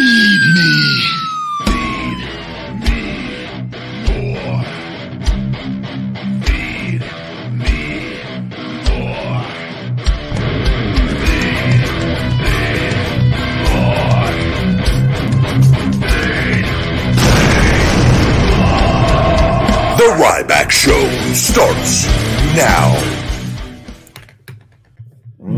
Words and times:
Yeah. 0.00 0.24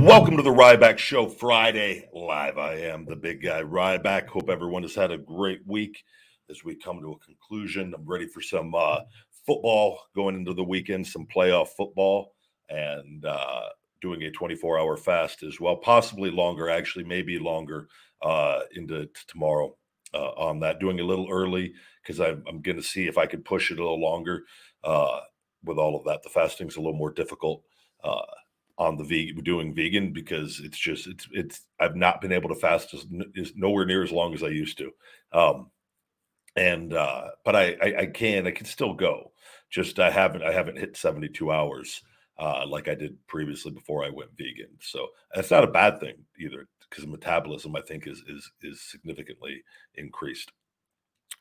Welcome 0.01 0.39
to 0.39 0.43
the 0.43 0.49
Ryback 0.49 0.97
Show 0.97 1.29
Friday 1.29 2.09
live. 2.15 2.57
I 2.57 2.77
am 2.77 3.05
the 3.05 3.16
big 3.16 3.43
guy 3.43 3.61
Ryback. 3.61 4.29
Hope 4.29 4.49
everyone 4.49 4.80
has 4.80 4.95
had 4.95 5.11
a 5.11 5.19
great 5.19 5.61
week 5.66 6.02
as 6.49 6.65
we 6.65 6.74
come 6.74 7.01
to 7.02 7.13
a 7.13 7.19
conclusion. 7.19 7.93
I'm 7.95 8.07
ready 8.07 8.27
for 8.27 8.41
some 8.41 8.74
uh, 8.74 9.01
football 9.47 10.01
going 10.15 10.37
into 10.37 10.55
the 10.55 10.65
weekend, 10.65 11.07
some 11.07 11.27
playoff 11.27 11.69
football, 11.77 12.33
and 12.71 13.27
uh, 13.27 13.65
doing 14.01 14.23
a 14.23 14.30
24 14.30 14.80
hour 14.80 14.97
fast 14.97 15.43
as 15.43 15.61
well, 15.61 15.77
possibly 15.77 16.30
longer, 16.30 16.71
actually, 16.71 17.05
maybe 17.05 17.39
longer 17.39 17.87
uh, 18.23 18.61
into 18.74 19.05
t- 19.05 19.13
tomorrow 19.29 19.77
uh, 20.15 20.30
on 20.30 20.61
that. 20.61 20.80
Doing 20.80 21.01
a 21.01 21.05
little 21.05 21.29
early 21.30 21.74
because 22.02 22.21
I'm, 22.21 22.43
I'm 22.49 22.63
going 22.63 22.79
to 22.79 22.83
see 22.83 23.07
if 23.07 23.19
I 23.19 23.27
can 23.27 23.43
push 23.43 23.71
it 23.71 23.79
a 23.79 23.83
little 23.83 24.01
longer 24.01 24.45
uh, 24.83 25.21
with 25.63 25.77
all 25.77 25.95
of 25.95 26.07
that. 26.07 26.23
The 26.23 26.30
fasting's 26.30 26.77
a 26.77 26.80
little 26.80 26.96
more 26.96 27.13
difficult 27.13 27.65
uh, 28.02 28.23
on 28.81 28.97
the 28.97 29.05
vegan 29.05 29.45
doing 29.45 29.75
vegan 29.75 30.11
because 30.11 30.59
it's 30.65 30.79
just 30.79 31.07
it's 31.07 31.29
it's 31.33 31.61
I've 31.79 31.97
not 31.97 32.23
been 32.23 32.33
able 32.33 32.49
to 32.49 32.55
fast 32.55 32.95
as, 32.95 33.07
is 33.35 33.53
nowhere 33.55 33.85
near 33.85 34.03
as 34.03 34.11
long 34.11 34.33
as 34.33 34.43
I 34.43 34.49
used 34.49 34.79
to. 34.79 34.91
Um 35.33 35.71
and 36.57 36.95
uh 36.95 37.29
but 37.45 37.55
I, 37.55 37.77
I 37.83 37.95
I 37.99 38.07
can 38.07 38.47
I 38.47 38.53
can 38.53 38.65
still 38.65 38.95
go. 38.95 39.33
Just 39.69 40.01
I 40.01 40.11
haven't 40.11 40.43
I 40.43 40.53
haven't 40.53 40.79
hit 40.79 40.97
72 40.97 41.53
hours 41.53 42.01
uh 42.39 42.65
like 42.67 42.89
I 42.89 42.95
did 42.95 43.19
previously 43.27 43.71
before 43.71 44.03
I 44.03 44.09
went 44.09 44.37
vegan. 44.39 44.71
So 44.81 45.09
that's 45.35 45.51
not 45.51 45.65
a 45.65 45.71
bad 45.71 46.01
thing 46.01 46.15
either 46.39 46.67
because 46.89 47.07
metabolism 47.07 47.77
I 47.77 47.83
think 47.83 48.07
is 48.07 48.23
is 48.29 48.51
is 48.63 48.81
significantly 48.81 49.63
increased 49.97 50.53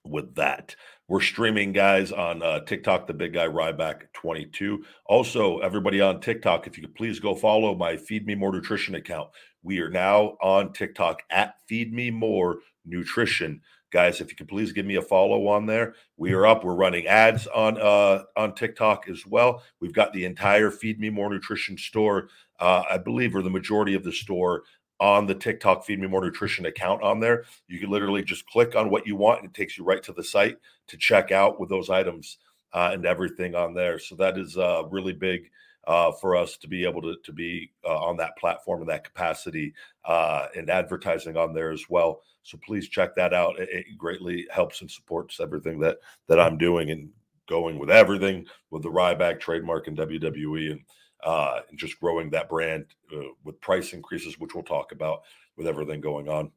with 0.06 0.36
that. 0.36 0.76
We're 1.08 1.22
streaming, 1.22 1.74
guys, 1.74 2.12
on 2.12 2.44
uh, 2.44 2.60
TikTok, 2.62 3.08
the 3.08 3.14
big 3.14 3.34
guy 3.34 3.48
Ryback 3.48 4.14
22. 4.14 4.84
Also, 5.08 5.58
everybody 5.60 6.02
on 6.02 6.22
TikTok, 6.22 6.68
if 6.68 6.78
you 6.78 6.84
could 6.84 6.96
please 6.96 7.20
go 7.20 7.34
follow 7.34 7.76
my 7.76 7.98
Feed 7.98 8.28
Me 8.28 8.36
More 8.36 8.52
Nutrition 8.52 8.96
account. 8.96 9.30
We 9.64 9.80
are 9.80 9.90
now 9.90 10.38
on 10.42 10.72
TikTok 10.72 11.24
at 11.32 11.56
Feed 11.68 11.94
Me 11.94 12.12
More 12.12 12.60
Nutrition. 12.86 13.62
Guys, 13.92 14.22
if 14.22 14.30
you 14.30 14.36
could 14.36 14.48
please 14.48 14.72
give 14.72 14.86
me 14.86 14.96
a 14.96 15.02
follow 15.02 15.48
on 15.48 15.66
there. 15.66 15.96
We 16.16 16.34
are 16.34 16.46
up. 16.46 16.64
We're 16.64 16.76
running 16.76 17.08
ads 17.08 17.48
on 17.48 17.82
uh, 17.82 18.24
on 18.38 18.54
TikTok 18.54 19.10
as 19.10 19.26
well. 19.26 19.64
We've 19.82 19.94
got 19.94 20.14
the 20.14 20.26
entire 20.26 20.70
Feed 20.70 21.00
Me 21.00 21.10
More 21.10 21.32
Nutrition 21.32 21.76
store, 21.76 22.30
uh, 22.60 22.84
I 22.88 23.00
believe, 23.00 23.36
or 23.36 23.42
the 23.42 23.50
majority 23.50 23.96
of 23.96 24.04
the 24.04 24.12
store 24.12 24.62
on 25.00 25.26
the 25.26 25.36
TikTok 25.36 25.86
Feed 25.86 26.00
Me 26.00 26.08
More 26.08 26.24
Nutrition 26.24 26.66
account 26.66 27.02
on 27.04 27.20
there. 27.20 27.46
You 27.68 27.80
can 27.80 27.90
literally 27.90 28.24
just 28.24 28.46
click 28.48 28.76
on 28.76 28.90
what 28.90 29.08
you 29.08 29.16
want 29.16 29.42
and 29.42 29.50
it 29.50 29.54
takes 29.54 29.78
you 29.78 29.84
right 29.84 30.04
to 30.04 30.14
the 30.14 30.24
site 30.24 30.58
to 30.88 30.98
check 30.98 31.32
out 31.32 31.60
with 31.60 31.70
those 31.70 31.90
items 31.90 32.38
uh, 32.74 32.92
and 32.94 33.06
everything 33.06 33.56
on 33.56 33.74
there. 33.74 34.00
So 34.00 34.16
that 34.16 34.38
is 34.38 34.58
uh, 34.58 34.84
really 34.90 35.14
big 35.14 35.50
uh, 35.88 36.12
for 36.12 36.36
us 36.36 36.58
to 36.58 36.68
be 36.68 36.86
able 36.86 37.02
to, 37.02 37.16
to 37.24 37.34
be 37.34 37.72
uh, 37.86 37.98
on 37.98 38.18
that 38.18 38.38
platform 38.38 38.82
in 38.82 38.88
that 38.88 39.04
capacity 39.04 39.74
uh, 40.06 40.48
and 40.56 40.70
advertising 40.70 41.38
on 41.38 41.54
there 41.54 41.72
as 41.72 41.86
well. 41.90 42.22
So 42.44 42.60
please 42.66 42.90
check 42.90 43.16
that 43.16 43.34
out. 43.34 43.60
It, 43.60 43.70
it 43.70 43.98
greatly 43.98 44.48
helps 44.52 44.82
and 44.82 44.92
supports 44.92 45.40
everything 45.40 45.80
that 45.80 45.98
that 46.28 46.40
I'm 46.40 46.58
doing 46.58 46.92
and 46.92 47.10
going 47.48 47.80
with 47.80 47.90
everything 47.90 48.46
with 48.70 48.84
the 48.84 48.90
Ryback 48.90 49.40
trademark 49.40 49.88
and 49.88 49.98
WWE 49.98 50.72
and 50.72 50.82
uh, 51.24 51.60
and 51.70 51.78
just 51.78 52.00
growing 52.00 52.30
that 52.30 52.50
brand 52.50 52.86
uh, 53.16 53.30
with 53.44 53.60
price 53.62 53.94
increases, 53.94 54.40
which 54.40 54.56
we'll 54.56 54.64
talk 54.64 54.92
about 54.92 55.22
with 55.58 55.68
everything 55.68 56.02
going 56.02 56.30
on 56.30 56.52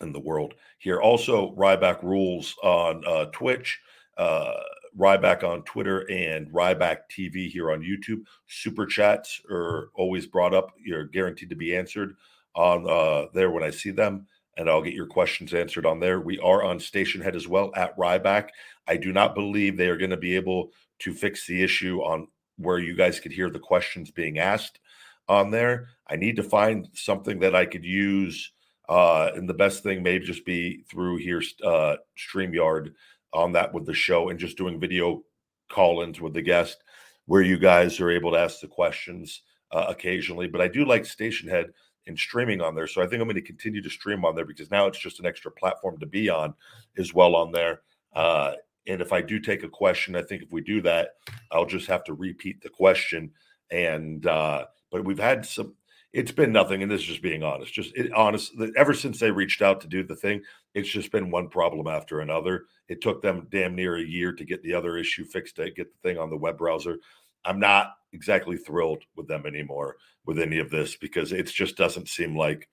in 0.00 0.12
the 0.12 0.20
world 0.20 0.54
here. 0.78 1.00
Also, 1.00 1.54
Ryback 1.54 2.02
rules 2.02 2.54
on 2.62 3.02
uh, 3.06 3.26
Twitch, 3.26 3.80
uh, 4.18 4.54
Ryback 4.98 5.44
on 5.44 5.62
Twitter, 5.62 6.10
and 6.10 6.50
Ryback 6.50 6.98
TV 7.10 7.48
here 7.48 7.70
on 7.70 7.80
YouTube. 7.80 8.22
Super 8.46 8.86
chats 8.86 9.40
are 9.50 9.90
always 9.94 10.26
brought 10.26 10.54
up. 10.54 10.72
You're 10.82 11.04
guaranteed 11.04 11.50
to 11.50 11.56
be 11.56 11.76
answered 11.76 12.16
on 12.54 12.88
uh, 12.88 13.26
there 13.32 13.50
when 13.50 13.62
I 13.62 13.70
see 13.70 13.90
them. 13.90 14.26
And 14.58 14.70
I'll 14.70 14.82
get 14.82 14.94
your 14.94 15.06
questions 15.06 15.52
answered 15.52 15.84
on 15.84 16.00
there. 16.00 16.20
We 16.20 16.38
are 16.38 16.64
on 16.64 16.78
Stationhead 16.78 17.36
as 17.36 17.46
well 17.46 17.70
at 17.76 17.96
Ryback. 17.98 18.48
I 18.88 18.96
do 18.96 19.12
not 19.12 19.34
believe 19.34 19.76
they 19.76 19.88
are 19.88 19.98
going 19.98 20.10
to 20.10 20.16
be 20.16 20.34
able 20.34 20.70
to 21.00 21.12
fix 21.12 21.46
the 21.46 21.62
issue 21.62 22.00
on 22.00 22.28
where 22.56 22.78
you 22.78 22.94
guys 22.94 23.20
could 23.20 23.32
hear 23.32 23.50
the 23.50 23.58
questions 23.58 24.10
being 24.10 24.38
asked 24.38 24.80
on 25.28 25.50
there. 25.50 25.88
I 26.08 26.16
need 26.16 26.36
to 26.36 26.42
find 26.42 26.88
something 26.94 27.40
that 27.40 27.54
I 27.54 27.66
could 27.66 27.84
use. 27.84 28.52
Uh, 28.88 29.30
and 29.34 29.48
the 29.48 29.54
best 29.54 29.82
thing 29.82 30.02
may 30.02 30.18
just 30.18 30.44
be 30.44 30.84
through 30.88 31.16
here, 31.16 31.42
uh, 31.64 31.96
StreamYard 32.16 32.92
on 33.32 33.52
that 33.52 33.74
with 33.74 33.84
the 33.84 33.94
show 33.94 34.28
and 34.28 34.38
just 34.38 34.56
doing 34.56 34.78
video 34.78 35.22
call 35.68 36.02
ins 36.02 36.20
with 36.20 36.32
the 36.32 36.42
guest 36.42 36.82
where 37.26 37.42
you 37.42 37.58
guys 37.58 38.00
are 38.00 38.10
able 38.10 38.30
to 38.30 38.38
ask 38.38 38.60
the 38.60 38.68
questions 38.68 39.42
uh, 39.72 39.86
occasionally. 39.88 40.46
But 40.46 40.60
I 40.60 40.68
do 40.68 40.84
like 40.84 41.02
Stationhead 41.02 41.70
and 42.06 42.16
streaming 42.16 42.60
on 42.60 42.74
there. 42.74 42.86
So 42.86 43.02
I 43.02 43.06
think 43.06 43.20
I'm 43.20 43.28
going 43.28 43.34
to 43.34 43.42
continue 43.42 43.82
to 43.82 43.90
stream 43.90 44.24
on 44.24 44.36
there 44.36 44.44
because 44.44 44.70
now 44.70 44.86
it's 44.86 44.98
just 44.98 45.18
an 45.18 45.26
extra 45.26 45.50
platform 45.50 45.98
to 45.98 46.06
be 46.06 46.28
on 46.28 46.54
as 46.96 47.12
well 47.12 47.34
on 47.34 47.50
there. 47.50 47.80
Uh, 48.14 48.52
and 48.86 49.00
if 49.00 49.12
I 49.12 49.20
do 49.20 49.40
take 49.40 49.62
a 49.62 49.68
question, 49.68 50.16
I 50.16 50.22
think 50.22 50.42
if 50.42 50.52
we 50.52 50.60
do 50.60 50.80
that, 50.82 51.10
I'll 51.50 51.66
just 51.66 51.88
have 51.88 52.04
to 52.04 52.14
repeat 52.14 52.62
the 52.62 52.68
question. 52.68 53.32
And 53.70 54.26
uh, 54.26 54.66
but 54.90 55.04
we've 55.04 55.18
had 55.18 55.44
some. 55.44 55.74
It's 56.12 56.32
been 56.32 56.52
nothing, 56.52 56.82
and 56.82 56.90
this 56.90 57.02
is 57.02 57.06
just 57.06 57.22
being 57.22 57.42
honest. 57.42 57.72
Just 57.72 57.94
it, 57.96 58.12
honest. 58.12 58.52
Ever 58.76 58.94
since 58.94 59.18
they 59.18 59.30
reached 59.30 59.60
out 59.60 59.80
to 59.80 59.88
do 59.88 60.02
the 60.02 60.16
thing, 60.16 60.40
it's 60.74 60.88
just 60.88 61.12
been 61.12 61.30
one 61.30 61.48
problem 61.48 61.88
after 61.88 62.20
another. 62.20 62.64
It 62.88 63.02
took 63.02 63.20
them 63.20 63.48
damn 63.50 63.74
near 63.74 63.96
a 63.96 64.02
year 64.02 64.32
to 64.32 64.44
get 64.44 64.62
the 64.62 64.72
other 64.72 64.96
issue 64.96 65.24
fixed 65.24 65.56
to 65.56 65.70
get 65.70 65.88
the 65.92 66.08
thing 66.08 66.18
on 66.18 66.30
the 66.30 66.36
web 66.36 66.56
browser. 66.56 66.98
I'm 67.44 67.60
not 67.60 67.92
exactly 68.12 68.56
thrilled 68.56 69.04
with 69.16 69.28
them 69.28 69.46
anymore 69.46 69.96
with 70.24 70.38
any 70.38 70.58
of 70.58 70.70
this 70.70 70.96
because 70.96 71.32
it 71.32 71.46
just 71.46 71.76
doesn't 71.76 72.08
seem 72.08 72.36
like 72.36 72.68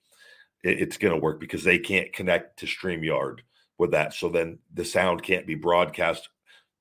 it's 0.62 0.96
going 0.96 1.12
to 1.12 1.20
work 1.20 1.38
because 1.38 1.62
they 1.62 1.78
can't 1.78 2.12
connect 2.12 2.58
to 2.60 2.66
StreamYard 2.66 3.40
with 3.78 3.92
that. 3.92 4.14
So 4.14 4.28
then 4.28 4.58
the 4.72 4.84
sound 4.84 5.22
can't 5.22 5.46
be 5.46 5.54
broadcast. 5.54 6.28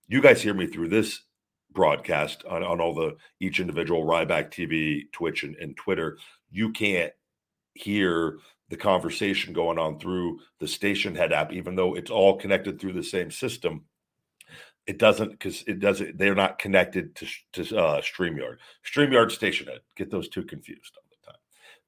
You 0.08 0.22
guys 0.22 0.42
hear 0.42 0.54
me 0.54 0.68
through 0.68 0.90
this 0.90 1.22
broadcast 1.72 2.44
on, 2.46 2.64
on 2.64 2.80
all 2.80 2.94
the 2.94 3.18
each 3.40 3.60
individual 3.60 4.06
Ryback 4.06 4.52
TV, 4.52 5.12
Twitch, 5.12 5.44
and, 5.44 5.56
and 5.56 5.76
Twitter. 5.76 6.18
You 6.52 6.72
can't 6.72 7.14
hear 7.74 8.38
the 8.70 8.78
conversation 8.78 9.54
going 9.54 9.80
on 9.80 10.00
through 10.00 10.40
the 10.60 10.66
Stationhead 10.66 11.32
app, 11.32 11.52
even 11.52 11.76
though 11.76 11.96
it's 11.96 12.12
all 12.12 12.38
connected 12.38 12.80
through 12.80 12.94
the 12.94 13.04
same 13.04 13.32
system. 13.32 13.86
It 14.86 15.00
doesn't 15.00 15.32
because 15.32 15.64
it 15.64 15.80
doesn't. 15.80 16.18
They're 16.18 16.36
not 16.36 16.60
connected 16.60 17.16
to 17.16 17.28
to 17.54 17.78
uh, 17.78 18.02
Streamyard. 18.02 18.58
Streamyard 18.86 19.28
Stationhead. 19.28 19.80
Get 19.96 20.12
those 20.12 20.28
two 20.28 20.44
confused. 20.44 20.98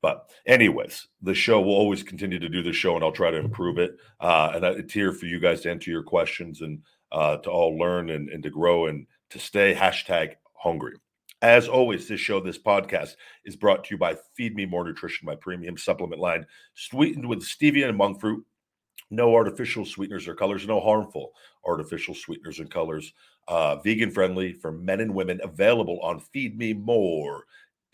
But 0.02 0.30
anyways, 0.46 1.08
the 1.22 1.34
show 1.34 1.62
will 1.62 1.74
always 1.74 2.04
continue 2.04 2.40
to 2.40 2.50
do 2.50 2.62
the 2.62 2.74
show, 2.74 2.96
and 2.96 3.04
I'll 3.04 3.12
try 3.12 3.32
to 3.32 3.38
improve 3.38 3.78
it. 3.78 3.98
Uh, 4.20 4.52
and 4.56 4.66
it's 4.66 4.94
here 4.94 5.12
for 5.12 5.26
you 5.26 5.40
guys 5.40 5.62
to 5.62 5.72
answer 5.72 5.90
your 5.90 6.04
questions 6.04 6.62
and 6.62 6.82
uh, 7.12 7.38
to 7.38 7.50
all 7.50 7.78
learn 7.78 8.10
and, 8.10 8.30
and 8.30 8.44
to 8.44 8.50
grow 8.50 8.88
and 8.88 9.08
to 9.32 9.40
stay 9.40 9.74
hashtag 9.74 10.36
hungry. 10.54 10.96
As 11.42 11.68
always, 11.68 12.08
this 12.08 12.20
show, 12.20 12.40
this 12.40 12.58
podcast 12.58 13.16
is 13.46 13.56
brought 13.56 13.84
to 13.86 13.96
you 13.96 13.98
by 13.98 14.16
Feed 14.36 14.56
Me 14.56 14.66
More 14.66 14.84
Nutrition, 14.84 15.26
my 15.26 15.36
premium 15.36 15.78
supplement 15.78 16.22
line, 16.22 16.46
sweetened 16.74 17.28
with 17.28 17.42
stevia 17.42 17.88
and 17.88 17.98
monk 17.98 18.20
fruit 18.20 18.46
no 19.12 19.36
artificial 19.36 19.86
sweeteners 19.86 20.28
or 20.28 20.36
colors, 20.36 20.68
no 20.68 20.80
harmful 20.80 21.34
artificial 21.66 22.14
sweeteners 22.14 22.60
and 22.60 22.70
colors. 22.70 23.14
Uh, 23.48 23.76
vegan 23.78 24.10
friendly 24.10 24.54
for 24.54 24.72
men 24.72 25.02
and 25.02 25.14
women, 25.14 25.40
available 25.44 26.00
on 26.02 26.20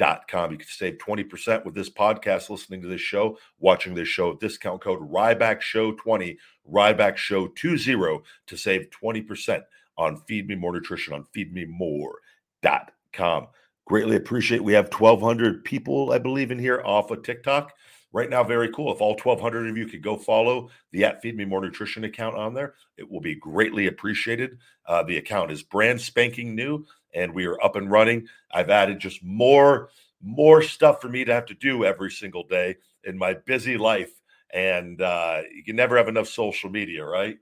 feedmemore.com. 0.02 0.52
You 0.52 0.58
can 0.58 0.68
save 0.68 0.98
20% 0.98 1.66
with 1.66 1.76
this 1.76 1.90
podcast, 1.90 2.50
listening 2.50 2.82
to 2.82 2.88
this 2.88 3.02
show, 3.02 3.38
watching 3.60 3.94
this 3.94 4.08
show. 4.08 4.36
Discount 4.36 4.82
code 4.82 5.00
Ryback 5.00 5.62
Show 5.62 5.92
20, 5.94 6.38
Ryback 6.72 7.18
Show 7.18 7.48
20 7.48 8.22
to 8.48 8.58
save 8.58 8.90
20% 8.90 9.62
on 9.98 10.18
Feed 10.28 10.48
Me 10.48 10.56
More 10.56 10.74
Nutrition 10.74 11.14
on 11.14 11.26
feedmemore.com. 11.36 13.48
Greatly 13.86 14.16
appreciate. 14.16 14.64
We 14.64 14.74
have 14.74 14.94
1,200 14.94 15.66
people, 15.66 16.12
I 16.12 16.18
believe, 16.18 16.52
in 16.52 16.60
here 16.60 16.82
off 16.86 17.12
of 17.12 17.24
TikTok 17.24 17.74
right 18.12 18.30
now 18.30 18.44
very 18.44 18.72
cool. 18.72 18.94
If 18.94 19.02
all 19.02 19.12
1200 19.12 19.70
of 19.70 19.78
you 19.78 19.88
could 19.88 20.04
go 20.04 20.18
follow 20.18 20.70
the 20.92 21.04
at 21.06 21.22
feed 21.22 21.38
me 21.38 21.46
more 21.46 21.62
nutrition 21.62 22.04
account 22.04 22.36
on 22.36 22.54
there 22.54 22.76
it 22.98 23.10
will 23.10 23.22
be 23.22 23.36
greatly 23.36 23.88
appreciated. 23.88 24.58
Uh, 24.86 25.04
the 25.04 25.18
account 25.18 25.52
is 25.52 25.64
brand 25.64 26.02
spanking 26.02 26.56
new 26.56 26.86
and 27.14 27.34
we 27.34 27.46
are 27.46 27.62
up 27.64 27.76
and 27.76 27.92
running. 27.92 28.28
I've 28.52 28.70
added 28.70 29.00
just 29.00 29.24
more 29.24 29.90
more 30.22 30.62
stuff 30.62 31.02
for 31.02 31.10
me 31.10 31.26
to 31.26 31.34
have 31.34 31.48
to 31.48 31.56
do 31.56 31.84
every 31.84 32.12
single 32.12 32.44
day 32.44 32.78
in 33.04 33.18
my 33.18 33.34
busy 33.34 33.78
life. 33.78 34.12
And 34.54 35.02
uh, 35.02 35.42
you 35.54 35.64
can 35.64 35.76
never 35.76 35.98
have 35.98 36.08
enough 36.08 36.28
social 36.28 36.70
media 36.70 37.06
right? 37.06 37.38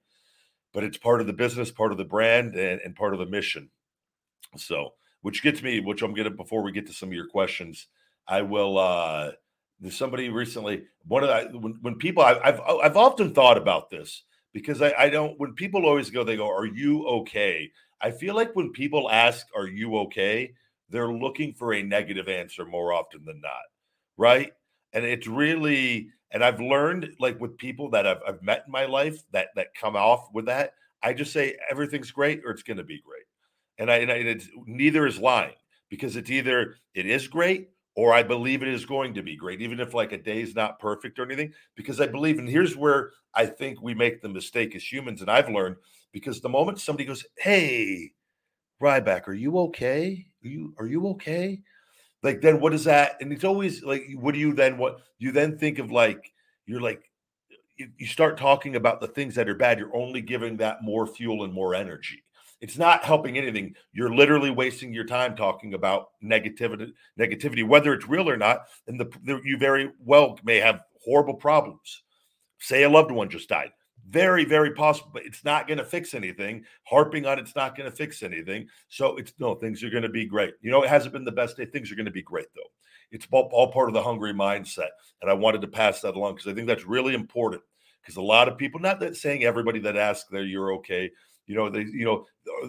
But 0.74 0.84
it's 0.84 0.98
part 0.98 1.22
of 1.22 1.28
the 1.28 1.34
business 1.34 1.72
part 1.72 1.92
of 1.92 1.98
the 1.98 2.06
brand 2.06 2.56
and, 2.56 2.80
and 2.82 2.96
part 2.96 3.14
of 3.14 3.20
the 3.20 3.26
mission. 3.26 3.70
So 4.56 4.94
which 5.22 5.44
gets 5.44 5.62
me 5.62 5.80
which 5.80 6.02
i'm 6.02 6.14
gonna 6.14 6.30
before 6.30 6.62
we 6.64 6.72
get 6.72 6.88
to 6.88 6.94
some 6.94 7.10
of 7.10 7.14
your 7.14 7.28
questions 7.28 7.88
i 8.28 8.42
will 8.42 8.78
uh 8.78 9.32
there's 9.80 9.98
somebody 9.98 10.30
recently, 10.30 10.84
one 11.08 11.24
of 11.24 11.30
the 11.30 11.58
when, 11.58 11.78
when 11.82 11.96
people 11.96 12.24
I, 12.24 12.40
have 12.44 12.62
I've 12.62 12.98
often 12.98 13.34
thought 13.34 13.58
about 13.58 13.90
this 13.90 14.24
because 14.54 14.82
I, 14.82 14.94
I 14.98 15.10
don't 15.10 15.40
when 15.40 15.54
people 15.54 15.86
always 15.86 16.10
go, 16.10 16.24
they 16.24 16.36
go, 16.36 16.50
Are 16.50 16.66
you 16.66 17.08
okay? 17.08 17.72
I 18.02 18.12
feel 18.12 18.36
like 18.36 18.56
when 18.56 18.72
people 18.72 19.10
ask, 19.10 19.48
Are 19.56 19.68
you 19.68 19.98
okay? 20.00 20.54
They're 20.90 21.12
looking 21.12 21.54
for 21.54 21.74
a 21.74 21.84
negative 21.84 22.28
answer 22.28 22.66
more 22.66 22.94
often 22.94 23.24
than 23.26 23.40
not. 23.42 23.52
Right. 24.18 24.52
And 24.94 25.06
it's 25.06 25.28
really, 25.28 26.10
and 26.32 26.44
I've 26.44 26.60
learned 26.60 27.12
like 27.20 27.40
with 27.40 27.58
people 27.58 27.90
that 27.92 28.08
I've, 28.08 28.22
I've 28.28 28.44
met 28.44 28.64
in 28.66 28.72
my 28.72 28.86
life 28.86 29.22
that 29.32 29.50
that 29.56 29.74
come 29.76 29.96
off 29.96 30.28
with 30.34 30.46
that, 30.48 30.74
I 31.04 31.14
just 31.14 31.32
say 31.32 31.58
everything's 31.70 32.12
great 32.12 32.42
or 32.44 32.52
it's 32.52 32.64
going 32.64 32.78
to 32.78 32.84
be 32.84 33.02
great. 33.02 33.24
And 33.78 33.90
I, 33.90 33.98
and, 33.98 34.12
I, 34.12 34.16
and 34.16 34.28
it's 34.28 34.50
neither 34.66 35.08
is 35.08 35.20
lying 35.20 35.54
because 35.90 36.18
it's 36.18 36.30
either 36.30 36.76
it 36.94 37.06
is 37.06 37.28
great 37.28 37.70
or 37.96 38.14
I 38.14 38.24
believe 38.24 38.62
it 38.62 38.68
is 38.68 38.86
going 38.86 39.14
to 39.16 39.24
be 39.24 39.36
great, 39.36 39.62
even 39.62 39.80
if 39.80 39.94
like 39.94 40.12
a 40.12 40.18
day 40.18 40.42
is 40.42 40.56
not 40.56 40.80
perfect 40.80 41.20
or 41.20 41.26
anything, 41.26 41.54
because 41.76 42.00
I 42.00 42.08
believe, 42.08 42.40
and 42.40 42.48
here's 42.48 42.78
where 42.78 43.12
I 43.34 43.46
think 43.46 43.82
we 43.82 43.94
make 43.94 44.22
the 44.22 44.30
mistake 44.30 44.76
as 44.76 44.90
humans, 44.90 45.22
and 45.22 45.30
I've 45.30 45.50
learned 45.50 45.78
because 46.12 46.42
the 46.42 46.50
moment 46.50 46.80
somebody 46.80 47.06
goes, 47.06 47.26
Hey, 47.38 48.12
Ryback, 48.82 49.28
are 49.28 49.34
you 49.34 49.58
okay? 49.60 50.26
Are 50.44 50.48
you 50.48 50.74
are 50.80 50.88
you 50.88 51.08
okay? 51.10 51.62
Like 52.24 52.42
then 52.42 52.60
what 52.60 52.74
is 52.74 52.86
that? 52.86 53.18
And 53.22 53.32
it's 53.32 53.44
always 53.44 53.84
like, 53.84 54.04
what 54.16 54.34
do 54.34 54.40
you 54.40 54.54
then 54.54 54.78
what 54.78 55.00
you 55.18 55.32
then 55.32 55.58
think 55.58 55.80
of 55.80 55.92
like 55.92 56.32
you're 56.66 56.82
like 56.82 57.10
you, 57.78 57.90
you 57.98 58.08
start 58.08 58.38
talking 58.38 58.76
about 58.76 59.02
the 59.02 59.08
things 59.08 59.36
that 59.36 59.50
are 59.50 59.56
bad, 59.56 59.80
you're 59.80 59.96
only 59.96 60.22
giving 60.22 60.58
that 60.58 60.84
more 60.84 61.08
fuel 61.08 61.44
and 61.44 61.54
more 61.54 61.76
energy 61.76 62.24
it's 62.62 62.78
not 62.78 63.06
helping 63.06 63.38
anything. 63.38 63.76
You're 63.94 64.14
literally 64.14 64.50
wasting 64.50 64.94
your 64.94 65.06
time 65.06 65.36
talking 65.36 65.74
about 65.74 66.08
negativity, 66.24 66.92
negativity, 67.18 67.66
whether 67.66 67.94
it's 67.94 68.08
real 68.08 68.30
or 68.30 68.38
not. 68.38 68.66
And 68.88 69.00
the, 69.00 69.06
the, 69.24 69.42
you 69.44 69.58
very 69.58 69.92
well 70.00 70.38
may 70.44 70.58
have 70.58 70.82
horrible 71.04 71.36
problems. 71.36 72.04
Say 72.60 72.84
a 72.84 72.90
loved 72.90 73.12
one 73.12 73.30
just 73.30 73.50
died. 73.50 73.72
Very, 74.10 74.44
very 74.44 74.72
possible, 74.72 75.12
but 75.14 75.26
it's 75.26 75.46
not 75.46 75.68
going 75.68 75.78
to 75.78 75.86
fix 75.86 76.14
anything. 76.14 76.66
Harping 76.84 77.26
on 77.26 77.40
it's 77.40 77.56
not 77.56 77.78
going 77.78 77.90
to 77.90 77.96
fix 77.96 78.24
anything. 78.24 78.68
So 78.90 79.18
it's 79.18 79.34
no, 79.40 79.56
things 79.56 79.84
are 79.84 79.90
going 79.90 80.04
to 80.04 80.10
be 80.10 80.26
great. 80.26 80.54
You 80.62 80.72
know, 80.72 80.84
it 80.84 80.90
hasn't 80.90 81.14
been 81.14 81.26
the 81.26 81.32
best 81.32 81.58
day. 81.58 81.66
Things 81.66 81.92
are 81.92 81.96
going 81.96 82.06
to 82.06 82.12
be 82.12 82.22
great 82.24 82.48
though. 82.56 82.62
It's 83.12 83.28
all, 83.32 83.50
all 83.52 83.72
part 83.72 83.90
of 83.90 83.94
the 83.94 84.04
hungry 84.04 84.34
mindset. 84.34 84.90
And 85.22 85.30
I 85.30 85.34
wanted 85.34 85.62
to 85.62 85.68
pass 85.68 86.02
that 86.02 86.16
along 86.16 86.36
because 86.36 86.52
I 86.52 86.56
think 86.56 86.68
that's 86.68 86.86
really 86.86 87.14
important. 87.14 87.62
Because 88.02 88.18
a 88.18 88.22
lot 88.22 88.48
of 88.48 88.58
people, 88.58 88.80
not 88.80 89.00
that 89.02 89.18
saying 89.18 89.44
everybody 89.44 89.80
that 89.80 89.98
asks 89.98 90.30
that 90.32 90.46
you're 90.46 90.74
okay, 90.74 91.12
you 91.50 91.56
know, 91.56 91.68
they, 91.68 91.80
you 91.80 92.06
know, 92.06 92.28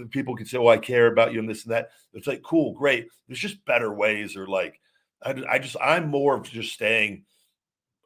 people 0.09 0.35
can 0.35 0.47
say, 0.47 0.57
"Oh, 0.57 0.69
I 0.69 0.79
care 0.79 1.09
about 1.09 1.35
you," 1.35 1.39
and 1.39 1.49
this 1.49 1.65
and 1.65 1.73
that. 1.73 1.91
It's 2.15 2.27
like, 2.27 2.43
cool, 2.43 2.73
great. 2.73 3.09
There's 3.29 3.39
just 3.39 3.63
better 3.67 3.93
ways, 3.93 4.39
or 4.39 4.47
like, 4.47 4.81
I, 5.23 5.35
I 5.49 5.59
just, 5.59 5.77
I'm 5.83 6.09
more 6.09 6.35
of 6.35 6.45
just 6.45 6.73
staying 6.73 7.25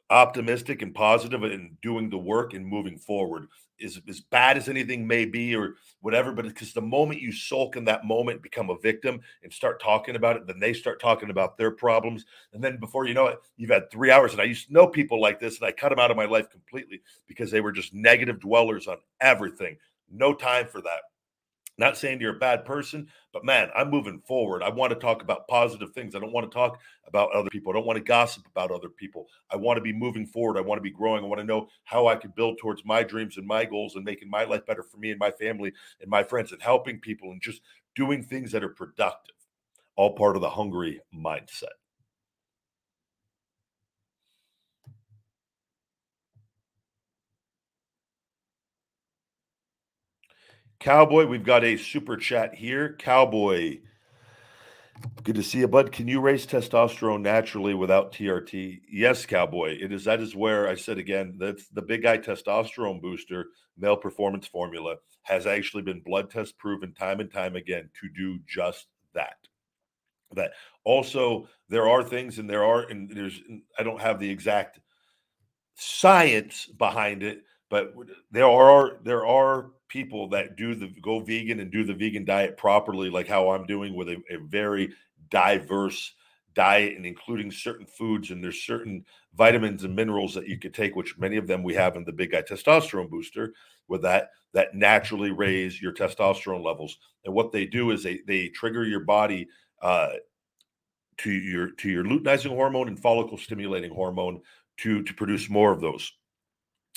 optimistic 0.09 0.81
and 0.81 0.93
positive 0.93 1.43
and 1.43 1.79
doing 1.81 2.09
the 2.09 2.17
work 2.17 2.53
and 2.53 2.67
moving 2.67 2.97
forward. 2.97 3.47
Is 3.79 3.99
as 4.07 4.19
bad 4.19 4.57
as 4.57 4.67
anything 4.67 5.07
may 5.07 5.23
be, 5.23 5.55
or 5.55 5.75
whatever. 6.01 6.33
But 6.33 6.45
because 6.45 6.73
the 6.73 6.81
moment 6.81 7.21
you 7.21 7.31
sulk 7.31 7.77
in 7.77 7.85
that 7.85 8.05
moment, 8.05 8.41
become 8.41 8.69
a 8.69 8.77
victim, 8.77 9.21
and 9.43 9.51
start 9.51 9.81
talking 9.81 10.17
about 10.17 10.35
it, 10.35 10.45
then 10.47 10.59
they 10.59 10.73
start 10.73 10.99
talking 10.99 11.29
about 11.29 11.57
their 11.57 11.71
problems, 11.71 12.25
and 12.51 12.61
then 12.61 12.77
before 12.81 13.05
you 13.05 13.13
know 13.13 13.27
it, 13.27 13.39
you've 13.55 13.71
had 13.71 13.89
three 13.89 14.11
hours. 14.11 14.33
And 14.33 14.41
I 14.41 14.45
used 14.45 14.67
to 14.67 14.73
know 14.73 14.87
people 14.87 15.21
like 15.21 15.39
this, 15.39 15.57
and 15.57 15.67
I 15.67 15.71
cut 15.71 15.89
them 15.89 15.99
out 15.99 16.11
of 16.11 16.17
my 16.17 16.25
life 16.25 16.49
completely 16.49 17.01
because 17.27 17.49
they 17.49 17.61
were 17.61 17.71
just 17.71 17.93
negative 17.93 18.41
dwellers 18.41 18.87
on 18.87 18.97
everything 19.21 19.77
no 20.11 20.33
time 20.33 20.67
for 20.67 20.81
that. 20.81 21.01
Not 21.77 21.97
saying 21.97 22.21
you're 22.21 22.35
a 22.35 22.39
bad 22.39 22.63
person, 22.63 23.09
but 23.33 23.43
man, 23.43 23.69
I'm 23.75 23.89
moving 23.89 24.21
forward. 24.21 24.63
I 24.63 24.69
want 24.69 24.93
to 24.93 24.99
talk 24.99 25.21
about 25.21 25.47
positive 25.49 25.91
things. 25.91 26.15
I 26.15 26.19
don't 26.19 26.31
want 26.31 26.49
to 26.49 26.55
talk 26.55 26.79
about 27.05 27.31
other 27.33 27.49
people. 27.49 27.71
I 27.71 27.75
don't 27.75 27.85
want 27.85 27.97
to 27.97 28.03
gossip 28.03 28.47
about 28.47 28.71
other 28.71 28.87
people. 28.87 29.27
I 29.51 29.57
want 29.57 29.75
to 29.75 29.81
be 29.81 29.91
moving 29.91 30.25
forward. 30.25 30.57
I 30.57 30.61
want 30.61 30.77
to 30.77 30.83
be 30.83 30.91
growing. 30.91 31.23
I 31.23 31.27
want 31.27 31.41
to 31.41 31.45
know 31.45 31.67
how 31.83 32.07
I 32.07 32.15
can 32.15 32.31
build 32.33 32.59
towards 32.59 32.85
my 32.85 33.03
dreams 33.03 33.35
and 33.35 33.45
my 33.45 33.65
goals 33.65 33.95
and 33.95 34.05
making 34.05 34.29
my 34.29 34.45
life 34.45 34.65
better 34.65 34.83
for 34.83 34.97
me 34.97 35.11
and 35.11 35.19
my 35.19 35.31
family 35.31 35.73
and 35.99 36.09
my 36.09 36.23
friends 36.23 36.53
and 36.53 36.61
helping 36.61 36.99
people 36.99 37.31
and 37.31 37.41
just 37.41 37.61
doing 37.93 38.23
things 38.23 38.53
that 38.53 38.63
are 38.63 38.69
productive. 38.69 39.35
All 39.97 40.15
part 40.15 40.37
of 40.37 40.41
the 40.41 40.49
hungry 40.51 41.01
mindset. 41.13 41.75
Cowboy, 50.79 51.25
we've 51.25 51.43
got 51.43 51.63
a 51.63 51.77
super 51.77 52.17
chat 52.17 52.53
here. 52.53 52.95
Cowboy, 52.99 53.79
good 55.23 55.35
to 55.35 55.43
see 55.43 55.59
you, 55.59 55.67
bud. 55.67 55.91
Can 55.91 56.07
you 56.07 56.19
raise 56.19 56.45
testosterone 56.45 57.21
naturally 57.21 57.73
without 57.73 58.11
TRT? 58.11 58.81
Yes, 58.89 59.25
Cowboy. 59.25 59.77
It 59.81 59.91
is 59.91 60.03
that 60.05 60.19
is 60.19 60.35
where 60.35 60.67
I 60.67 60.75
said 60.75 60.97
again 60.97 61.37
that's 61.39 61.67
the 61.69 61.81
big 61.81 62.03
guy 62.03 62.17
testosterone 62.17 63.01
booster, 63.01 63.47
male 63.77 63.97
performance 63.97 64.47
formula, 64.47 64.95
has 65.23 65.47
actually 65.47 65.83
been 65.83 66.01
blood 66.01 66.29
test 66.29 66.57
proven 66.57 66.93
time 66.93 67.19
and 67.19 67.31
time 67.31 67.55
again 67.55 67.89
to 68.01 68.09
do 68.09 68.39
just 68.47 68.87
that. 69.13 69.37
That 70.33 70.51
also 70.83 71.47
there 71.69 71.87
are 71.87 72.03
things 72.03 72.37
and 72.37 72.49
there 72.49 72.65
are 72.65 72.81
and 72.83 73.09
there's 73.09 73.39
I 73.79 73.83
don't 73.83 74.01
have 74.01 74.19
the 74.19 74.29
exact 74.29 74.79
science 75.75 76.65
behind 76.65 77.23
it, 77.23 77.43
but 77.75 77.93
there 78.31 78.47
are 78.47 78.99
there 79.03 79.25
are 79.25 79.71
people 79.89 80.29
that 80.29 80.55
do 80.55 80.75
the 80.75 80.87
go 81.01 81.19
vegan 81.19 81.59
and 81.59 81.69
do 81.71 81.83
the 81.83 81.93
vegan 81.93 82.23
diet 82.23 82.55
properly, 82.55 83.09
like 83.09 83.27
how 83.27 83.51
I'm 83.51 83.65
doing 83.65 83.93
with 83.93 84.07
a, 84.07 84.15
a 84.29 84.37
very 84.37 84.93
diverse 85.29 86.13
diet 86.53 86.95
and 86.95 87.05
including 87.05 87.51
certain 87.51 87.85
foods 87.85 88.31
and 88.31 88.41
there's 88.41 88.63
certain 88.63 89.03
vitamins 89.33 89.83
and 89.83 89.93
minerals 89.93 90.33
that 90.33 90.47
you 90.47 90.57
could 90.57 90.73
take 90.73 90.95
which 90.95 91.17
many 91.17 91.35
of 91.35 91.47
them 91.47 91.63
we 91.63 91.73
have 91.73 91.97
in 91.97 92.05
the 92.05 92.13
big 92.13 92.31
guy 92.31 92.41
testosterone 92.41 93.09
booster 93.09 93.53
with 93.89 94.01
that 94.01 94.29
that 94.53 94.73
naturally 94.73 95.31
raise 95.31 95.81
your 95.81 95.91
testosterone 95.91 96.63
levels. 96.63 96.97
And 97.25 97.33
what 97.33 97.51
they 97.51 97.65
do 97.65 97.91
is 97.91 98.03
they 98.03 98.21
they 98.25 98.47
trigger 98.47 98.85
your 98.85 99.01
body 99.01 99.49
uh 99.81 100.13
to 101.17 101.29
your 101.29 101.71
to 101.71 101.89
your 101.89 102.05
luteinizing 102.05 102.55
hormone 102.55 102.87
and 102.87 102.97
follicle 102.97 103.37
stimulating 103.37 103.93
hormone 103.93 104.39
to 104.77 105.03
to 105.03 105.13
produce 105.13 105.49
more 105.49 105.73
of 105.73 105.81
those 105.81 106.13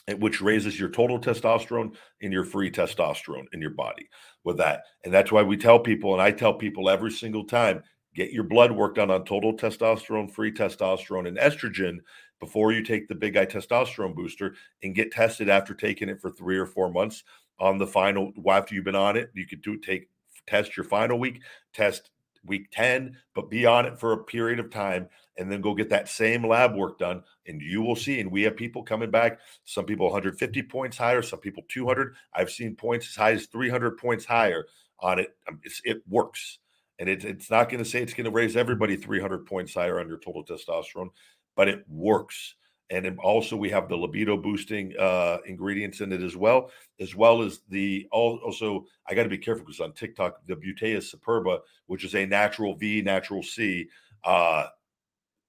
Eh, 0.08 0.14
which 0.14 0.40
raises 0.40 0.80
your 0.80 0.88
total 0.88 1.18
testosterone 1.20 1.94
and 2.22 2.32
your 2.32 2.44
free 2.44 2.70
testosterone 2.70 3.46
in 3.52 3.60
your 3.60 3.70
body 3.70 4.08
with 4.42 4.56
that. 4.56 4.84
And 5.04 5.12
that's 5.12 5.30
why 5.30 5.42
we 5.42 5.56
tell 5.56 5.78
people, 5.78 6.14
and 6.14 6.22
I 6.22 6.30
tell 6.30 6.54
people 6.54 6.88
every 6.88 7.12
single 7.12 7.44
time 7.44 7.82
get 8.14 8.32
your 8.32 8.44
blood 8.44 8.72
work 8.72 8.96
done 8.96 9.10
on 9.10 9.24
total 9.24 9.52
testosterone, 9.52 10.32
free 10.32 10.50
testosterone, 10.50 11.28
and 11.28 11.36
estrogen 11.36 11.98
before 12.40 12.72
you 12.72 12.82
take 12.82 13.06
the 13.06 13.14
big 13.14 13.34
guy 13.34 13.44
testosterone 13.44 14.14
booster 14.14 14.54
and 14.82 14.94
get 14.94 15.12
tested 15.12 15.48
after 15.48 15.74
taking 15.74 16.08
it 16.08 16.20
for 16.20 16.30
three 16.30 16.56
or 16.56 16.66
four 16.66 16.90
months 16.90 17.22
on 17.60 17.76
the 17.76 17.86
final 17.86 18.32
after 18.48 18.74
you've 18.74 18.84
been 18.84 18.94
on 18.94 19.16
it 19.16 19.30
you 19.34 19.44
could 19.44 19.60
do 19.62 19.76
take 19.76 20.08
test 20.46 20.76
your 20.76 20.84
final 20.84 21.18
week 21.18 21.40
test 21.74 22.10
week 22.46 22.68
10 22.70 23.16
but 23.34 23.50
be 23.50 23.66
on 23.66 23.84
it 23.84 23.98
for 23.98 24.12
a 24.12 24.24
period 24.24 24.60
of 24.60 24.70
time 24.70 25.08
and 25.38 25.50
then 25.50 25.61
go 25.61 25.75
get 25.75 25.88
that 25.88 26.09
same 26.09 26.47
lab 26.47 26.75
work 26.75 26.99
done 26.99 27.23
and 27.47 27.62
you 27.62 27.80
will 27.80 27.97
see 27.97 28.21
and 28.21 28.30
we 28.30 28.42
have 28.42 28.57
people 28.57 28.83
coming 28.83 29.11
back 29.11 29.38
some 29.64 29.85
people 29.85 30.07
150 30.07 30.62
points 30.64 30.97
higher 30.97 31.23
some 31.23 31.38
people 31.38 31.62
200 31.68 32.14
i've 32.35 32.50
seen 32.50 32.75
points 32.75 33.09
as 33.09 33.16
high 33.16 33.33
as 33.33 33.47
300 33.47 33.97
points 33.97 34.25
higher 34.25 34.66
on 35.00 35.18
it. 35.18 35.37
Um, 35.49 35.61
it 35.85 36.02
works. 36.09 36.59
And 36.99 37.09
it, 37.09 37.25
it's 37.25 37.50
not 37.50 37.68
going 37.68 37.83
to 37.83 37.88
say 37.88 38.02
it's 38.02 38.14
going 38.14 38.25
to 38.25 38.30
raise 38.30 38.57
everybody 38.57 38.97
300 38.97 39.47
points 39.47 39.75
higher 39.75 40.00
on 40.00 40.09
your 40.09 40.18
total 40.18 40.45
testosterone 40.45 41.11
but 41.57 41.66
it 41.66 41.85
works. 41.88 42.54
And 42.90 43.18
also 43.18 43.57
we 43.57 43.68
have 43.71 43.88
the 43.88 43.97
libido 43.97 44.37
boosting 44.37 44.95
uh, 44.97 45.38
ingredients 45.45 46.00
in 46.00 46.12
it 46.12 46.23
as 46.23 46.37
well, 46.37 46.71
as 47.00 47.16
well 47.16 47.42
as 47.42 47.61
the 47.68 48.07
also 48.12 48.87
I 49.09 49.14
got 49.14 49.25
to 49.25 49.28
be 49.28 49.37
careful 49.37 49.66
because 49.66 49.80
on 49.80 49.92
TikTok 49.92 50.47
the 50.47 50.54
Butea 50.54 50.99
superba, 50.99 51.59
which 51.87 52.04
is 52.04 52.14
a 52.14 52.25
natural 52.25 52.76
V, 52.76 53.02
natural 53.02 53.42
C 53.42 53.88
uh, 54.25 54.68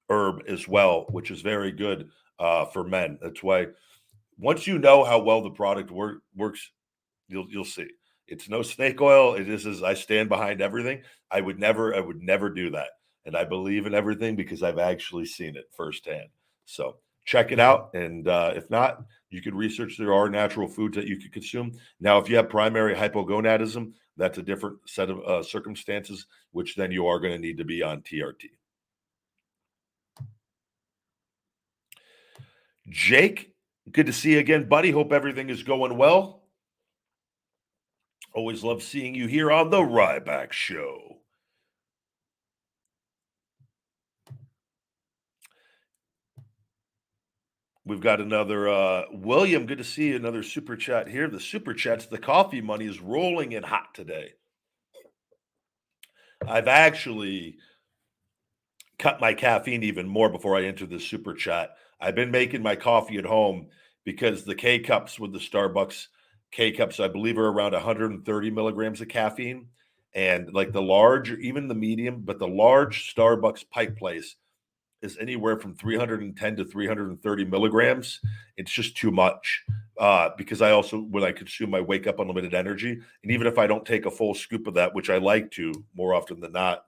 herb 0.09 0.43
as 0.47 0.67
well, 0.67 1.05
which 1.09 1.31
is 1.31 1.41
very 1.41 1.71
good 1.71 2.09
uh, 2.39 2.65
for 2.65 2.83
men. 2.83 3.17
That's 3.21 3.43
why 3.43 3.67
once 4.37 4.65
you 4.65 4.79
know 4.79 5.03
how 5.03 5.19
well 5.19 5.41
the 5.41 5.49
product 5.49 5.91
work, 5.91 6.21
works, 6.35 6.71
you'll 7.27 7.47
you'll 7.49 7.65
see. 7.65 7.87
It's 8.27 8.47
no 8.47 8.61
snake 8.61 9.01
oil. 9.01 9.35
It 9.35 9.49
is 9.49 9.65
as 9.65 9.81
I 9.83 9.95
stand 9.95 10.29
behind 10.29 10.61
everything. 10.61 11.01
I 11.31 11.41
would 11.41 11.59
never, 11.59 11.95
I 11.95 11.99
would 11.99 12.21
never 12.21 12.49
do 12.49 12.69
that. 12.71 12.89
And 13.25 13.35
I 13.35 13.43
believe 13.43 13.85
in 13.85 13.93
everything 13.93 14.35
because 14.35 14.63
I've 14.63 14.79
actually 14.79 15.25
seen 15.25 15.55
it 15.55 15.65
firsthand. 15.75 16.29
So 16.65 16.97
check 17.25 17.51
it 17.51 17.59
out. 17.59 17.89
And 17.93 18.27
uh, 18.27 18.53
if 18.55 18.69
not, 18.69 19.03
you 19.31 19.41
could 19.41 19.55
research 19.55 19.97
there 19.97 20.13
are 20.13 20.29
natural 20.29 20.67
foods 20.67 20.95
that 20.95 21.07
you 21.07 21.17
could 21.17 21.33
consume. 21.33 21.73
Now, 21.99 22.19
if 22.19 22.29
you 22.29 22.35
have 22.35 22.49
primary 22.49 22.95
hypogonadism, 22.95 23.93
that's 24.15 24.37
a 24.37 24.43
different 24.43 24.77
set 24.87 25.09
of 25.09 25.19
uh, 25.21 25.43
circumstances, 25.43 26.27
which 26.51 26.75
then 26.75 26.91
you 26.91 27.07
are 27.07 27.19
going 27.19 27.33
to 27.33 27.39
need 27.39 27.57
to 27.57 27.65
be 27.65 27.81
on 27.81 28.01
TRT. 28.01 28.45
Jake, 32.89 33.53
good 33.91 34.08
to 34.08 34.13
see 34.13 34.34
you 34.34 34.39
again, 34.39 34.67
buddy. 34.67 34.91
Hope 34.91 35.12
everything 35.13 35.50
is 35.50 35.63
going 35.63 35.98
well. 35.98 36.43
Always 38.34 38.63
love 38.63 38.84
seeing 38.84 39.15
you 39.15 39.27
here 39.27 39.51
on 39.51 39.69
the 39.69 39.79
Ryback 39.79 40.51
Show. 40.51 41.17
We've 47.86 48.01
got 48.01 48.22
another 48.22 48.69
uh, 48.69 49.05
William. 49.12 49.65
Good 49.65 49.79
to 49.79 49.84
see 49.84 50.10
you. 50.10 50.15
Another 50.15 50.43
super 50.43 50.75
chat 50.75 51.08
here. 51.08 51.27
The 51.27 51.39
super 51.39 51.74
chats, 51.74 52.05
the 52.05 52.19
coffee 52.19 52.62
money 52.62 52.86
is 52.86 53.00
rolling 53.00 53.53
in 53.53 53.63
hot 53.63 53.96
today. 53.96 54.34
I've 56.48 56.67
actually 56.67 57.58
cut 59.00 59.19
my 59.19 59.34
caffeine 59.34 59.81
even 59.81 60.08
more 60.08 60.29
before 60.29 60.55
I 60.55 60.65
enter 60.65 60.86
the 60.86 61.00
super 61.00 61.34
chat. 61.34 61.72
I've 61.99 62.15
been 62.15 62.31
making 62.31 62.63
my 62.63 62.75
coffee 62.75 63.17
at 63.17 63.25
home 63.25 63.67
because 64.05 64.43
the 64.43 64.55
K 64.55 64.79
cups 64.79 65.19
with 65.19 65.33
the 65.33 65.39
Starbucks 65.39 66.07
K 66.51 66.71
cups, 66.71 66.99
I 66.99 67.07
believe, 67.07 67.37
are 67.37 67.49
around 67.49 67.73
130 67.73 68.51
milligrams 68.51 69.01
of 69.01 69.07
caffeine. 69.07 69.67
And 70.15 70.51
like 70.53 70.71
the 70.71 70.81
large, 70.81 71.31
even 71.31 71.67
the 71.67 71.75
medium, 71.75 72.21
but 72.21 72.39
the 72.39 72.47
large 72.47 73.13
Starbucks 73.13 73.69
Pike 73.69 73.95
Place 73.95 74.35
is 75.01 75.17
anywhere 75.17 75.57
from 75.59 75.75
310 75.75 76.55
to 76.57 76.65
330 76.65 77.45
milligrams. 77.45 78.19
It's 78.57 78.71
just 78.71 78.97
too 78.97 79.11
much 79.11 79.63
uh, 79.99 80.29
because 80.37 80.61
I 80.61 80.71
also, 80.71 81.01
when 81.01 81.23
I 81.23 81.31
consume, 81.31 81.75
I 81.75 81.81
wake 81.81 82.07
up 82.07 82.19
unlimited 82.19 82.53
energy. 82.53 82.99
And 83.23 83.31
even 83.31 83.47
if 83.47 83.57
I 83.57 83.67
don't 83.67 83.85
take 83.85 84.05
a 84.05 84.11
full 84.11 84.33
scoop 84.33 84.67
of 84.67 84.73
that, 84.73 84.93
which 84.93 85.09
I 85.09 85.17
like 85.17 85.51
to 85.51 85.73
more 85.95 86.13
often 86.13 86.39
than 86.39 86.53
not, 86.53 86.85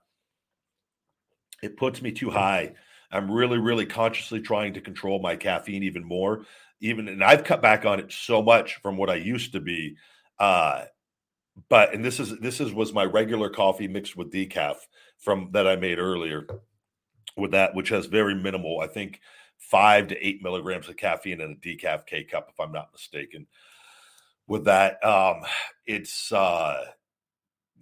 it 1.62 1.76
puts 1.76 2.02
me 2.02 2.10
too 2.10 2.30
high. 2.30 2.74
I'm 3.12 3.30
really, 3.30 3.58
really 3.58 3.86
consciously 3.86 4.40
trying 4.40 4.74
to 4.74 4.80
control 4.80 5.20
my 5.20 5.36
caffeine 5.36 5.82
even 5.82 6.04
more 6.04 6.46
even 6.82 7.08
and 7.08 7.24
I've 7.24 7.44
cut 7.44 7.62
back 7.62 7.86
on 7.86 8.00
it 8.00 8.12
so 8.12 8.42
much 8.42 8.74
from 8.82 8.96
what 8.96 9.08
I 9.08 9.14
used 9.14 9.52
to 9.52 9.60
be. 9.60 9.96
Uh, 10.38 10.84
but 11.68 11.94
and 11.94 12.04
this 12.04 12.18
is 12.18 12.38
this 12.40 12.60
is 12.60 12.72
was 12.72 12.92
my 12.92 13.04
regular 13.04 13.48
coffee 13.48 13.88
mixed 13.88 14.16
with 14.16 14.32
decaf 14.32 14.76
from 15.18 15.50
that 15.52 15.66
I 15.66 15.76
made 15.76 15.98
earlier 15.98 16.46
with 17.36 17.52
that, 17.52 17.74
which 17.74 17.90
has 17.90 18.06
very 18.06 18.34
minimal, 18.34 18.80
I 18.80 18.88
think 18.88 19.20
five 19.58 20.08
to 20.08 20.26
eight 20.26 20.42
milligrams 20.42 20.88
of 20.88 20.96
caffeine 20.96 21.40
in 21.40 21.52
a 21.52 21.54
decaf 21.54 22.04
K 22.04 22.24
cup, 22.24 22.48
if 22.50 22.58
I'm 22.58 22.72
not 22.72 22.92
mistaken. 22.92 23.46
With 24.48 24.64
that, 24.64 25.02
um, 25.04 25.42
it's 25.86 26.32
uh 26.32 26.84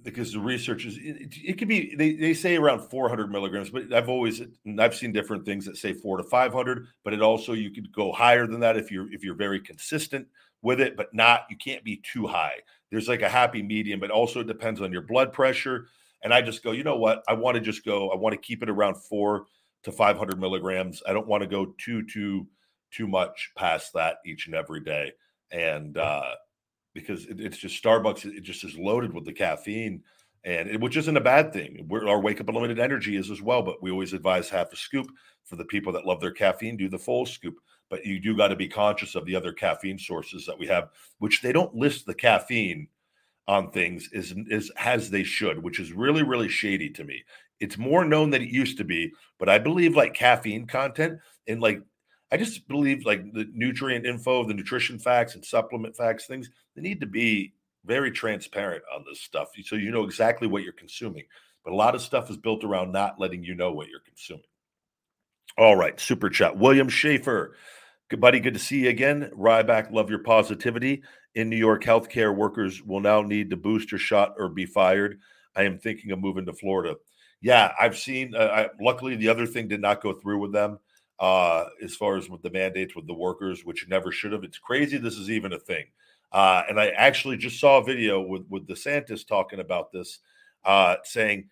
because 0.02 0.32
the 0.32 0.40
research 0.40 0.86
is 0.86 0.96
it, 0.98 1.34
it 1.44 1.58
could 1.58 1.68
be 1.68 1.94
they, 1.94 2.14
they 2.14 2.34
say 2.34 2.56
around 2.56 2.80
400 2.80 3.30
milligrams 3.30 3.70
but 3.70 3.92
i've 3.92 4.08
always 4.08 4.42
i've 4.78 4.94
seen 4.94 5.12
different 5.12 5.44
things 5.44 5.64
that 5.66 5.76
say 5.76 5.92
four 5.92 6.16
to 6.16 6.24
500 6.24 6.86
but 7.04 7.12
it 7.12 7.22
also 7.22 7.52
you 7.52 7.70
could 7.70 7.92
go 7.92 8.12
higher 8.12 8.46
than 8.46 8.60
that 8.60 8.76
if 8.76 8.90
you're 8.90 9.12
if 9.12 9.22
you're 9.22 9.34
very 9.34 9.60
consistent 9.60 10.26
with 10.62 10.80
it 10.80 10.96
but 10.96 11.12
not 11.14 11.42
you 11.50 11.56
can't 11.56 11.84
be 11.84 12.02
too 12.12 12.26
high. 12.26 12.56
There's 12.90 13.08
like 13.08 13.22
a 13.22 13.28
happy 13.28 13.62
medium 13.62 14.00
but 14.00 14.10
also 14.10 14.40
it 14.40 14.46
depends 14.46 14.80
on 14.80 14.92
your 14.92 15.02
blood 15.02 15.32
pressure. 15.32 15.88
And 16.22 16.34
i 16.34 16.42
just 16.42 16.62
go 16.62 16.72
you 16.72 16.84
know 16.84 16.96
what? 16.96 17.22
I 17.28 17.34
want 17.34 17.54
to 17.56 17.60
just 17.60 17.84
go 17.84 18.10
i 18.10 18.16
want 18.16 18.34
to 18.34 18.40
keep 18.40 18.62
it 18.62 18.70
around 18.70 18.96
four 18.96 19.46
to 19.82 19.92
500 19.92 20.38
milligrams. 20.38 21.02
I 21.06 21.12
don't 21.12 21.26
want 21.26 21.42
to 21.42 21.48
go 21.48 21.74
too 21.78 22.04
too 22.06 22.46
too 22.90 23.06
much 23.06 23.52
past 23.56 23.92
that 23.94 24.16
each 24.26 24.46
and 24.46 24.54
every 24.54 24.80
day. 24.80 25.12
And 25.50 25.96
uh 25.96 26.34
because 26.94 27.26
it, 27.26 27.40
it's 27.40 27.58
just 27.58 27.82
Starbucks. 27.82 28.24
It 28.24 28.42
just 28.42 28.64
is 28.64 28.76
loaded 28.76 29.12
with 29.12 29.24
the 29.24 29.32
caffeine, 29.32 30.02
and 30.44 30.68
it, 30.68 30.80
which 30.80 30.96
isn't 30.96 31.16
a 31.16 31.20
bad 31.20 31.52
thing. 31.52 31.86
We're, 31.88 32.08
our 32.08 32.20
wake 32.20 32.40
up 32.40 32.48
unlimited 32.48 32.78
energy 32.78 33.16
is 33.16 33.30
as 33.30 33.42
well, 33.42 33.62
but 33.62 33.82
we 33.82 33.90
always 33.90 34.12
advise 34.12 34.48
half 34.48 34.72
a 34.72 34.76
scoop 34.76 35.10
for 35.44 35.56
the 35.56 35.64
people 35.64 35.92
that 35.92 36.06
love 36.06 36.20
their 36.20 36.32
caffeine. 36.32 36.76
Do 36.76 36.88
the 36.88 36.98
full 36.98 37.26
scoop, 37.26 37.56
but 37.88 38.04
you 38.04 38.20
do 38.20 38.36
got 38.36 38.48
to 38.48 38.56
be 38.56 38.68
conscious 38.68 39.14
of 39.14 39.24
the 39.26 39.36
other 39.36 39.52
caffeine 39.52 39.98
sources 39.98 40.46
that 40.46 40.58
we 40.58 40.66
have, 40.66 40.90
which 41.18 41.42
they 41.42 41.52
don't 41.52 41.74
list 41.74 42.06
the 42.06 42.14
caffeine 42.14 42.88
on 43.48 43.70
things 43.70 44.08
is 44.12 44.32
is 44.48 44.70
as 44.76 45.10
they 45.10 45.24
should, 45.24 45.62
which 45.62 45.80
is 45.80 45.92
really 45.92 46.22
really 46.22 46.48
shady 46.48 46.88
to 46.88 47.04
me. 47.04 47.22
It's 47.58 47.76
more 47.76 48.04
known 48.04 48.30
than 48.30 48.42
it 48.42 48.50
used 48.50 48.78
to 48.78 48.84
be, 48.84 49.12
but 49.38 49.48
I 49.48 49.58
believe 49.58 49.96
like 49.96 50.14
caffeine 50.14 50.66
content 50.66 51.18
and 51.46 51.60
like 51.60 51.82
I 52.32 52.36
just 52.36 52.68
believe 52.68 53.04
like 53.04 53.32
the 53.32 53.48
nutrient 53.52 54.06
info, 54.06 54.44
the 54.44 54.54
nutrition 54.54 54.98
facts 54.98 55.34
and 55.34 55.44
supplement 55.44 55.96
facts, 55.96 56.26
things 56.26 56.50
they 56.76 56.82
need 56.82 57.00
to 57.00 57.06
be 57.06 57.52
very 57.84 58.10
transparent 58.10 58.82
on 58.94 59.04
this 59.08 59.20
stuff 59.20 59.48
so 59.64 59.74
you 59.74 59.90
know 59.90 60.04
exactly 60.04 60.46
what 60.46 60.62
you're 60.62 60.72
consuming. 60.72 61.24
But 61.64 61.72
a 61.72 61.76
lot 61.76 61.94
of 61.94 62.02
stuff 62.02 62.30
is 62.30 62.36
built 62.36 62.64
around 62.64 62.92
not 62.92 63.18
letting 63.18 63.42
you 63.42 63.54
know 63.54 63.72
what 63.72 63.88
you're 63.88 64.00
consuming. 64.00 64.44
All 65.58 65.76
right, 65.76 65.98
super 65.98 66.30
chat. 66.30 66.56
William 66.56 66.88
Schaefer. 66.88 67.56
Good 68.08 68.20
buddy, 68.20 68.40
good 68.40 68.54
to 68.54 68.60
see 68.60 68.84
you 68.84 68.88
again. 68.88 69.30
Ryback, 69.36 69.92
love 69.92 70.10
your 70.10 70.20
positivity. 70.20 71.02
In 71.34 71.48
New 71.48 71.56
York, 71.56 71.84
healthcare 71.84 72.34
workers 72.34 72.82
will 72.82 73.00
now 73.00 73.22
need 73.22 73.50
the 73.50 73.56
booster 73.56 73.98
shot 73.98 74.34
or 74.36 74.48
be 74.48 74.66
fired. 74.66 75.20
I 75.54 75.62
am 75.62 75.78
thinking 75.78 76.10
of 76.10 76.18
moving 76.18 76.46
to 76.46 76.52
Florida. 76.52 76.96
Yeah, 77.40 77.72
I've 77.80 77.96
seen. 77.96 78.34
Uh, 78.34 78.38
I, 78.52 78.68
luckily, 78.80 79.16
the 79.16 79.28
other 79.28 79.46
thing 79.46 79.68
did 79.68 79.80
not 79.80 80.02
go 80.02 80.12
through 80.12 80.40
with 80.40 80.52
them 80.52 80.78
uh, 81.20 81.66
as 81.82 81.94
far 81.94 82.16
as 82.16 82.28
with 82.28 82.42
the 82.42 82.50
mandates 82.50 82.96
with 82.96 83.06
the 83.06 83.14
workers, 83.14 83.64
which 83.64 83.86
never 83.88 84.10
should 84.10 84.32
have. 84.32 84.42
It's 84.42 84.58
crazy 84.58 84.96
this 84.96 85.16
is 85.16 85.30
even 85.30 85.52
a 85.52 85.58
thing. 85.58 85.84
Uh, 86.32 86.62
and 86.68 86.80
I 86.80 86.88
actually 86.90 87.36
just 87.36 87.60
saw 87.60 87.78
a 87.78 87.84
video 87.84 88.20
with 88.20 88.44
with 88.48 88.66
DeSantis 88.66 89.26
talking 89.26 89.60
about 89.60 89.92
this, 89.92 90.20
uh, 90.64 90.96
saying 91.04 91.48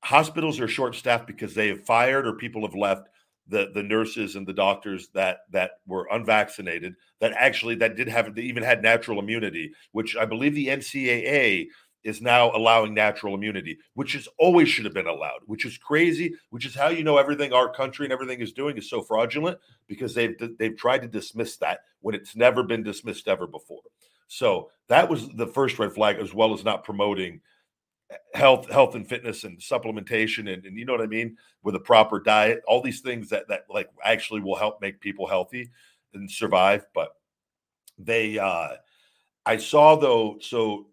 hospitals 0.00 0.60
are 0.60 0.68
short 0.68 0.94
staffed 0.94 1.26
because 1.26 1.54
they 1.54 1.68
have 1.68 1.84
fired 1.84 2.26
or 2.26 2.34
people 2.34 2.62
have 2.62 2.74
left 2.74 3.08
the 3.48 3.70
the 3.74 3.82
nurses 3.82 4.36
and 4.36 4.46
the 4.46 4.52
doctors 4.52 5.08
that 5.14 5.38
that 5.50 5.72
were 5.86 6.06
unvaccinated 6.12 6.94
that 7.20 7.32
actually 7.32 7.74
that 7.74 7.96
did 7.96 8.08
have 8.08 8.34
they 8.34 8.42
even 8.42 8.62
had 8.62 8.82
natural 8.82 9.18
immunity, 9.18 9.72
which 9.92 10.16
I 10.16 10.26
believe 10.26 10.54
the 10.54 10.68
NCAA 10.68 11.66
is 12.04 12.22
now 12.22 12.54
allowing 12.54 12.94
natural 12.94 13.34
immunity, 13.34 13.78
which 13.94 14.14
is 14.14 14.28
always 14.38 14.68
should 14.68 14.84
have 14.84 14.94
been 14.94 15.06
allowed, 15.06 15.40
which 15.46 15.64
is 15.64 15.76
crazy, 15.76 16.34
which 16.50 16.64
is 16.64 16.74
how 16.74 16.88
you 16.88 17.04
know 17.04 17.18
everything 17.18 17.52
our 17.52 17.72
country 17.72 18.06
and 18.06 18.12
everything 18.12 18.40
is 18.40 18.52
doing 18.52 18.76
is 18.76 18.88
so 18.88 19.02
fraudulent 19.02 19.58
because 19.88 20.14
they've 20.14 20.36
they've 20.58 20.76
tried 20.76 21.02
to 21.02 21.08
dismiss 21.08 21.56
that 21.56 21.80
when 22.00 22.14
it's 22.14 22.36
never 22.36 22.62
been 22.62 22.82
dismissed 22.82 23.28
ever 23.28 23.46
before. 23.46 23.82
So 24.28 24.70
that 24.88 25.08
was 25.08 25.28
the 25.30 25.46
first 25.46 25.78
red 25.78 25.92
flag, 25.92 26.18
as 26.18 26.32
well 26.32 26.54
as 26.54 26.64
not 26.64 26.84
promoting 26.84 27.40
health, 28.34 28.70
health 28.70 28.94
and 28.94 29.06
fitness 29.06 29.44
and 29.44 29.58
supplementation 29.58 30.52
and, 30.52 30.64
and 30.64 30.78
you 30.78 30.84
know 30.84 30.92
what 30.92 31.02
I 31.02 31.06
mean, 31.06 31.36
with 31.62 31.74
a 31.74 31.80
proper 31.80 32.20
diet, 32.20 32.62
all 32.66 32.82
these 32.82 33.00
things 33.00 33.28
that 33.30 33.48
that 33.48 33.64
like 33.68 33.90
actually 34.04 34.40
will 34.40 34.56
help 34.56 34.80
make 34.80 35.00
people 35.00 35.26
healthy 35.26 35.70
and 36.14 36.30
survive. 36.30 36.86
But 36.94 37.14
they 37.98 38.38
uh 38.38 38.76
I 39.44 39.56
saw 39.56 39.96
though, 39.96 40.38
so 40.40 40.86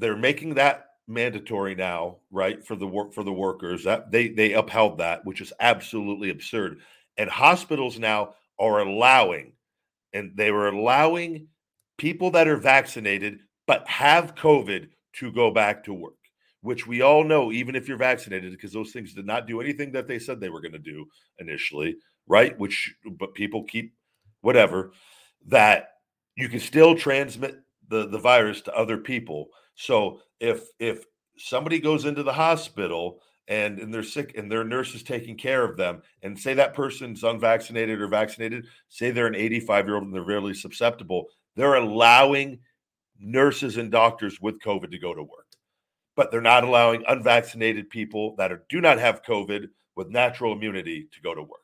they're 0.00 0.16
making 0.16 0.54
that 0.54 0.86
mandatory 1.06 1.74
now, 1.74 2.16
right, 2.30 2.64
for 2.64 2.76
the 2.76 2.86
work 2.86 3.12
for 3.12 3.24
the 3.24 3.32
workers. 3.32 3.84
That 3.84 4.10
they 4.10 4.28
they 4.28 4.52
upheld 4.54 4.98
that, 4.98 5.24
which 5.24 5.40
is 5.40 5.52
absolutely 5.60 6.30
absurd. 6.30 6.80
And 7.16 7.28
hospitals 7.28 7.98
now 7.98 8.34
are 8.58 8.80
allowing, 8.80 9.52
and 10.12 10.32
they 10.36 10.50
were 10.50 10.68
allowing 10.68 11.48
people 11.98 12.30
that 12.32 12.48
are 12.48 12.56
vaccinated 12.56 13.40
but 13.66 13.86
have 13.86 14.34
COVID 14.34 14.88
to 15.12 15.30
go 15.32 15.50
back 15.50 15.84
to 15.84 15.94
work, 15.94 16.14
which 16.62 16.86
we 16.86 17.02
all 17.02 17.22
know, 17.22 17.52
even 17.52 17.76
if 17.76 17.86
you're 17.86 17.96
vaccinated, 17.96 18.50
because 18.52 18.72
those 18.72 18.90
things 18.90 19.12
did 19.12 19.26
not 19.26 19.46
do 19.46 19.60
anything 19.60 19.92
that 19.92 20.08
they 20.08 20.18
said 20.18 20.40
they 20.40 20.48
were 20.48 20.60
going 20.60 20.72
to 20.72 20.78
do 20.78 21.06
initially, 21.38 21.96
right? 22.26 22.58
Which, 22.58 22.94
but 23.18 23.34
people 23.34 23.64
keep 23.64 23.94
whatever 24.40 24.92
that 25.46 25.90
you 26.36 26.48
can 26.48 26.60
still 26.60 26.94
transmit 26.94 27.60
the 27.88 28.08
the 28.08 28.18
virus 28.18 28.62
to 28.62 28.74
other 28.74 28.96
people 28.96 29.48
so 29.74 30.20
if 30.40 30.68
if 30.78 31.04
somebody 31.36 31.78
goes 31.78 32.04
into 32.04 32.22
the 32.22 32.32
hospital 32.32 33.20
and 33.48 33.78
and 33.78 33.92
they're 33.92 34.02
sick 34.02 34.36
and 34.36 34.50
their 34.50 34.64
nurse 34.64 34.94
is 34.94 35.02
taking 35.02 35.36
care 35.36 35.64
of 35.64 35.76
them 35.76 36.02
and 36.22 36.38
say 36.38 36.54
that 36.54 36.74
person's 36.74 37.24
unvaccinated 37.24 38.00
or 38.00 38.08
vaccinated 38.08 38.66
say 38.88 39.10
they're 39.10 39.26
an 39.26 39.34
85 39.34 39.86
year 39.86 39.94
old 39.96 40.04
and 40.04 40.14
they're 40.14 40.22
really 40.22 40.54
susceptible 40.54 41.26
they're 41.56 41.74
allowing 41.74 42.60
nurses 43.18 43.76
and 43.76 43.90
doctors 43.90 44.40
with 44.40 44.60
covid 44.60 44.90
to 44.90 44.98
go 44.98 45.14
to 45.14 45.22
work. 45.22 45.46
But 46.16 46.30
they're 46.30 46.40
not 46.40 46.64
allowing 46.64 47.04
unvaccinated 47.06 47.90
people 47.90 48.34
that 48.36 48.50
are, 48.52 48.64
do 48.68 48.80
not 48.80 48.98
have 48.98 49.22
covid 49.22 49.68
with 49.96 50.08
natural 50.08 50.52
immunity 50.52 51.08
to 51.12 51.20
go 51.20 51.34
to 51.34 51.42
work. 51.42 51.60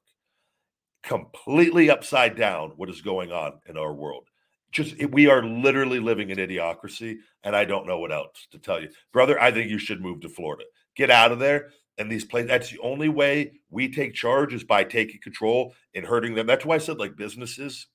Completely 1.02 1.90
upside 1.90 2.36
down 2.36 2.72
what 2.76 2.90
is 2.90 3.00
going 3.00 3.32
on 3.32 3.60
in 3.66 3.76
our 3.76 3.94
world 3.94 4.28
just 4.72 4.94
we 5.10 5.28
are 5.28 5.44
literally 5.44 6.00
living 6.00 6.30
in 6.30 6.38
idiocracy 6.38 7.16
and 7.44 7.54
i 7.54 7.64
don't 7.64 7.86
know 7.86 7.98
what 7.98 8.12
else 8.12 8.46
to 8.50 8.58
tell 8.58 8.80
you. 8.80 8.88
Brother 9.12 9.40
i 9.40 9.50
think 9.50 9.70
you 9.70 9.78
should 9.78 10.00
move 10.00 10.20
to 10.20 10.28
florida. 10.28 10.64
Get 10.94 11.10
out 11.10 11.32
of 11.32 11.38
there 11.38 11.70
and 11.98 12.10
these 12.10 12.24
places, 12.24 12.48
that's 12.48 12.70
the 12.70 12.80
only 12.80 13.08
way 13.08 13.52
we 13.70 13.90
take 13.90 14.14
charge 14.14 14.52
is 14.52 14.64
by 14.64 14.84
taking 14.84 15.20
control 15.20 15.74
and 15.94 16.04
hurting 16.04 16.34
them. 16.34 16.46
That's 16.46 16.64
why 16.64 16.76
i 16.76 16.78
said 16.78 16.98
like 16.98 17.16
businesses 17.16 17.86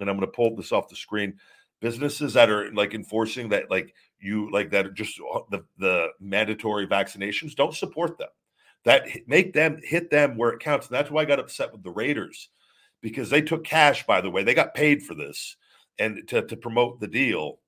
and 0.00 0.08
i'm 0.08 0.16
going 0.16 0.28
to 0.28 0.34
pull 0.34 0.56
this 0.56 0.72
off 0.72 0.88
the 0.88 0.96
screen 0.96 1.34
businesses 1.80 2.32
that 2.32 2.48
are 2.48 2.72
like 2.72 2.94
enforcing 2.94 3.50
that 3.50 3.70
like 3.70 3.94
you 4.18 4.50
like 4.50 4.70
that 4.70 4.86
are 4.86 4.90
just 4.90 5.20
uh, 5.34 5.40
the, 5.50 5.62
the 5.78 6.08
mandatory 6.18 6.86
vaccinations 6.86 7.54
don't 7.54 7.74
support 7.74 8.16
them. 8.16 8.30
That 8.84 9.06
make 9.26 9.52
them 9.52 9.80
hit 9.82 10.10
them 10.10 10.36
where 10.36 10.50
it 10.50 10.60
counts 10.60 10.86
and 10.86 10.94
that's 10.94 11.10
why 11.10 11.22
i 11.22 11.26
got 11.26 11.38
upset 11.38 11.72
with 11.72 11.82
the 11.82 11.90
raiders 11.90 12.48
because 13.02 13.28
they 13.28 13.42
took 13.42 13.64
cash 13.64 14.06
by 14.06 14.20
the 14.20 14.30
way. 14.30 14.42
They 14.42 14.54
got 14.54 14.74
paid 14.74 15.02
for 15.02 15.14
this 15.14 15.56
and 15.98 16.26
to, 16.28 16.42
to 16.42 16.56
promote 16.56 17.00
the 17.00 17.06
deal 17.06 17.58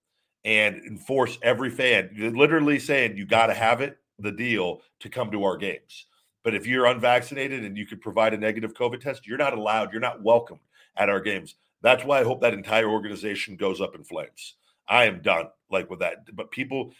and 0.44 0.76
enforce 0.86 1.38
every 1.42 1.70
fan 1.70 2.10
literally 2.34 2.78
saying 2.78 3.16
you 3.16 3.26
got 3.26 3.48
to 3.48 3.54
have 3.54 3.80
it 3.80 3.98
the 4.18 4.32
deal 4.32 4.80
to 5.00 5.08
come 5.08 5.30
to 5.30 5.44
our 5.44 5.56
games. 5.56 6.06
But 6.44 6.54
if 6.54 6.66
you're 6.66 6.86
unvaccinated 6.86 7.64
and 7.64 7.76
you 7.76 7.86
could 7.86 8.00
provide 8.00 8.32
a 8.32 8.38
negative 8.38 8.72
COVID 8.72 9.00
test, 9.00 9.26
you're 9.26 9.36
not 9.36 9.58
allowed, 9.58 9.92
you're 9.92 10.00
not 10.00 10.22
welcome 10.22 10.60
at 10.96 11.10
our 11.10 11.20
games. 11.20 11.56
That's 11.82 12.04
why 12.04 12.20
I 12.20 12.24
hope 12.24 12.40
that 12.40 12.54
entire 12.54 12.88
organization 12.88 13.56
goes 13.56 13.80
up 13.80 13.94
in 13.94 14.04
flames. 14.04 14.54
I 14.88 15.04
am 15.04 15.22
done 15.22 15.46
like 15.70 15.90
with 15.90 15.98
that. 16.00 16.34
But 16.34 16.52
people, 16.52 16.92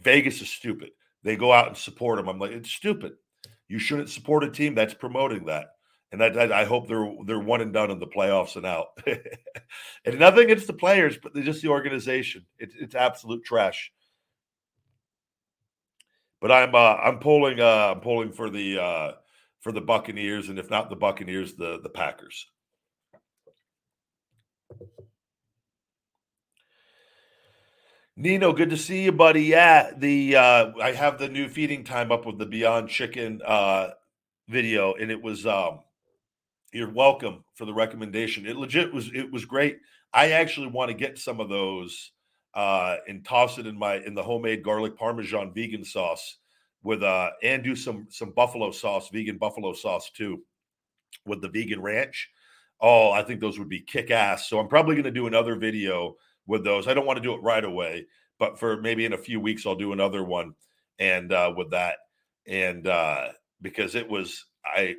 Vegas 0.00 0.42
is 0.42 0.50
stupid. 0.50 0.90
They 1.22 1.36
go 1.36 1.52
out 1.52 1.68
and 1.68 1.76
support 1.76 2.16
them. 2.16 2.28
I'm 2.28 2.38
like, 2.38 2.50
it's 2.50 2.70
stupid. 2.70 3.12
You 3.68 3.78
shouldn't 3.78 4.10
support 4.10 4.42
a 4.42 4.50
team 4.50 4.74
that's 4.74 4.94
promoting 4.94 5.46
that. 5.46 5.74
And 6.12 6.20
that 6.20 6.50
I 6.50 6.64
hope 6.64 6.88
they're 6.88 7.08
they're 7.24 7.38
one 7.38 7.60
and 7.60 7.72
done 7.72 7.90
in 7.90 8.00
the 8.00 8.06
playoffs 8.06 8.56
and 8.56 8.66
out. 8.66 8.88
and 10.04 10.18
nothing 10.18 10.44
against 10.44 10.66
the 10.66 10.72
players, 10.72 11.16
but 11.22 11.34
just 11.36 11.62
the 11.62 11.68
organization. 11.68 12.46
It's 12.58 12.74
it's 12.74 12.94
absolute 12.96 13.44
trash. 13.44 13.92
But 16.40 16.50
I'm 16.50 16.74
uh, 16.74 16.94
I'm 16.96 17.18
pulling 17.18 17.60
uh, 17.60 17.92
I'm 17.94 18.00
pulling 18.00 18.32
for 18.32 18.50
the 18.50 18.78
uh, 18.80 19.12
for 19.60 19.72
the 19.72 19.80
Buccaneers, 19.80 20.48
and 20.48 20.58
if 20.58 20.68
not 20.70 20.90
the 20.90 20.96
Buccaneers, 20.96 21.54
the 21.54 21.80
the 21.80 21.90
Packers. 21.90 22.46
Nino, 28.16 28.52
good 28.52 28.70
to 28.70 28.76
see 28.76 29.04
you, 29.04 29.12
buddy. 29.12 29.44
Yeah, 29.44 29.92
the 29.96 30.36
uh, 30.36 30.72
I 30.82 30.92
have 30.92 31.18
the 31.18 31.28
new 31.28 31.48
feeding 31.48 31.84
time 31.84 32.10
up 32.10 32.26
with 32.26 32.38
the 32.38 32.46
Beyond 32.46 32.88
Chicken 32.88 33.40
uh, 33.46 33.90
video, 34.48 34.94
and 34.94 35.10
it 35.10 35.22
was 35.22 35.46
um, 35.46 35.80
you're 36.72 36.92
welcome 36.92 37.44
for 37.54 37.64
the 37.64 37.74
recommendation. 37.74 38.46
It 38.46 38.56
legit 38.56 38.92
was 38.92 39.10
it 39.14 39.30
was 39.30 39.44
great. 39.44 39.78
I 40.12 40.32
actually 40.32 40.68
want 40.68 40.90
to 40.90 40.96
get 40.96 41.18
some 41.18 41.40
of 41.40 41.48
those 41.48 42.12
uh, 42.54 42.96
and 43.08 43.24
toss 43.24 43.58
it 43.58 43.66
in 43.66 43.78
my 43.78 43.96
in 43.96 44.14
the 44.14 44.22
homemade 44.22 44.62
garlic 44.62 44.96
parmesan 44.96 45.52
vegan 45.54 45.84
sauce 45.84 46.38
with 46.82 47.02
uh 47.02 47.30
and 47.42 47.62
do 47.62 47.76
some 47.76 48.06
some 48.10 48.30
buffalo 48.30 48.70
sauce, 48.70 49.08
vegan 49.10 49.38
buffalo 49.38 49.72
sauce 49.72 50.10
too, 50.10 50.40
with 51.26 51.42
the 51.42 51.48
vegan 51.48 51.80
ranch. 51.80 52.30
Oh, 52.80 53.10
I 53.10 53.22
think 53.22 53.40
those 53.40 53.58
would 53.58 53.68
be 53.68 53.80
kick 53.80 54.10
ass. 54.10 54.48
So 54.48 54.58
I'm 54.58 54.68
probably 54.68 54.94
going 54.94 55.04
to 55.04 55.10
do 55.10 55.26
another 55.26 55.54
video 55.54 56.16
with 56.46 56.64
those. 56.64 56.88
I 56.88 56.94
don't 56.94 57.04
want 57.04 57.18
to 57.18 57.22
do 57.22 57.34
it 57.34 57.42
right 57.42 57.64
away, 57.64 58.06
but 58.38 58.58
for 58.58 58.80
maybe 58.80 59.04
in 59.04 59.12
a 59.12 59.18
few 59.18 59.38
weeks 59.38 59.66
I'll 59.66 59.74
do 59.74 59.92
another 59.92 60.24
one 60.24 60.54
and 60.98 61.32
uh 61.32 61.52
with 61.56 61.70
that 61.70 61.96
and 62.46 62.86
uh 62.86 63.28
because 63.60 63.94
it 63.94 64.08
was 64.08 64.46
I 64.64 64.96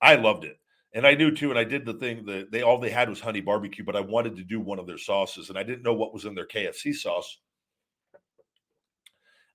I 0.00 0.16
loved 0.16 0.44
it. 0.44 0.58
And 0.94 1.06
I 1.06 1.14
knew 1.14 1.30
too, 1.30 1.50
and 1.50 1.58
I 1.58 1.64
did 1.64 1.86
the 1.86 1.94
thing 1.94 2.26
that 2.26 2.50
they 2.50 2.62
all 2.62 2.78
they 2.78 2.90
had 2.90 3.08
was 3.08 3.20
honey 3.20 3.40
barbecue, 3.40 3.84
but 3.84 3.96
I 3.96 4.00
wanted 4.00 4.36
to 4.36 4.42
do 4.42 4.60
one 4.60 4.78
of 4.78 4.86
their 4.86 4.98
sauces, 4.98 5.48
and 5.48 5.58
I 5.58 5.62
didn't 5.62 5.82
know 5.82 5.94
what 5.94 6.12
was 6.12 6.26
in 6.26 6.34
their 6.34 6.46
KFC 6.46 6.94
sauce. 6.94 7.38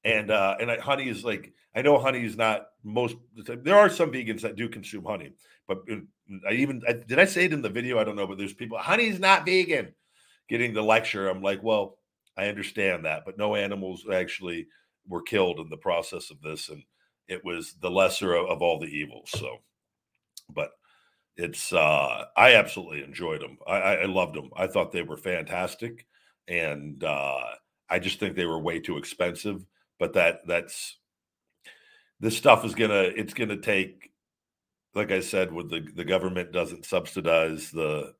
And 0.03 0.31
uh, 0.31 0.55
and 0.59 0.71
I, 0.71 0.79
honey 0.79 1.09
is 1.09 1.23
like 1.23 1.53
I 1.75 1.83
know 1.83 1.99
honey 1.99 2.25
is 2.25 2.37
not 2.37 2.67
most. 2.83 3.17
There 3.35 3.77
are 3.77 3.89
some 3.89 4.11
vegans 4.11 4.41
that 4.41 4.55
do 4.55 4.67
consume 4.67 5.05
honey, 5.05 5.33
but 5.67 5.83
I 6.47 6.53
even 6.53 6.81
I, 6.87 6.93
did 6.93 7.19
I 7.19 7.25
say 7.25 7.45
it 7.45 7.53
in 7.53 7.61
the 7.61 7.69
video? 7.69 7.99
I 7.99 8.03
don't 8.03 8.15
know, 8.15 8.25
but 8.25 8.39
there's 8.39 8.53
people 8.53 8.79
honey's 8.79 9.19
not 9.19 9.45
vegan. 9.45 9.93
Getting 10.49 10.73
the 10.73 10.81
lecture, 10.81 11.27
I'm 11.27 11.43
like, 11.43 11.61
well, 11.61 11.97
I 12.37 12.47
understand 12.47 13.05
that, 13.05 13.23
but 13.25 13.37
no 13.37 13.55
animals 13.55 14.05
actually 14.11 14.67
were 15.07 15.21
killed 15.21 15.59
in 15.59 15.69
the 15.69 15.77
process 15.77 16.31
of 16.31 16.41
this, 16.41 16.69
and 16.69 16.83
it 17.27 17.43
was 17.43 17.75
the 17.81 17.91
lesser 17.91 18.33
of, 18.33 18.47
of 18.47 18.61
all 18.61 18.79
the 18.79 18.87
evils. 18.87 19.29
So, 19.29 19.57
but 20.49 20.71
it's 21.37 21.71
uh 21.71 22.25
i 22.35 22.55
absolutely 22.55 23.03
enjoyed 23.03 23.41
them 23.41 23.57
I, 23.67 23.77
I 23.77 24.05
loved 24.05 24.35
them 24.35 24.49
i 24.55 24.67
thought 24.67 24.91
they 24.91 25.03
were 25.03 25.17
fantastic 25.17 26.05
and 26.47 27.03
uh 27.03 27.39
i 27.89 27.99
just 27.99 28.19
think 28.19 28.35
they 28.35 28.45
were 28.45 28.59
way 28.59 28.79
too 28.79 28.97
expensive 28.97 29.65
but 29.99 30.13
that 30.13 30.41
that's 30.47 30.97
this 32.19 32.35
stuff 32.35 32.65
is 32.65 32.75
gonna 32.75 33.11
it's 33.15 33.33
gonna 33.33 33.57
take 33.57 34.11
like 34.95 35.11
i 35.11 35.19
said 35.19 35.53
with 35.53 35.69
the 35.69 35.87
the 35.95 36.05
government 36.05 36.51
doesn't 36.51 36.85
subsidize 36.85 37.71
the 37.71 38.13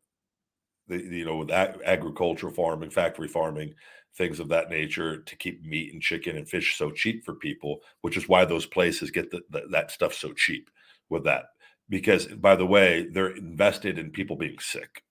the 0.88 0.97
you 0.97 1.25
know 1.25 1.38
with 1.38 1.51
ag- 1.51 1.82
agricultural 1.86 2.53
farming 2.53 2.91
factory 2.91 3.27
farming 3.27 3.73
things 4.15 4.39
of 4.39 4.49
that 4.49 4.69
nature 4.69 5.21
to 5.21 5.36
keep 5.36 5.63
meat 5.63 5.93
and 5.93 6.01
chicken 6.01 6.38
and 6.38 6.49
fish 6.49 6.77
so 6.77 6.91
cheap 6.91 7.25
for 7.25 7.36
people 7.36 7.80
which 8.01 8.17
is 8.17 8.30
why 8.30 8.45
those 8.45 8.65
places 8.65 9.12
get 9.12 9.30
the, 9.32 9.41
the, 9.49 9.63
that 9.71 9.91
stuff 9.91 10.13
so 10.13 10.32
cheap 10.34 10.69
with 11.10 11.23
that 11.23 11.45
because 11.89 12.28
by 12.28 12.56
the 12.56 12.65
way 12.65 13.08
they're 13.12 13.36
invested 13.36 13.97
in 13.97 14.12
people 14.12 14.36
being 14.36 14.60
sick. 14.60 15.04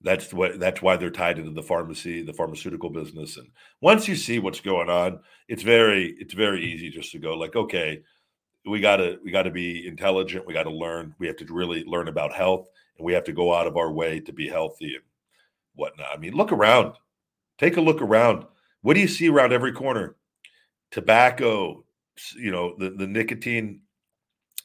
That's 0.00 0.32
what 0.32 0.58
that's 0.58 0.82
why 0.82 0.96
they're 0.96 1.10
tied 1.10 1.38
into 1.38 1.52
the 1.52 1.62
pharmacy 1.62 2.22
the 2.22 2.32
pharmaceutical 2.32 2.90
business 2.90 3.36
and 3.36 3.48
once 3.80 4.08
you 4.08 4.16
see 4.16 4.40
what's 4.40 4.60
going 4.60 4.90
on 4.90 5.20
it's 5.46 5.62
very 5.62 6.16
it's 6.18 6.34
very 6.34 6.64
easy 6.64 6.90
just 6.90 7.12
to 7.12 7.20
go 7.20 7.34
like 7.34 7.54
okay 7.54 8.02
we 8.66 8.80
got 8.80 8.96
to 8.96 9.18
we 9.24 9.30
got 9.30 9.44
to 9.44 9.52
be 9.52 9.86
intelligent 9.86 10.44
we 10.44 10.54
got 10.54 10.64
to 10.64 10.70
learn 10.70 11.14
we 11.20 11.28
have 11.28 11.36
to 11.36 11.46
really 11.54 11.84
learn 11.84 12.08
about 12.08 12.32
health 12.32 12.66
and 12.98 13.04
we 13.04 13.12
have 13.12 13.22
to 13.24 13.32
go 13.32 13.54
out 13.54 13.68
of 13.68 13.76
our 13.76 13.92
way 13.92 14.18
to 14.18 14.32
be 14.32 14.48
healthy 14.48 14.94
and 14.94 15.04
whatnot. 15.76 16.08
I 16.12 16.16
mean 16.18 16.34
look 16.34 16.50
around. 16.50 16.94
Take 17.58 17.76
a 17.76 17.80
look 17.80 18.02
around. 18.02 18.44
What 18.80 18.94
do 18.94 19.00
you 19.00 19.08
see 19.08 19.28
around 19.28 19.52
every 19.52 19.72
corner? 19.72 20.16
Tobacco 20.90 21.84
you 22.36 22.50
know 22.50 22.74
the, 22.78 22.90
the 22.90 23.06
nicotine 23.06 23.80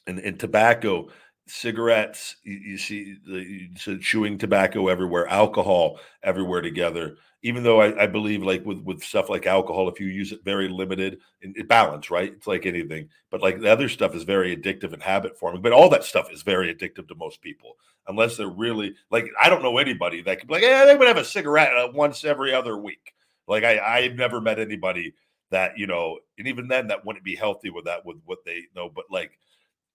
and, 0.06 0.18
and 0.18 0.38
tobacco 0.38 1.08
cigarettes 1.48 2.36
you, 2.42 2.56
you 2.56 2.78
see 2.78 3.16
the 3.26 3.98
chewing 3.98 4.38
tobacco 4.38 4.88
everywhere 4.88 5.26
alcohol 5.28 5.98
everywhere 6.22 6.60
together. 6.60 7.16
Even 7.42 7.62
though 7.62 7.80
I, 7.80 8.02
I, 8.02 8.06
believe 8.08 8.42
like 8.42 8.66
with 8.66 8.80
with 8.82 9.02
stuff 9.02 9.30
like 9.30 9.46
alcohol 9.46 9.88
if 9.88 10.00
you 10.00 10.08
use 10.08 10.32
it 10.32 10.44
very 10.44 10.68
limited 10.68 11.18
it 11.40 11.68
balance 11.68 12.10
right? 12.10 12.32
It's 12.32 12.46
like 12.46 12.66
anything. 12.66 13.08
But 13.30 13.42
like 13.42 13.60
the 13.60 13.70
other 13.70 13.88
stuff 13.88 14.14
is 14.14 14.24
very 14.24 14.56
addictive 14.56 14.92
and 14.92 15.02
habit 15.02 15.38
forming 15.38 15.62
but 15.62 15.72
all 15.72 15.88
that 15.90 16.04
stuff 16.04 16.32
is 16.32 16.42
very 16.42 16.74
addictive 16.74 17.08
to 17.08 17.14
most 17.14 17.40
people 17.40 17.76
unless 18.08 18.36
they're 18.36 18.48
really 18.48 18.94
like 19.10 19.28
i 19.40 19.50
don't 19.50 19.62
know 19.62 19.76
anybody 19.76 20.22
that 20.22 20.38
could 20.38 20.48
be 20.48 20.54
like 20.54 20.62
yeah 20.62 20.84
they 20.86 20.96
would 20.96 21.06
have 21.06 21.18
a 21.18 21.24
cigarette 21.24 21.76
uh, 21.76 21.88
once 21.92 22.24
every 22.24 22.52
other 22.52 22.76
week. 22.76 23.12
Like 23.46 23.64
i 23.64 23.78
i've 23.78 24.14
never 24.14 24.40
met 24.40 24.58
anybody 24.58 25.14
that 25.50 25.78
you 25.78 25.86
know 25.86 26.18
and 26.38 26.46
even 26.46 26.68
then 26.68 26.88
that 26.88 27.04
wouldn't 27.04 27.24
be 27.24 27.34
healthy 27.34 27.70
with 27.70 27.84
that 27.86 28.04
with 28.04 28.18
what 28.24 28.44
they 28.44 28.62
know 28.74 28.88
but 28.88 29.04
like 29.10 29.38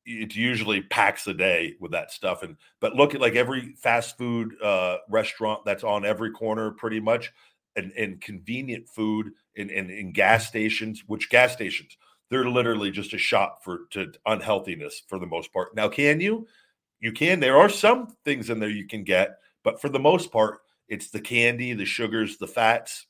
it's 0.05 0.35
usually 0.35 0.81
packs 0.81 1.27
a 1.27 1.33
day 1.33 1.75
with 1.79 1.91
that 1.91 2.11
stuff 2.11 2.43
and 2.43 2.57
but 2.81 2.95
look 2.95 3.15
at 3.15 3.21
like 3.21 3.35
every 3.35 3.73
fast 3.77 4.17
food 4.17 4.53
uh 4.61 4.97
restaurant 5.09 5.61
that's 5.65 5.83
on 5.83 6.05
every 6.05 6.31
corner 6.31 6.71
pretty 6.71 6.99
much 6.99 7.31
and, 7.75 7.91
and 7.93 8.21
convenient 8.21 8.87
food 8.87 9.31
and, 9.57 9.71
in, 9.71 9.89
in 9.89 10.11
gas 10.11 10.47
stations 10.47 11.03
which 11.07 11.29
gas 11.29 11.53
stations 11.53 11.97
they're 12.33 12.49
literally 12.49 12.89
just 12.89 13.13
a 13.13 13.17
shop 13.17 13.63
for 13.63 13.81
to 13.91 14.11
unhealthiness 14.25 15.03
for 15.07 15.19
the 15.19 15.25
most 15.27 15.53
part. 15.53 15.75
Now 15.75 15.87
can 15.87 16.19
you? 16.19 16.47
You 16.99 17.11
can 17.11 17.39
there 17.39 17.57
are 17.57 17.69
some 17.69 18.07
things 18.25 18.49
in 18.49 18.59
there 18.59 18.69
you 18.69 18.87
can 18.87 19.03
get 19.03 19.37
but 19.63 19.81
for 19.81 19.89
the 19.89 19.99
most 19.99 20.31
part 20.31 20.61
it's 20.87 21.09
the 21.09 21.19
candy 21.19 21.73
the 21.73 21.85
sugars 21.85 22.37
the 22.37 22.47
fats 22.47 23.07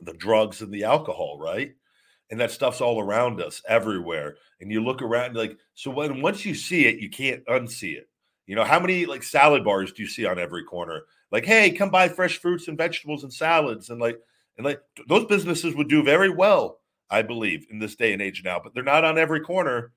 the 0.00 0.12
drugs 0.14 0.62
and 0.62 0.72
the 0.72 0.84
alcohol 0.84 1.38
right 1.38 1.74
and 2.30 2.38
that 2.40 2.50
stuff's 2.50 2.80
all 2.80 3.00
around 3.00 3.40
us 3.40 3.62
everywhere 3.68 4.36
and 4.60 4.70
you 4.70 4.82
look 4.82 5.02
around 5.02 5.36
like 5.36 5.56
so 5.74 5.90
when 5.90 6.20
once 6.20 6.44
you 6.44 6.54
see 6.54 6.86
it 6.86 6.98
you 6.98 7.10
can't 7.10 7.44
unsee 7.46 7.96
it 7.96 8.08
you 8.46 8.54
know 8.54 8.64
how 8.64 8.80
many 8.80 9.06
like 9.06 9.22
salad 9.22 9.64
bars 9.64 9.92
do 9.92 10.02
you 10.02 10.08
see 10.08 10.26
on 10.26 10.38
every 10.38 10.64
corner 10.64 11.02
like 11.32 11.44
hey 11.44 11.70
come 11.70 11.90
buy 11.90 12.08
fresh 12.08 12.38
fruits 12.38 12.68
and 12.68 12.78
vegetables 12.78 13.24
and 13.24 13.32
salads 13.32 13.90
and 13.90 14.00
like 14.00 14.18
and 14.56 14.64
like 14.64 14.80
those 15.08 15.24
businesses 15.26 15.74
would 15.74 15.88
do 15.88 16.02
very 16.02 16.30
well 16.30 16.80
i 17.10 17.22
believe 17.22 17.66
in 17.70 17.78
this 17.78 17.96
day 17.96 18.12
and 18.12 18.22
age 18.22 18.42
now 18.44 18.60
but 18.62 18.74
they're 18.74 18.82
not 18.82 19.04
on 19.04 19.18
every 19.18 19.40
corner 19.40 19.92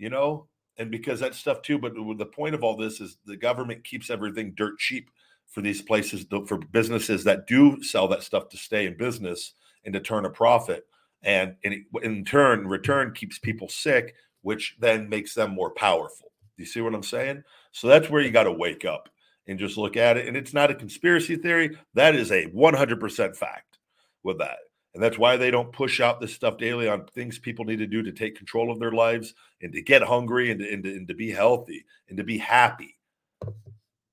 you 0.00 0.08
know, 0.08 0.48
and 0.78 0.90
because 0.90 1.20
that 1.20 1.34
stuff 1.34 1.62
too. 1.62 1.78
But 1.78 1.94
the 1.94 2.26
point 2.26 2.56
of 2.56 2.64
all 2.64 2.76
this 2.76 3.00
is 3.00 3.18
the 3.26 3.36
government 3.36 3.84
keeps 3.84 4.10
everything 4.10 4.54
dirt 4.56 4.78
cheap 4.78 5.10
for 5.46 5.60
these 5.60 5.82
places 5.82 6.24
for 6.46 6.58
businesses 6.58 7.22
that 7.24 7.46
do 7.46 7.82
sell 7.82 8.08
that 8.08 8.22
stuff 8.22 8.48
to 8.48 8.56
stay 8.56 8.86
in 8.86 8.96
business 8.96 9.52
and 9.84 9.92
to 9.92 10.00
turn 10.00 10.24
a 10.24 10.30
profit 10.30 10.86
and 11.22 11.54
in, 11.62 11.84
in 12.02 12.24
turn 12.24 12.66
return 12.66 13.12
keeps 13.12 13.38
people 13.38 13.68
sick 13.68 14.14
which 14.42 14.76
then 14.80 15.08
makes 15.08 15.34
them 15.34 15.50
more 15.50 15.70
powerful. 15.70 16.32
Do 16.56 16.62
you 16.62 16.66
see 16.66 16.80
what 16.80 16.94
i'm 16.94 17.02
saying? 17.02 17.42
So 17.72 17.88
that's 17.88 18.08
where 18.08 18.22
you 18.22 18.30
got 18.30 18.44
to 18.44 18.52
wake 18.52 18.84
up 18.84 19.08
and 19.46 19.58
just 19.58 19.76
look 19.76 19.96
at 19.96 20.16
it 20.16 20.26
and 20.26 20.36
it's 20.36 20.54
not 20.54 20.70
a 20.70 20.74
conspiracy 20.74 21.36
theory. 21.36 21.76
That 21.94 22.14
is 22.14 22.30
a 22.30 22.46
100% 22.46 23.36
fact 23.36 23.78
with 24.22 24.38
that. 24.38 24.58
And 24.94 25.02
that's 25.02 25.18
why 25.18 25.36
they 25.36 25.50
don't 25.50 25.72
push 25.72 26.00
out 26.00 26.20
this 26.20 26.34
stuff 26.34 26.58
daily 26.58 26.88
on 26.88 27.06
things 27.06 27.38
people 27.38 27.64
need 27.64 27.78
to 27.78 27.86
do 27.86 28.02
to 28.02 28.12
take 28.12 28.36
control 28.36 28.72
of 28.72 28.80
their 28.80 28.92
lives 28.92 29.34
and 29.62 29.72
to 29.72 29.82
get 29.82 30.02
hungry 30.02 30.50
and 30.50 30.60
to, 30.60 30.72
and 30.72 30.82
to, 30.82 30.90
and 30.90 31.08
to 31.08 31.14
be 31.14 31.30
healthy 31.30 31.84
and 32.08 32.16
to 32.16 32.24
be 32.24 32.38
happy. 32.38 32.96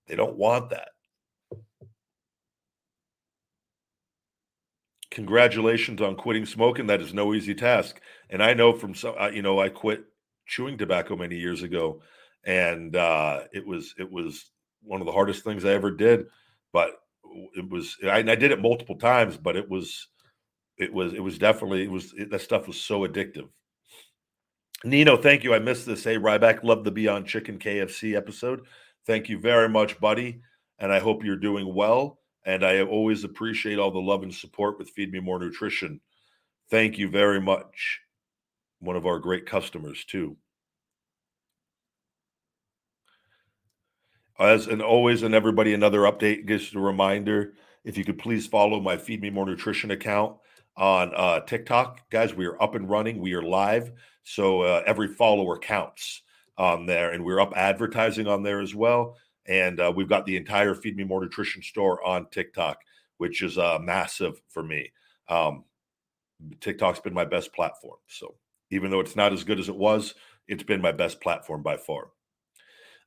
They 0.08 0.16
don't 0.16 0.38
want 0.38 0.70
that 0.70 0.90
congratulations 5.18 6.00
on 6.00 6.16
quitting 6.16 6.46
smoking. 6.46 6.86
That 6.86 7.02
is 7.02 7.12
no 7.12 7.34
easy 7.34 7.56
task. 7.56 8.00
And 8.30 8.44
I 8.44 8.54
know 8.54 8.72
from 8.72 8.94
some, 8.94 9.16
you 9.34 9.42
know, 9.42 9.60
I 9.60 9.68
quit 9.68 10.04
chewing 10.46 10.78
tobacco 10.78 11.16
many 11.16 11.36
years 11.36 11.64
ago, 11.64 12.04
and 12.46 12.96
uh, 12.96 13.40
it 13.52 13.66
was 13.66 13.96
it 13.98 14.12
was 14.12 14.52
one 14.84 15.02
of 15.02 15.08
the 15.08 15.12
hardest 15.12 15.44
things 15.44 15.66
I 15.66 15.72
ever 15.72 15.90
did. 15.90 16.28
But 16.72 16.92
it 17.56 17.68
was 17.68 17.98
I, 18.04 18.20
I 18.20 18.36
did 18.36 18.52
it 18.52 18.62
multiple 18.62 18.96
times, 18.96 19.38
but 19.38 19.56
it 19.56 19.68
was 19.68 20.08
it 20.78 20.94
was 20.94 21.14
it 21.16 21.24
was 21.24 21.40
definitely 21.40 21.82
it 21.82 21.92
was 21.92 22.14
it, 22.16 22.30
that 22.30 22.42
stuff 22.42 22.68
was 22.68 22.80
so 22.80 23.00
addictive. 23.00 23.50
Nino, 24.84 25.18
thank 25.18 25.44
you. 25.44 25.56
I 25.56 25.60
missed 25.60 25.88
this. 25.88 26.04
Hey, 26.04 26.18
Ryback, 26.18 26.64
love 26.64 26.84
the 26.84 26.92
Beyond 26.92 27.26
Chicken 27.26 27.58
KFC 27.58 28.16
episode. 28.16 28.68
Thank 29.08 29.30
you 29.30 29.40
very 29.40 29.68
much, 29.68 30.00
buddy. 30.00 30.42
And 30.78 30.94
I 30.94 31.00
hope 31.00 31.24
you're 31.24 31.38
doing 31.38 31.74
well. 31.74 32.20
And 32.46 32.64
I 32.64 32.82
always 32.82 33.24
appreciate 33.24 33.78
all 33.78 33.92
the 33.92 34.00
love 34.00 34.24
and 34.24 34.34
support 34.34 34.80
with 34.80 34.90
Feed 34.90 35.12
Me 35.12 35.20
More 35.20 35.40
Nutrition. 35.40 36.00
Thank 36.70 36.98
you 36.98 37.10
very 37.10 37.42
much. 37.42 38.02
One 38.80 38.96
of 38.96 39.06
our 39.06 39.20
great 39.20 39.46
customers, 39.46 40.06
too. 40.06 40.38
As 44.40 44.68
and 44.68 44.82
always, 44.82 45.24
and 45.24 45.34
everybody, 45.34 45.74
another 45.74 46.02
update. 46.02 46.48
Just 46.48 46.76
a 46.76 46.80
reminder 46.80 47.54
if 47.84 47.98
you 47.98 48.06
could 48.06 48.20
please 48.20 48.46
follow 48.46 48.80
my 48.80 48.98
Feed 48.98 49.22
Me 49.22 49.30
More 49.30 49.46
Nutrition 49.46 49.92
account 49.92 50.38
on 50.76 51.12
uh, 51.16 51.40
TikTok. 51.40 52.10
Guys, 52.12 52.36
we 52.36 52.46
are 52.46 52.62
up 52.62 52.76
and 52.76 52.90
running. 52.90 53.20
We 53.20 53.34
are 53.34 53.42
live. 53.42 53.92
So 54.24 54.62
uh, 54.62 54.84
every 54.86 55.08
follower 55.08 55.58
counts 55.58 56.22
on 56.58 56.86
there. 56.86 57.12
And 57.12 57.26
we're 57.26 57.40
up 57.40 57.54
advertising 57.56 58.28
on 58.28 58.44
there 58.44 58.60
as 58.60 58.76
well. 58.76 59.18
And 59.48 59.80
uh, 59.80 59.94
we've 59.96 60.10
got 60.10 60.26
the 60.26 60.36
entire 60.36 60.76
Feed 60.76 60.98
Me 60.98 61.04
More 61.04 61.22
Nutrition 61.22 61.62
store 61.62 62.06
on 62.06 62.30
TikTok, 62.30 62.80
which 63.18 63.42
is 63.42 63.58
uh, 63.58 63.80
massive 63.82 64.42
for 64.50 64.64
me. 64.64 64.92
Um, 65.30 65.64
TikTok's 66.60 67.00
been 67.00 67.14
my 67.14 67.26
best 67.26 67.54
platform. 67.54 67.98
So 68.08 68.36
even 68.72 68.92
though 68.92 69.00
it's 69.00 69.16
not 69.16 69.34
as 69.34 69.44
good 69.44 69.60
as 69.60 69.70
it 69.70 69.76
was, 69.76 70.14
it's 70.48 70.64
been 70.64 70.82
my 70.82 70.92
best 70.92 71.22
platform 71.22 71.64
by 71.64 71.78
far. 71.78 72.10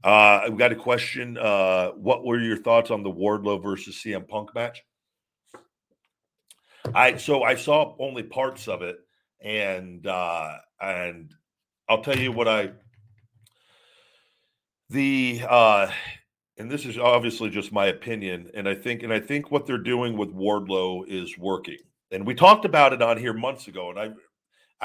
Uh, 0.03 0.41
I've 0.45 0.57
got 0.57 0.73
a 0.73 0.77
question. 0.77 1.37
Uh, 1.37 1.91
what 1.91 2.25
were 2.25 2.41
your 2.41 2.57
thoughts 2.57 2.91
on 2.91 3.03
the 3.03 3.11
Wardlow 3.11 3.63
versus 3.63 3.97
CM 3.97 4.27
Punk 4.27 4.55
match? 4.55 4.83
I 6.95 7.17
so 7.19 7.43
I 7.43 7.57
saw 7.57 7.95
only 7.99 8.23
parts 8.23 8.67
of 8.67 8.81
it, 8.81 8.97
and 9.43 10.07
uh, 10.07 10.57
and 10.81 11.35
I'll 11.89 12.03
tell 12.03 12.17
you 12.17 12.33
what 12.33 12.49
I 12.49 12.71
the 14.89 15.43
uh 15.49 15.91
and 16.61 16.71
this 16.71 16.85
is 16.85 16.99
obviously 16.99 17.49
just 17.49 17.73
my 17.73 17.87
opinion, 17.87 18.51
and 18.53 18.69
I 18.69 18.75
think 18.75 19.03
and 19.03 19.11
I 19.11 19.19
think 19.19 19.51
what 19.51 19.65
they're 19.65 19.79
doing 19.79 20.15
with 20.15 20.35
Wardlow 20.35 21.05
is 21.09 21.39
working. 21.39 21.79
And 22.11 22.27
we 22.27 22.35
talked 22.35 22.67
about 22.67 22.93
it 22.93 23.01
on 23.01 23.17
here 23.17 23.33
months 23.33 23.67
ago, 23.67 23.89
and 23.89 23.99
I, 23.99 24.11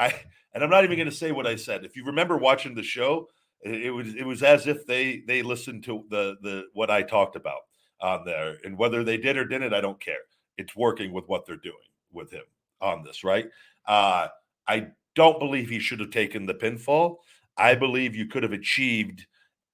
I, 0.06 0.14
and 0.54 0.64
I'm 0.64 0.70
not 0.70 0.84
even 0.84 0.96
going 0.96 1.10
to 1.10 1.14
say 1.14 1.32
what 1.32 1.46
I 1.46 1.54
said. 1.54 1.84
If 1.84 1.94
you 1.94 2.06
remember 2.06 2.38
watching 2.38 2.74
the 2.74 2.82
show, 2.82 3.28
it, 3.60 3.92
was 3.92 4.14
it 4.14 4.24
was 4.24 4.42
as 4.42 4.66
if 4.66 4.86
they 4.86 5.22
they 5.26 5.42
listened 5.42 5.84
to 5.84 6.02
the 6.08 6.36
the 6.40 6.64
what 6.72 6.90
I 6.90 7.02
talked 7.02 7.36
about 7.36 7.60
on 8.00 8.24
there, 8.24 8.56
and 8.64 8.78
whether 8.78 9.04
they 9.04 9.18
did 9.18 9.36
or 9.36 9.44
didn't, 9.44 9.74
I 9.74 9.82
don't 9.82 10.00
care. 10.00 10.24
It's 10.56 10.74
working 10.74 11.12
with 11.12 11.28
what 11.28 11.44
they're 11.44 11.56
doing 11.56 11.76
with 12.10 12.30
him 12.30 12.44
on 12.80 13.02
this, 13.02 13.22
right? 13.22 13.50
Uh, 13.86 14.28
I 14.66 14.88
don't 15.14 15.38
believe 15.38 15.68
he 15.68 15.78
should 15.78 16.00
have 16.00 16.10
taken 16.10 16.46
the 16.46 16.54
pinfall. 16.54 17.16
I 17.58 17.74
believe 17.74 18.16
you 18.16 18.28
could 18.28 18.44
have 18.44 18.52
achieved 18.52 19.26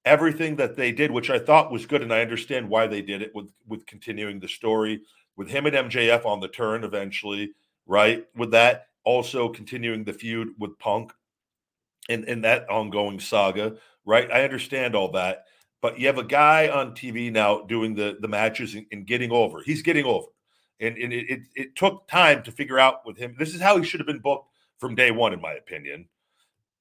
everything 0.04 0.56
that 0.56 0.76
they 0.76 0.92
did, 0.92 1.10
which 1.10 1.30
I 1.30 1.38
thought 1.38 1.72
was 1.72 1.86
good, 1.86 2.02
and 2.02 2.12
I 2.12 2.20
understand 2.20 2.68
why 2.68 2.86
they 2.86 3.02
did 3.02 3.22
it 3.22 3.34
with 3.34 3.50
with 3.66 3.86
continuing 3.86 4.40
the 4.40 4.48
story 4.48 5.02
with 5.36 5.48
him 5.48 5.66
and 5.66 5.74
MJF 5.74 6.26
on 6.26 6.40
the 6.40 6.48
turn 6.48 6.84
eventually, 6.84 7.52
right? 7.86 8.26
With 8.36 8.50
that, 8.52 8.88
also 9.04 9.48
continuing 9.48 10.04
the 10.04 10.12
feud 10.12 10.48
with 10.58 10.78
Punk 10.78 11.12
and 12.08 12.24
in 12.24 12.42
that 12.42 12.68
ongoing 12.68 13.20
saga, 13.20 13.76
right? 14.04 14.30
I 14.30 14.44
understand 14.44 14.94
all 14.94 15.12
that, 15.12 15.44
but 15.80 15.98
you 15.98 16.06
have 16.06 16.18
a 16.18 16.24
guy 16.24 16.68
on 16.68 16.94
TV 16.94 17.32
now 17.32 17.62
doing 17.62 17.94
the 17.94 18.18
the 18.20 18.28
matches 18.28 18.74
and, 18.74 18.86
and 18.92 19.06
getting 19.06 19.30
over. 19.30 19.62
He's 19.62 19.82
getting 19.82 20.04
over, 20.04 20.26
and, 20.80 20.96
and 20.96 21.12
it, 21.12 21.30
it 21.30 21.40
it 21.54 21.76
took 21.76 22.08
time 22.08 22.42
to 22.42 22.52
figure 22.52 22.78
out 22.78 23.06
with 23.06 23.16
him. 23.16 23.36
This 23.38 23.54
is 23.54 23.60
how 23.60 23.78
he 23.78 23.84
should 23.84 24.00
have 24.00 24.06
been 24.06 24.20
booked 24.20 24.48
from 24.78 24.94
day 24.94 25.10
one, 25.10 25.32
in 25.32 25.40
my 25.40 25.52
opinion 25.52 26.08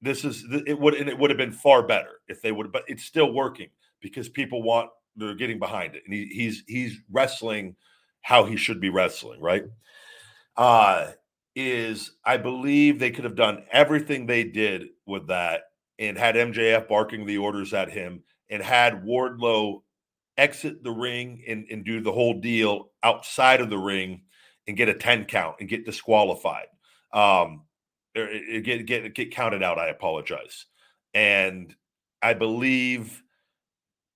this 0.02 0.24
is 0.24 0.44
it 0.66 0.78
would 0.78 0.94
and 0.94 1.08
it 1.08 1.18
would 1.18 1.30
have 1.30 1.38
been 1.38 1.52
far 1.52 1.82
better 1.82 2.20
if 2.28 2.42
they 2.42 2.52
would 2.52 2.70
but 2.72 2.84
it's 2.88 3.04
still 3.04 3.32
working 3.32 3.68
because 4.00 4.28
people 4.28 4.62
want 4.62 4.90
they're 5.16 5.34
getting 5.34 5.58
behind 5.58 5.94
it 5.94 6.02
and 6.04 6.14
he, 6.14 6.26
he's 6.26 6.64
he's 6.66 6.98
wrestling 7.10 7.76
how 8.20 8.44
he 8.44 8.56
should 8.56 8.80
be 8.80 8.90
wrestling 8.90 9.40
right? 9.40 9.64
Uh 10.56 11.12
is 11.54 12.12
i 12.24 12.38
believe 12.38 12.98
they 12.98 13.10
could 13.10 13.24
have 13.24 13.34
done 13.34 13.62
everything 13.70 14.24
they 14.24 14.42
did 14.42 14.84
with 15.04 15.26
that 15.26 15.64
and 15.98 16.16
had 16.16 16.34
mjf 16.34 16.88
barking 16.88 17.26
the 17.26 17.36
orders 17.36 17.74
at 17.74 17.90
him 17.90 18.22
and 18.48 18.62
had 18.62 19.04
wardlow 19.04 19.82
exit 20.38 20.82
the 20.82 20.90
ring 20.90 21.42
and, 21.46 21.66
and 21.70 21.84
do 21.84 22.00
the 22.00 22.12
whole 22.12 22.40
deal 22.40 22.90
outside 23.02 23.60
of 23.60 23.70
the 23.70 23.78
ring 23.78 24.22
and 24.66 24.76
get 24.76 24.88
a 24.88 24.94
10 24.94 25.24
count 25.26 25.56
and 25.60 25.68
get 25.68 25.84
disqualified. 25.84 26.66
Um 27.12 27.62
Er, 28.16 28.28
or 28.54 28.60
get 28.60 28.86
get 28.86 29.14
get 29.14 29.30
counted 29.30 29.62
out. 29.62 29.78
I 29.78 29.88
apologize, 29.88 30.66
and 31.14 31.74
I 32.20 32.34
believe 32.34 33.22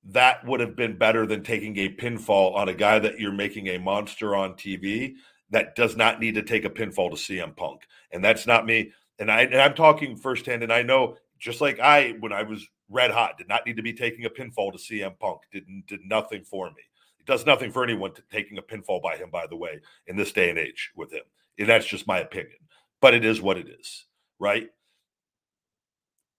that 0.05 0.45
would 0.47 0.61
have 0.61 0.77
been 0.77 0.99
better 0.99 1.27
than 1.27 1.43
taking 1.43 1.77
a 1.79 1.89
pinfall 1.89 2.55
on 2.55 2.69
a 2.69 2.75
guy 2.75 2.99
that 2.99 3.19
you're 3.19 3.33
making 3.33 3.69
a 3.69 3.79
monster 3.79 4.37
on 4.37 4.53
TV 4.53 5.15
that 5.51 5.75
does 5.75 5.97
not 5.97 6.21
need 6.21 6.35
to 6.35 6.43
take 6.43 6.65
a 6.65 6.71
pinfall 6.71 7.11
to 7.11 7.17
CM 7.17 7.57
Punk, 7.57 7.83
and 8.13 8.23
that's 8.23 8.47
not 8.47 8.67
me. 8.67 8.93
And 9.19 9.31
I 9.31 9.43
and 9.43 9.57
I'm 9.57 9.75
talking 9.75 10.15
firsthand, 10.15 10.63
and 10.63 10.73
I 10.73 10.83
know 10.83 11.17
just 11.39 11.63
like 11.63 11.81
I 11.81 12.17
when 12.21 12.33
I 12.33 12.43
was 12.43 12.67
red 12.91 13.11
hot 13.11 13.39
did 13.39 13.49
not 13.49 13.67
need 13.67 13.77
to 13.77 13.83
be 13.83 13.95
taking 13.95 14.27
a 14.27 14.31
pinfall 14.31 14.73
to 14.73 14.79
CM 14.79 15.19
Punk. 15.19 15.41
Didn't 15.51 15.85
did 15.87 16.01
nothing 16.05 16.45
for 16.45 16.69
me. 16.69 16.83
It 17.19 17.25
does 17.25 17.47
nothing 17.47 17.73
for 17.73 17.83
anyone 17.83 18.13
to 18.13 18.23
taking 18.31 18.59
a 18.59 18.63
pinfall 18.63 19.01
by 19.01 19.17
him. 19.17 19.31
By 19.31 19.47
the 19.47 19.57
way, 19.57 19.81
in 20.07 20.17
this 20.17 20.33
day 20.33 20.51
and 20.51 20.59
age 20.59 20.91
with 20.95 21.13
him, 21.13 21.25
and 21.59 21.67
that's 21.67 21.87
just 21.87 22.07
my 22.07 22.19
opinion 22.19 22.59
but 23.01 23.15
it 23.15 23.25
is 23.25 23.41
what 23.41 23.59
it 23.59 23.69
is, 23.69 24.07
right? 24.39 24.69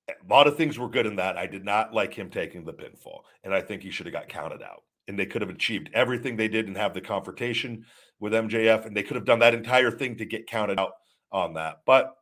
A 0.10 0.34
lot 0.34 0.48
of 0.48 0.56
things 0.56 0.80
were 0.80 0.89
good 0.89 1.06
in 1.06 1.17
that. 1.17 1.38
I 1.38 1.48
did 1.48 1.65
not 1.65 1.93
like 1.93 2.13
him 2.13 2.30
taking 2.30 2.63
the 2.63 2.74
pinfall, 2.74 3.22
and 3.43 3.54
I 3.54 3.62
think 3.62 3.84
he 3.84 3.91
should 3.91 4.06
have 4.06 4.13
got 4.13 4.30
counted 4.30 4.62
out. 4.62 4.84
And 5.08 5.17
they 5.17 5.26
could 5.26 5.41
have 5.41 5.50
achieved 5.50 5.89
everything 5.93 6.36
they 6.36 6.48
did 6.48 6.67
and 6.67 6.76
have 6.78 6.93
the 6.93 7.02
confrontation 7.02 7.86
with 8.20 8.34
MJF, 8.34 8.86
and 8.86 8.96
they 8.96 9.04
could 9.04 9.15
have 9.15 9.26
done 9.26 9.39
that 9.39 9.54
entire 9.54 9.91
thing 9.91 10.17
to 10.17 10.26
get 10.26 10.48
counted 10.48 10.80
out 10.80 10.93
on 11.32 11.54
that. 11.54 11.78
But 11.86 12.13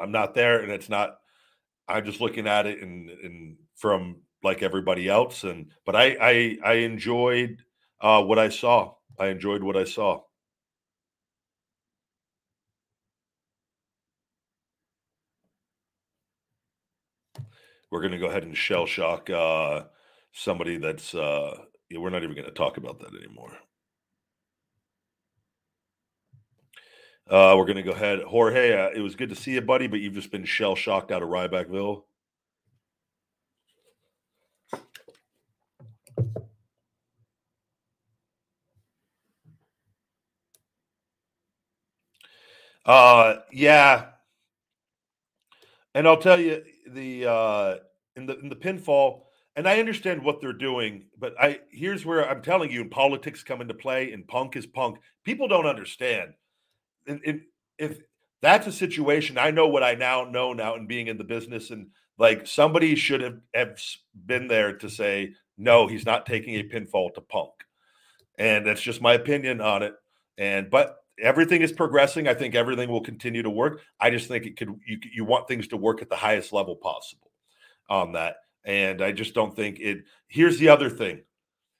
I'm 0.00 0.12
not 0.12 0.34
there, 0.34 0.60
and 0.60 0.72
it's 0.72 0.88
not. 0.88 1.16
I'm 1.88 2.04
just 2.04 2.20
looking 2.20 2.46
at 2.46 2.66
it 2.66 2.80
and 2.80 3.10
and 3.10 3.56
from 3.76 4.22
like 4.42 4.62
everybody 4.62 5.08
else, 5.08 5.44
and 5.44 5.70
but 5.86 5.94
I 5.96 6.16
I 6.20 6.58
I 6.64 6.72
enjoyed 6.74 7.62
uh, 8.00 8.22
what 8.22 8.38
I 8.38 8.48
saw. 8.48 8.94
I 9.18 9.28
enjoyed 9.28 9.62
what 9.62 9.76
I 9.76 9.84
saw. 9.84 10.22
We're 17.92 18.00
going 18.00 18.12
to 18.12 18.18
go 18.18 18.26
ahead 18.26 18.42
and 18.42 18.56
shell 18.56 18.86
shock 18.86 19.28
uh, 19.28 19.82
somebody 20.32 20.78
that's 20.78 21.14
uh, 21.14 21.54
we're 21.94 22.08
not 22.08 22.22
even 22.22 22.34
going 22.34 22.46
to 22.46 22.50
talk 22.50 22.78
about 22.78 22.98
that 23.00 23.14
anymore. 23.14 23.52
Uh, 27.28 27.54
we're 27.56 27.66
going 27.66 27.76
to 27.76 27.82
go 27.82 27.92
ahead. 27.92 28.20
Jorge, 28.22 28.72
uh, 28.72 28.88
it 28.96 29.00
was 29.02 29.14
good 29.14 29.28
to 29.28 29.36
see 29.36 29.52
you, 29.52 29.60
buddy, 29.60 29.86
but 29.86 30.00
you've 30.00 30.14
just 30.14 30.32
been 30.32 30.44
shell 30.44 30.74
shocked 30.74 31.12
out 31.12 31.22
of 31.22 31.28
Rybackville. 31.28 32.04
Uh, 42.86 43.36
yeah. 43.52 44.06
And 45.94 46.08
I'll 46.08 46.16
tell 46.16 46.40
you, 46.40 46.64
the 46.94 47.26
uh 47.26 47.76
in 48.16 48.26
the 48.26 48.38
in 48.38 48.48
the 48.48 48.56
pinfall, 48.56 49.22
and 49.56 49.68
I 49.68 49.80
understand 49.80 50.22
what 50.22 50.40
they're 50.40 50.52
doing, 50.52 51.06
but 51.18 51.34
I 51.40 51.60
here's 51.70 52.04
where 52.04 52.28
I'm 52.28 52.42
telling 52.42 52.70
you, 52.70 52.82
and 52.82 52.90
politics 52.90 53.42
come 53.42 53.60
into 53.60 53.74
play, 53.74 54.12
and 54.12 54.26
punk 54.26 54.56
is 54.56 54.66
punk. 54.66 54.98
People 55.24 55.48
don't 55.48 55.66
understand. 55.66 56.34
And, 57.06 57.20
and 57.26 57.42
if 57.78 57.98
that's 58.40 58.66
a 58.66 58.72
situation, 58.72 59.38
I 59.38 59.50
know 59.50 59.66
what 59.68 59.82
I 59.82 59.94
now 59.94 60.24
know 60.24 60.52
now 60.52 60.74
in 60.74 60.86
being 60.86 61.06
in 61.06 61.18
the 61.18 61.24
business, 61.24 61.70
and 61.70 61.88
like 62.18 62.46
somebody 62.46 62.94
should 62.94 63.20
have, 63.20 63.38
have 63.54 63.80
been 64.26 64.48
there 64.48 64.76
to 64.78 64.88
say, 64.88 65.32
no, 65.58 65.86
he's 65.86 66.06
not 66.06 66.26
taking 66.26 66.54
a 66.56 66.62
pinfall 66.62 67.12
to 67.14 67.20
punk. 67.20 67.52
And 68.38 68.66
that's 68.66 68.80
just 68.80 69.02
my 69.02 69.14
opinion 69.14 69.60
on 69.60 69.82
it. 69.82 69.94
And 70.38 70.70
but 70.70 71.01
everything 71.20 71.62
is 71.62 71.72
progressing. 71.72 72.28
I 72.28 72.34
think 72.34 72.54
everything 72.54 72.90
will 72.90 73.02
continue 73.02 73.42
to 73.42 73.50
work. 73.50 73.80
I 74.00 74.10
just 74.10 74.28
think 74.28 74.46
it 74.46 74.56
could 74.56 74.74
you 74.86 74.98
you 75.12 75.24
want 75.24 75.48
things 75.48 75.68
to 75.68 75.76
work 75.76 76.02
at 76.02 76.08
the 76.08 76.16
highest 76.16 76.52
level 76.52 76.76
possible 76.76 77.30
on 77.88 78.12
that. 78.12 78.36
And 78.64 79.02
I 79.02 79.12
just 79.12 79.34
don't 79.34 79.54
think 79.54 79.80
it 79.80 80.04
here's 80.28 80.58
the 80.58 80.68
other 80.68 80.90
thing. 80.90 81.22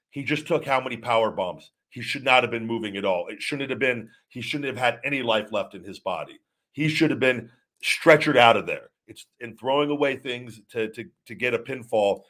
He 0.09 0.23
just 0.23 0.47
took 0.47 0.65
how 0.65 0.79
many 0.79 0.97
power 0.97 1.31
bombs? 1.31 1.71
He 1.89 2.01
should 2.01 2.23
not 2.23 2.43
have 2.43 2.51
been 2.51 2.65
moving 2.65 2.97
at 2.97 3.05
all. 3.05 3.27
It 3.27 3.41
shouldn't 3.41 3.69
have 3.69 3.79
been, 3.79 4.09
he 4.29 4.41
shouldn't 4.41 4.65
have 4.65 4.77
had 4.77 4.99
any 5.03 5.21
life 5.21 5.51
left 5.51 5.75
in 5.75 5.83
his 5.83 5.99
body. 5.99 6.39
He 6.71 6.89
should 6.89 7.11
have 7.11 7.19
been 7.19 7.51
stretchered 7.83 8.35
out 8.35 8.57
of 8.57 8.65
there. 8.65 8.89
It's 9.07 9.27
in 9.39 9.55
throwing 9.55 9.91
away 9.91 10.15
things 10.15 10.59
to 10.71 10.89
to 10.89 11.05
to 11.27 11.35
get 11.35 11.53
a 11.53 11.59
pinfall 11.59 12.21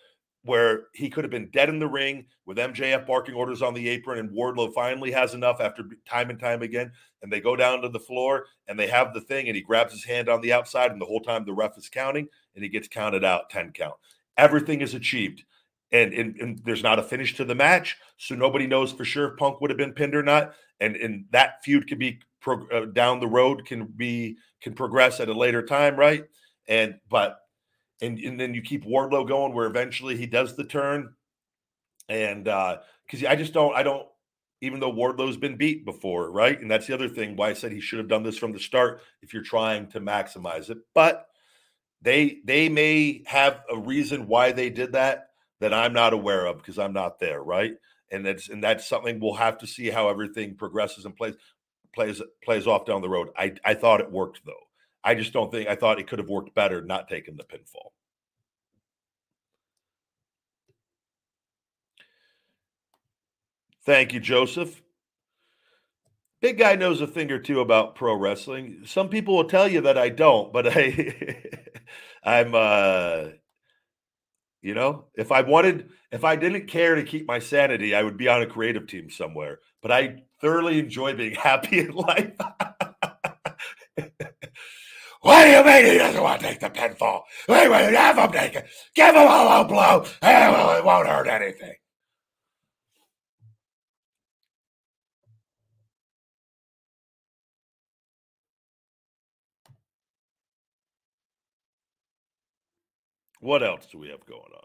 where 0.43 0.87
he 0.93 1.09
could 1.09 1.23
have 1.23 1.31
been 1.31 1.49
dead 1.51 1.69
in 1.69 1.79
the 1.79 1.87
ring 1.87 2.25
with 2.45 2.57
MJF 2.57 3.07
barking 3.07 3.35
orders 3.35 3.61
on 3.61 3.73
the 3.73 3.87
apron, 3.89 4.19
and 4.19 4.29
Wardlow 4.29 4.73
finally 4.73 5.11
has 5.11 5.33
enough 5.33 5.61
after 5.61 5.85
time 6.05 6.29
and 6.29 6.39
time 6.39 6.61
again. 6.61 6.91
And 7.21 7.31
they 7.31 7.39
go 7.39 7.55
down 7.55 7.81
to 7.81 7.89
the 7.89 7.99
floor 7.99 8.45
and 8.67 8.77
they 8.77 8.87
have 8.87 9.13
the 9.13 9.21
thing, 9.21 9.47
and 9.47 9.55
he 9.55 9.61
grabs 9.61 9.93
his 9.93 10.03
hand 10.03 10.27
on 10.27 10.41
the 10.41 10.51
outside, 10.51 10.91
and 10.91 10.99
the 10.99 11.05
whole 11.05 11.21
time 11.21 11.45
the 11.45 11.53
ref 11.53 11.77
is 11.77 11.87
counting, 11.87 12.27
and 12.55 12.63
he 12.63 12.69
gets 12.69 12.87
counted 12.87 13.23
out 13.23 13.49
10 13.49 13.71
count. 13.71 13.95
Everything 14.37 14.81
is 14.81 14.93
achieved. 14.93 15.43
And, 15.91 16.11
and, 16.11 16.35
and 16.37 16.61
there's 16.65 16.81
not 16.81 16.97
a 16.97 17.03
finish 17.03 17.35
to 17.35 17.45
the 17.45 17.53
match, 17.53 17.97
so 18.17 18.33
nobody 18.33 18.65
knows 18.65 18.91
for 18.91 19.05
sure 19.05 19.31
if 19.31 19.37
Punk 19.37 19.61
would 19.61 19.69
have 19.69 19.77
been 19.77 19.93
pinned 19.93 20.15
or 20.15 20.23
not. 20.23 20.55
And, 20.79 20.95
and 20.95 21.25
that 21.29 21.63
feud 21.63 21.87
could 21.87 21.99
be 21.99 22.19
uh, 22.45 22.85
down 22.91 23.19
the 23.19 23.27
road, 23.27 23.65
can 23.65 23.85
be 23.85 24.37
can 24.61 24.73
progress 24.73 25.19
at 25.19 25.29
a 25.29 25.33
later 25.33 25.61
time, 25.63 25.95
right? 25.95 26.25
And 26.67 26.95
but 27.09 27.39
and, 28.03 28.19
and 28.19 28.39
then 28.39 28.53
you 28.53 28.61
keep 28.61 28.85
Wardlow 28.85 29.27
going 29.27 29.53
where 29.53 29.67
eventually 29.67 30.17
he 30.17 30.25
does 30.25 30.55
the 30.55 30.63
turn. 30.63 31.13
And 32.09 32.47
uh 32.47 32.77
because 33.05 33.25
I 33.25 33.35
just 33.35 33.53
don't 33.53 33.75
I 33.75 33.83
don't 33.83 34.07
even 34.61 34.79
though 34.79 34.91
Wardlow's 34.91 35.37
been 35.37 35.57
beat 35.57 35.85
before, 35.85 36.31
right? 36.31 36.59
And 36.59 36.71
that's 36.71 36.87
the 36.87 36.93
other 36.93 37.09
thing 37.09 37.35
why 37.35 37.49
I 37.49 37.53
said 37.53 37.71
he 37.71 37.81
should 37.81 37.99
have 37.99 38.07
done 38.07 38.23
this 38.23 38.37
from 38.37 38.53
the 38.53 38.59
start 38.59 39.01
if 39.21 39.33
you're 39.33 39.43
trying 39.43 39.87
to 39.87 39.99
maximize 39.99 40.69
it. 40.69 40.77
But 40.93 41.27
they 42.01 42.39
they 42.45 42.69
may 42.69 43.23
have 43.25 43.61
a 43.71 43.77
reason 43.77 44.27
why 44.27 44.51
they 44.51 44.69
did 44.69 44.93
that 44.93 45.29
that 45.59 45.73
I'm 45.73 45.93
not 45.93 46.13
aware 46.13 46.45
of 46.45 46.57
because 46.57 46.77
I'm 46.79 46.93
not 46.93 47.19
there, 47.19 47.41
right? 47.41 47.73
And 48.11 48.25
that's 48.25 48.49
and 48.49 48.63
that's 48.63 48.87
something 48.87 49.19
we'll 49.19 49.33
have 49.35 49.57
to 49.59 49.67
see 49.67 49.89
how 49.89 50.09
everything 50.09 50.55
progresses 50.55 51.05
and 51.05 51.15
plays 51.15 51.35
plays 51.93 52.21
plays 52.43 52.67
off 52.67 52.85
down 52.85 53.01
the 53.01 53.09
road. 53.09 53.29
I 53.37 53.53
I 53.63 53.73
thought 53.73 54.01
it 54.01 54.11
worked 54.11 54.41
though. 54.45 54.53
I 55.03 55.15
just 55.15 55.33
don't 55.33 55.51
think 55.51 55.67
I 55.69 55.75
thought 55.75 55.99
it 55.99 56.07
could 56.07 56.19
have 56.19 56.29
worked 56.29 56.55
better 56.55 56.81
not 56.81 57.07
taking 57.09 57.35
the 57.37 57.43
pinfall. 57.43 57.91
Thank 63.85 64.13
you, 64.13 64.19
Joseph. 64.19 64.81
Big 66.41 66.57
guy 66.57 66.75
knows 66.75 67.01
a 67.01 67.07
thing 67.07 67.31
or 67.31 67.39
two 67.39 67.61
about 67.61 67.95
pro 67.95 68.15
wrestling. 68.15 68.81
Some 68.85 69.09
people 69.09 69.35
will 69.35 69.45
tell 69.45 69.67
you 69.67 69.81
that 69.81 69.97
I 69.97 70.09
don't, 70.09 70.51
but 70.53 70.67
I 70.77 71.37
I'm 72.23 72.53
uh 72.55 73.29
you 74.61 74.73
know, 74.73 75.05
if 75.15 75.31
I 75.31 75.41
wanted 75.41 75.89
if 76.11 76.23
I 76.23 76.35
didn't 76.35 76.67
care 76.67 76.95
to 76.95 77.03
keep 77.03 77.27
my 77.27 77.39
sanity, 77.39 77.95
I 77.95 78.03
would 78.03 78.17
be 78.17 78.27
on 78.29 78.41
a 78.41 78.47
creative 78.47 78.87
team 78.87 79.09
somewhere. 79.09 79.59
But 79.81 79.91
I 79.91 80.23
thoroughly 80.41 80.79
enjoy 80.79 81.15
being 81.15 81.35
happy 81.39 81.79
in 81.79 81.91
life. 81.91 82.33
What 85.23 85.45
do 85.45 85.51
you 85.51 85.63
mean 85.63 85.85
he 85.85 85.97
doesn't 85.97 86.21
want 86.21 86.41
to 86.41 86.47
take 86.47 86.59
the 86.59 86.69
pinfall? 86.69 87.21
We 87.47 87.69
will 87.69 87.95
have 87.95 88.17
him 88.17 88.31
take 88.33 88.55
it. 88.55 88.67
Give 88.93 89.15
him 89.15 89.21
a 89.21 89.25
low 89.25 89.63
blow. 89.63 90.05
It 90.21 90.83
won't 90.83 91.07
hurt 91.07 91.27
anything. 91.29 91.75
What 103.39 103.63
else 103.63 103.87
do 103.89 103.99
we 103.99 104.09
have 104.09 104.25
going 104.25 104.41
on? 104.41 104.63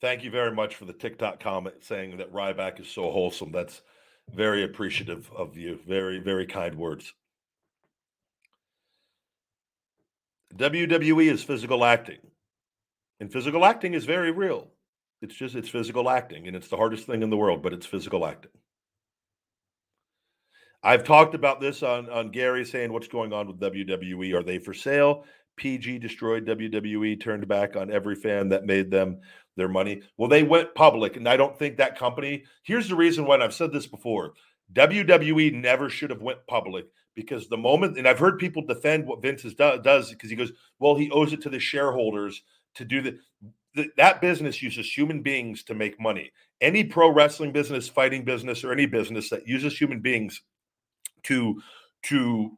Thank 0.00 0.22
you 0.22 0.30
very 0.30 0.54
much 0.54 0.76
for 0.76 0.84
the 0.84 0.92
TikTok 0.92 1.40
comment 1.40 1.82
saying 1.82 2.18
that 2.18 2.32
Ryback 2.32 2.78
is 2.80 2.86
so 2.86 3.10
wholesome. 3.10 3.50
That's 3.50 3.82
very 4.32 4.62
appreciative 4.62 5.28
of 5.36 5.56
you. 5.56 5.80
Very, 5.88 6.20
very 6.20 6.46
kind 6.46 6.76
words. 6.76 7.12
WWE 10.56 11.30
is 11.32 11.42
physical 11.42 11.84
acting. 11.84 12.18
And 13.20 13.32
physical 13.32 13.64
acting 13.64 13.94
is 13.94 14.04
very 14.04 14.30
real. 14.30 14.68
It's 15.22 15.34
just 15.34 15.54
it's 15.54 15.68
physical 15.68 16.10
acting 16.10 16.46
and 16.46 16.56
it's 16.56 16.68
the 16.68 16.76
hardest 16.76 17.06
thing 17.06 17.22
in 17.22 17.30
the 17.30 17.36
world, 17.36 17.62
but 17.62 17.72
it's 17.72 17.86
physical 17.86 18.26
acting. 18.26 18.50
I've 20.82 21.04
talked 21.04 21.34
about 21.34 21.60
this 21.60 21.82
on 21.82 22.10
on 22.10 22.30
Gary 22.30 22.64
saying 22.64 22.92
what's 22.92 23.08
going 23.08 23.32
on 23.32 23.46
with 23.46 23.58
WWE. 23.58 24.34
Are 24.34 24.42
they 24.42 24.58
for 24.58 24.74
sale? 24.74 25.24
PG 25.56 25.98
destroyed 26.00 26.46
WWE, 26.46 27.20
turned 27.20 27.48
back 27.48 27.76
on 27.76 27.90
every 27.90 28.16
fan 28.16 28.48
that 28.50 28.66
made 28.66 28.90
them 28.90 29.20
their 29.56 29.68
money. 29.68 30.02
Well, 30.16 30.28
they 30.28 30.42
went 30.42 30.74
public, 30.74 31.16
and 31.16 31.28
I 31.28 31.36
don't 31.36 31.56
think 31.58 31.76
that 31.76 31.96
company. 31.96 32.44
Here's 32.64 32.88
the 32.88 32.96
reason 32.96 33.24
why, 33.24 33.38
I've 33.38 33.54
said 33.54 33.72
this 33.72 33.86
before: 33.86 34.34
WWE 34.72 35.52
never 35.54 35.88
should 35.88 36.10
have 36.10 36.22
went 36.22 36.46
public 36.46 36.86
because 37.14 37.48
the 37.48 37.56
moment, 37.56 37.98
and 37.98 38.08
I've 38.08 38.18
heard 38.18 38.38
people 38.38 38.64
defend 38.66 39.06
what 39.06 39.22
Vince 39.22 39.42
do, 39.42 39.52
does 39.82 40.10
because 40.10 40.30
he 40.30 40.36
goes, 40.36 40.52
well, 40.78 40.94
he 40.94 41.10
owes 41.10 41.32
it 41.32 41.42
to 41.42 41.50
the 41.50 41.60
shareholders 41.60 42.42
to 42.74 42.84
do 42.84 43.00
the, 43.00 43.18
that 43.96 44.20
business 44.20 44.62
uses 44.62 44.90
human 44.90 45.22
beings 45.22 45.62
to 45.64 45.74
make 45.74 46.00
money. 46.00 46.32
Any 46.60 46.84
pro 46.84 47.10
wrestling 47.10 47.52
business, 47.52 47.88
fighting 47.88 48.24
business, 48.24 48.64
or 48.64 48.72
any 48.72 48.86
business 48.86 49.30
that 49.30 49.48
uses 49.48 49.76
human 49.76 50.00
beings 50.00 50.42
to 51.24 51.60
to 52.04 52.56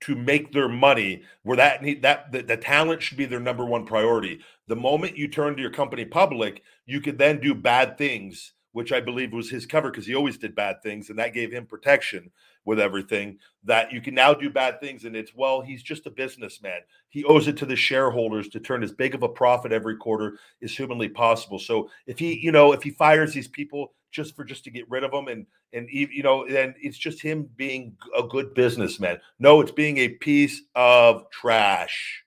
to 0.00 0.14
make 0.14 0.52
their 0.52 0.68
money 0.68 1.22
where 1.42 1.56
that 1.56 1.82
need 1.82 2.02
that 2.02 2.30
the, 2.32 2.42
the, 2.42 2.56
talent 2.56 3.02
should 3.02 3.16
be 3.16 3.24
their 3.24 3.40
number 3.40 3.64
one 3.64 3.86
priority 3.86 4.40
the 4.68 4.76
moment 4.76 5.16
you 5.16 5.26
turn 5.26 5.56
to 5.56 5.62
your 5.62 5.70
company 5.70 6.04
public 6.04 6.62
you 6.84 7.00
could 7.00 7.16
then 7.16 7.40
do 7.40 7.54
bad 7.54 7.96
things 7.96 8.52
which 8.76 8.92
i 8.92 9.00
believe 9.00 9.32
was 9.32 9.50
his 9.50 9.66
cover 9.66 9.90
because 9.90 10.06
he 10.06 10.14
always 10.14 10.36
did 10.38 10.54
bad 10.54 10.82
things 10.82 11.10
and 11.10 11.18
that 11.18 11.34
gave 11.34 11.50
him 11.50 11.66
protection 11.66 12.30
with 12.66 12.80
everything 12.80 13.38
that 13.64 13.90
you 13.92 14.00
can 14.00 14.14
now 14.14 14.34
do 14.34 14.50
bad 14.50 14.78
things 14.80 15.04
and 15.04 15.16
it's 15.16 15.34
well 15.34 15.62
he's 15.62 15.82
just 15.82 16.04
a 16.06 16.10
businessman. 16.10 16.80
He 17.08 17.24
owes 17.24 17.48
it 17.48 17.56
to 17.58 17.66
the 17.66 17.76
shareholders 17.76 18.48
to 18.50 18.60
turn 18.60 18.82
as 18.82 18.92
big 18.92 19.14
of 19.14 19.22
a 19.22 19.28
profit 19.28 19.72
every 19.72 19.96
quarter 19.96 20.38
as 20.62 20.76
humanly 20.76 21.08
possible. 21.08 21.58
So 21.58 21.88
if 22.06 22.18
he 22.18 22.38
you 22.38 22.52
know 22.52 22.72
if 22.72 22.82
he 22.82 22.90
fires 22.90 23.32
these 23.32 23.48
people 23.48 23.94
just 24.10 24.36
for 24.36 24.44
just 24.44 24.64
to 24.64 24.70
get 24.70 24.90
rid 24.90 25.04
of 25.04 25.12
them 25.12 25.28
and 25.28 25.46
and 25.72 25.88
you 25.90 26.22
know 26.22 26.46
then 26.46 26.74
it's 26.80 26.98
just 26.98 27.22
him 27.22 27.48
being 27.56 27.96
a 28.18 28.24
good 28.24 28.52
businessman. 28.52 29.20
No 29.38 29.60
it's 29.60 29.72
being 29.72 29.98
a 29.98 30.08
piece 30.08 30.62
of 30.74 31.30
trash. 31.30 32.24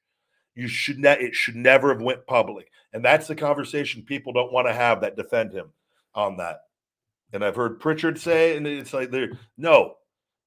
You 0.55 0.69
should 0.69 0.99
not 0.99 1.21
it 1.21 1.35
should 1.35 1.57
never 1.57 1.89
have 1.89 2.01
went 2.01 2.25
public. 2.25 2.71
And 2.93 3.03
that's 3.05 3.27
the 3.27 3.35
conversation 3.35 4.01
people 4.03 4.33
don't 4.33 4.53
want 4.53 4.67
to 4.67 4.73
have 4.73 5.01
that 5.01 5.17
defend 5.17 5.53
him 5.53 5.71
on 6.19 6.37
that 6.37 6.57
and 7.33 7.43
i've 7.43 7.55
heard 7.55 7.79
Prichard 7.79 8.19
say 8.19 8.57
and 8.57 8.67
it's 8.67 8.93
like 8.93 9.11
no 9.57 9.95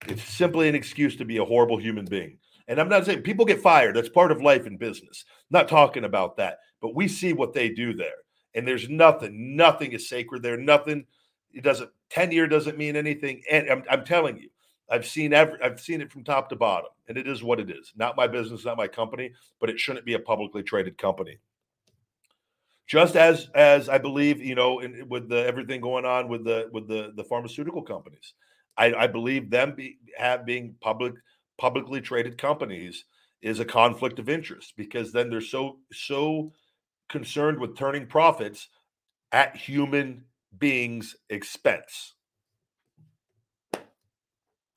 it's 0.09 0.25
simply 0.25 0.69
an 0.69 0.75
excuse 0.75 1.17
to 1.17 1.25
be 1.25 1.37
a 1.39 1.45
horrible 1.45 1.79
human 1.79 2.05
being. 2.05 2.39
And 2.69 2.81
I'm 2.81 2.89
not 2.89 3.05
saying 3.05 3.23
people 3.23 3.45
get 3.45 3.61
fired. 3.61 3.97
That's 3.97 4.09
part 4.09 4.33
of 4.33 4.43
life 4.43 4.67
in 4.67 4.77
business. 4.77 5.25
I'm 5.29 5.59
not 5.59 5.69
talking 5.69 6.05
about 6.05 6.37
that. 6.37 6.59
But 6.81 6.95
we 6.95 7.09
see 7.09 7.33
what 7.33 7.53
they 7.53 7.69
do 7.69 7.95
there. 7.95 8.09
And 8.55 8.67
there's 8.67 8.89
nothing, 8.89 9.57
nothing 9.57 9.93
is 9.93 10.09
sacred 10.09 10.43
there. 10.43 10.57
Nothing, 10.57 11.07
it 11.53 11.63
doesn't, 11.63 11.91
tenure 12.11 12.47
doesn't 12.47 12.79
mean 12.79 12.97
anything. 12.97 13.43
And 13.51 13.69
I'm, 13.71 13.85
I'm 13.91 14.05
telling 14.05 14.39
you, 14.39 14.49
I've 14.91 15.07
seen 15.07 15.33
every, 15.33 15.61
I've 15.63 15.81
seen 15.81 16.01
it 16.01 16.11
from 16.13 16.25
top 16.25 16.49
to 16.51 16.57
bottom. 16.57 16.91
And 17.09 17.17
it 17.17 17.27
is 17.27 17.43
what 17.43 17.61
it 17.61 17.71
is. 17.71 17.93
Not 17.97 18.17
my 18.17 18.27
business, 18.27 18.65
not 18.65 18.77
my 18.77 18.89
company, 18.89 19.33
but 19.61 19.71
it 19.71 19.81
shouldn't 19.81 20.07
be 20.07 20.15
a 20.15 20.19
publicly 20.19 20.63
traded 20.63 20.99
company. 20.99 21.39
Just 22.93 23.17
as 23.17 23.49
as 23.55 23.89
I 23.89 23.97
believe, 23.97 24.43
you 24.43 24.55
know, 24.55 24.81
in, 24.81 25.09
with 25.09 25.29
the 25.29 25.47
everything 25.47 25.81
going 25.81 26.05
on 26.05 26.29
with 26.29 26.45
the 26.45 26.69
with 26.73 26.87
the 26.89 27.13
the 27.17 27.25
pharmaceutical 27.25 27.83
companies 27.83 28.35
I, 28.77 28.95
I 28.95 29.07
believe 29.07 29.51
them 29.51 29.75
be, 29.75 29.99
have 30.17 30.47
being 30.47 30.75
public 30.81 31.15
publicly 31.59 32.01
traded 32.01 32.39
companies 32.39 33.05
is 33.43 33.61
a 33.61 33.65
conflict 33.65 34.19
of 34.19 34.29
interest 34.29 34.75
because 34.77 35.13
then 35.13 35.31
they're 35.31 35.41
so 35.41 35.79
so 35.93 36.53
concerned 37.09 37.59
with 37.59 37.77
turning 37.77 38.07
profits 38.07 38.69
at 39.33 39.57
human 39.57 40.25
beings' 40.59 41.17
expense. 41.31 42.15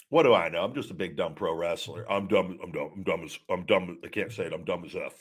What 0.10 0.24
do 0.24 0.34
I 0.34 0.50
know? 0.50 0.64
I'm 0.64 0.76
just 0.76 0.92
a 0.92 0.96
big 0.96 1.18
dumb 1.18 1.36
pro 1.36 1.54
wrestler. 1.54 2.10
I'm 2.12 2.28
dumb. 2.28 2.60
I'm 2.64 2.72
dumb. 2.72 2.92
I'm 2.96 3.04
dumb 3.04 3.24
as 3.24 3.40
I'm 3.50 3.66
dumb. 3.66 4.00
I 4.04 4.08
can't 4.08 4.32
say 4.32 4.46
it. 4.46 4.54
I'm 4.54 4.66
dumb 4.66 4.86
as 4.86 4.96
f. 4.96 5.14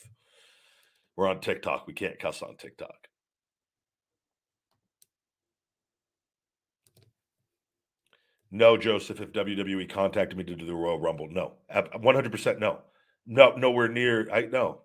We're 1.15 1.27
on 1.27 1.39
TikTok. 1.39 1.87
We 1.87 1.93
can't 1.93 2.19
cuss 2.19 2.41
on 2.41 2.57
TikTok. 2.57 3.07
No, 8.51 8.77
Joseph. 8.77 9.19
If 9.19 9.33
WWE 9.33 9.89
contacted 9.89 10.37
me 10.37 10.43
to 10.45 10.55
do 10.55 10.65
the 10.65 10.75
Royal 10.75 10.99
Rumble, 10.99 11.27
no, 11.29 11.53
100 11.69 12.31
percent 12.31 12.59
no, 12.59 12.79
no, 13.25 13.55
nowhere 13.55 13.87
near. 13.87 14.29
I 14.31 14.41
no. 14.41 14.81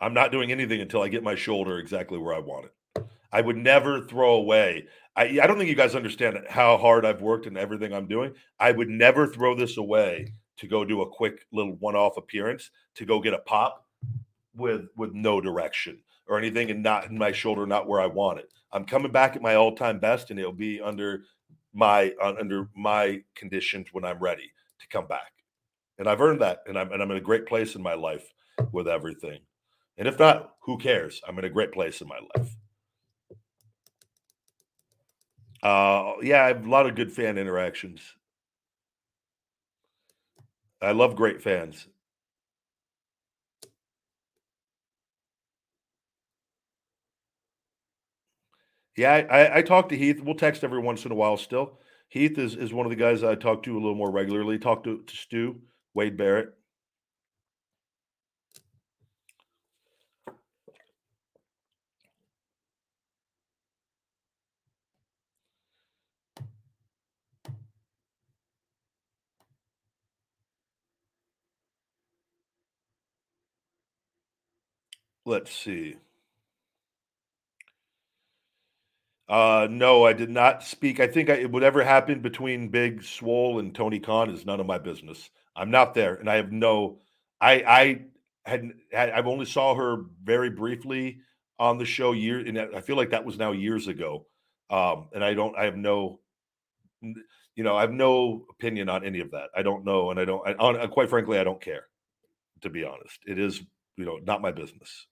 I'm 0.00 0.14
not 0.14 0.30
doing 0.30 0.52
anything 0.52 0.80
until 0.80 1.02
I 1.02 1.08
get 1.08 1.24
my 1.24 1.34
shoulder 1.34 1.78
exactly 1.78 2.18
where 2.18 2.34
I 2.34 2.38
want 2.38 2.66
it. 2.66 3.04
I 3.32 3.40
would 3.40 3.56
never 3.56 4.00
throw 4.00 4.34
away. 4.34 4.86
I, 5.16 5.40
I 5.42 5.46
don't 5.46 5.58
think 5.58 5.68
you 5.68 5.74
guys 5.74 5.96
understand 5.96 6.38
how 6.48 6.76
hard 6.78 7.04
I've 7.04 7.20
worked 7.20 7.46
and 7.46 7.58
everything 7.58 7.92
I'm 7.92 8.06
doing. 8.06 8.34
I 8.60 8.70
would 8.70 8.88
never 8.88 9.26
throw 9.26 9.56
this 9.56 9.76
away 9.76 10.34
to 10.58 10.68
go 10.68 10.84
do 10.84 11.02
a 11.02 11.10
quick 11.10 11.44
little 11.52 11.76
one-off 11.76 12.16
appearance 12.16 12.70
to 12.94 13.04
go 13.04 13.20
get 13.20 13.34
a 13.34 13.38
pop 13.38 13.87
with 14.58 14.88
with 14.96 15.14
no 15.14 15.40
direction 15.40 15.98
or 16.28 16.36
anything 16.36 16.70
and 16.70 16.82
not 16.82 17.06
in 17.06 17.16
my 17.16 17.32
shoulder, 17.32 17.66
not 17.66 17.88
where 17.88 18.00
I 18.00 18.06
want 18.06 18.38
it. 18.38 18.52
I'm 18.72 18.84
coming 18.84 19.10
back 19.10 19.34
at 19.34 19.42
my 19.42 19.54
all-time 19.54 19.98
best, 19.98 20.30
and 20.30 20.38
it'll 20.38 20.52
be 20.52 20.80
under 20.80 21.24
my 21.72 22.12
uh, 22.22 22.34
under 22.38 22.68
my 22.76 23.22
conditions 23.34 23.88
when 23.92 24.04
I'm 24.04 24.18
ready 24.18 24.52
to 24.80 24.88
come 24.88 25.06
back. 25.06 25.32
And 25.98 26.08
I've 26.08 26.20
earned 26.20 26.40
that, 26.42 26.62
and 26.66 26.78
I'm 26.78 26.92
and 26.92 27.02
I'm 27.02 27.10
in 27.10 27.16
a 27.16 27.20
great 27.22 27.46
place 27.46 27.74
in 27.74 27.82
my 27.82 27.94
life 27.94 28.30
with 28.72 28.88
everything. 28.88 29.40
And 29.96 30.06
if 30.06 30.18
not, 30.18 30.54
who 30.60 30.78
cares? 30.78 31.20
I'm 31.26 31.38
in 31.38 31.44
a 31.44 31.50
great 31.50 31.72
place 31.72 32.00
in 32.00 32.08
my 32.08 32.20
life. 32.36 32.56
Uh, 35.62 36.12
yeah, 36.22 36.44
I 36.44 36.48
have 36.48 36.66
a 36.66 36.70
lot 36.70 36.86
of 36.86 36.94
good 36.94 37.12
fan 37.12 37.36
interactions. 37.36 38.00
I 40.80 40.92
love 40.92 41.16
great 41.16 41.42
fans. 41.42 41.88
Yeah, 48.98 49.12
I, 49.30 49.58
I 49.58 49.62
talk 49.62 49.90
to 49.90 49.96
Heath. 49.96 50.20
We'll 50.20 50.34
text 50.34 50.64
every 50.64 50.80
once 50.80 51.04
in 51.04 51.12
a 51.12 51.14
while 51.14 51.36
still. 51.36 51.78
Heath 52.08 52.36
is, 52.36 52.56
is 52.56 52.74
one 52.74 52.84
of 52.84 52.90
the 52.90 52.96
guys 52.96 53.22
I 53.22 53.36
talk 53.36 53.62
to 53.62 53.74
a 53.74 53.80
little 53.80 53.94
more 53.94 54.10
regularly. 54.10 54.58
Talk 54.58 54.82
to, 54.84 55.02
to 55.06 55.16
Stu, 55.16 55.60
Wade 55.94 56.16
Barrett. 56.16 56.52
Let's 75.24 75.54
see. 75.54 75.96
Uh, 79.28 79.68
no, 79.70 80.06
I 80.06 80.14
did 80.14 80.30
not 80.30 80.62
speak. 80.62 81.00
I 81.00 81.06
think 81.06 81.28
I, 81.28 81.44
whatever 81.44 81.84
happened 81.84 82.22
between 82.22 82.68
Big 82.68 83.02
Swole 83.02 83.58
and 83.58 83.74
Tony 83.74 84.00
Khan 84.00 84.30
is 84.30 84.46
none 84.46 84.58
of 84.60 84.66
my 84.66 84.78
business. 84.78 85.28
I'm 85.54 85.70
not 85.70 85.92
there, 85.92 86.14
and 86.14 86.30
I 86.30 86.36
have 86.36 86.50
no. 86.50 87.00
I 87.40 87.62
I 87.66 88.00
had, 88.44 88.72
I've 88.96 89.26
only 89.26 89.44
saw 89.44 89.74
her 89.74 90.04
very 90.22 90.48
briefly 90.48 91.18
on 91.58 91.76
the 91.76 91.84
show 91.84 92.12
year, 92.12 92.38
and 92.38 92.58
I 92.58 92.80
feel 92.80 92.96
like 92.96 93.10
that 93.10 93.24
was 93.24 93.36
now 93.36 93.52
years 93.52 93.86
ago. 93.86 94.26
Um, 94.70 95.08
and 95.14 95.22
I 95.22 95.34
don't. 95.34 95.56
I 95.58 95.64
have 95.64 95.76
no. 95.76 96.20
You 97.02 97.64
know, 97.64 97.76
I 97.76 97.82
have 97.82 97.92
no 97.92 98.46
opinion 98.50 98.88
on 98.88 99.04
any 99.04 99.20
of 99.20 99.32
that. 99.32 99.50
I 99.54 99.62
don't 99.62 99.84
know, 99.84 100.10
and 100.10 100.18
I 100.18 100.24
don't. 100.24 100.46
I, 100.48 100.54
on, 100.54 100.88
quite 100.88 101.10
frankly, 101.10 101.38
I 101.38 101.44
don't 101.44 101.60
care. 101.60 101.84
To 102.62 102.70
be 102.70 102.82
honest, 102.82 103.20
it 103.26 103.38
is 103.38 103.60
you 103.96 104.06
know 104.06 104.18
not 104.24 104.40
my 104.40 104.52
business. 104.52 105.06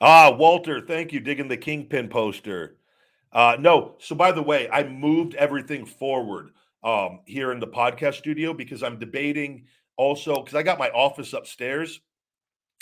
Ah, 0.00 0.30
Walter, 0.36 0.80
thank 0.80 1.12
you. 1.12 1.20
Digging 1.20 1.48
the 1.48 1.56
Kingpin 1.56 2.08
poster. 2.08 2.76
Uh, 3.32 3.56
no, 3.58 3.96
so 3.98 4.14
by 4.14 4.32
the 4.32 4.42
way, 4.42 4.68
I 4.70 4.84
moved 4.84 5.34
everything 5.34 5.86
forward 5.86 6.50
um, 6.84 7.20
here 7.24 7.52
in 7.52 7.60
the 7.60 7.66
podcast 7.66 8.14
studio 8.14 8.52
because 8.52 8.82
I'm 8.82 8.98
debating 8.98 9.66
also 9.96 10.36
because 10.36 10.54
I 10.54 10.62
got 10.62 10.78
my 10.78 10.90
office 10.90 11.32
upstairs. 11.32 12.00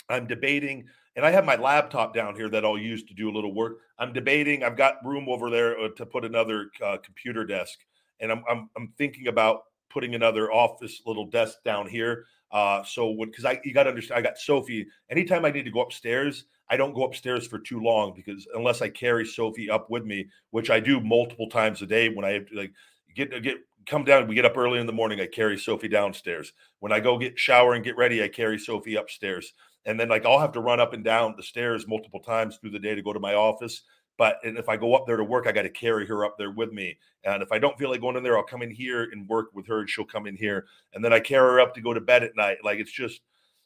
I'm 0.09 0.27
debating, 0.27 0.87
and 1.15 1.25
I 1.25 1.31
have 1.31 1.45
my 1.45 1.55
laptop 1.55 2.13
down 2.13 2.35
here 2.35 2.49
that 2.49 2.65
I'll 2.65 2.77
use 2.77 3.03
to 3.05 3.13
do 3.13 3.29
a 3.29 3.33
little 3.33 3.53
work. 3.53 3.79
I'm 3.97 4.13
debating. 4.13 4.63
I've 4.63 4.77
got 4.77 5.03
room 5.03 5.27
over 5.29 5.49
there 5.49 5.79
uh, 5.79 5.89
to 5.95 6.05
put 6.05 6.25
another 6.25 6.69
uh, 6.83 6.97
computer 6.97 7.45
desk, 7.45 7.79
and 8.19 8.31
I'm, 8.31 8.43
I'm 8.49 8.69
I'm 8.75 8.93
thinking 8.97 9.27
about 9.27 9.61
putting 9.89 10.15
another 10.15 10.51
office 10.51 11.01
little 11.05 11.25
desk 11.25 11.59
down 11.63 11.87
here. 11.87 12.25
Uh, 12.55 12.81
so 12.85 13.13
because 13.19 13.43
I 13.43 13.59
you 13.65 13.73
got 13.73 13.83
to 13.83 13.89
understand, 13.89 14.17
I 14.17 14.21
got 14.21 14.37
Sophie. 14.37 14.87
Anytime 15.09 15.43
I 15.43 15.51
need 15.51 15.65
to 15.65 15.71
go 15.71 15.81
upstairs, 15.81 16.45
I 16.69 16.77
don't 16.77 16.95
go 16.95 17.03
upstairs 17.03 17.45
for 17.45 17.59
too 17.59 17.81
long 17.81 18.13
because 18.15 18.47
unless 18.55 18.81
I 18.81 18.87
carry 18.87 19.25
Sophie 19.25 19.69
up 19.69 19.89
with 19.89 20.05
me, 20.05 20.27
which 20.51 20.69
I 20.69 20.79
do 20.79 21.01
multiple 21.01 21.49
times 21.49 21.81
a 21.81 21.85
day 21.85 22.07
when 22.07 22.23
I 22.23 22.45
like 22.53 22.71
get 23.13 23.43
get 23.43 23.57
come 23.85 24.05
down, 24.05 24.29
we 24.29 24.35
get 24.35 24.45
up 24.45 24.55
early 24.55 24.79
in 24.79 24.87
the 24.87 24.93
morning, 24.93 25.19
I 25.19 25.27
carry 25.27 25.57
Sophie 25.57 25.89
downstairs. 25.89 26.53
When 26.79 26.93
I 26.93 27.01
go 27.01 27.17
get 27.17 27.37
shower 27.37 27.73
and 27.73 27.83
get 27.83 27.97
ready, 27.97 28.23
I 28.23 28.29
carry 28.29 28.57
Sophie 28.57 28.95
upstairs. 28.95 29.51
And 29.85 29.99
then 29.99 30.07
like 30.07 30.25
I'll 30.25 30.39
have 30.39 30.53
to 30.53 30.61
run 30.61 30.79
up 30.79 30.93
and 30.93 31.03
down 31.03 31.33
the 31.35 31.43
stairs 31.43 31.89
multiple 31.89 32.21
times 32.21 32.55
through 32.55 32.71
the 32.71 32.79
day 32.79 32.95
to 32.95 33.01
go 33.01 33.11
to 33.11 33.19
my 33.19 33.33
office. 33.33 33.81
But 34.17 34.39
and 34.43 34.57
if 34.57 34.69
I 34.69 34.77
go 34.77 34.95
up 34.95 35.05
there 35.05 35.17
to 35.17 35.23
work, 35.23 35.47
I 35.47 35.51
got 35.51 35.63
to 35.63 35.69
carry 35.69 36.05
her 36.07 36.23
up 36.25 36.37
there 36.37 36.51
with 36.51 36.71
me. 36.71 36.97
And 37.23 37.43
if 37.43 37.51
I 37.51 37.59
don't 37.59 37.77
feel 37.77 37.89
like 37.89 38.01
going 38.01 38.15
in 38.15 38.23
there, 38.23 38.37
I'll 38.37 38.43
come 38.43 38.61
in 38.61 38.71
here 38.71 39.09
and 39.11 39.27
work 39.27 39.47
with 39.53 39.67
her 39.67 39.79
and 39.79 39.89
she'll 39.89 40.05
come 40.05 40.25
in 40.25 40.35
here. 40.35 40.65
And 40.93 41.03
then 41.03 41.11
I 41.11 41.19
carry 41.19 41.53
her 41.53 41.59
up 41.59 41.73
to 41.75 41.81
go 41.81 41.93
to 41.93 42.01
bed 42.01 42.23
at 42.23 42.35
night. 42.35 42.57
Like 42.63 42.79
it's 42.79 42.91
just 42.91 43.21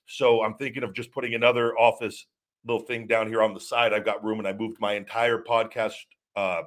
so 0.07 0.43
I'm 0.43 0.55
thinking 0.55 0.83
of 0.83 0.93
just 0.93 1.11
putting 1.11 1.35
another 1.35 1.77
office 1.77 2.25
little 2.65 2.85
thing 2.85 3.05
down 3.05 3.27
here 3.27 3.43
on 3.43 3.53
the 3.53 3.59
side. 3.59 3.93
I've 3.93 4.05
got 4.05 4.23
room 4.23 4.39
and 4.39 4.47
I 4.47 4.53
moved 4.53 4.79
my 4.79 4.93
entire 4.93 5.37
podcast 5.37 5.93
uh, 6.35 6.63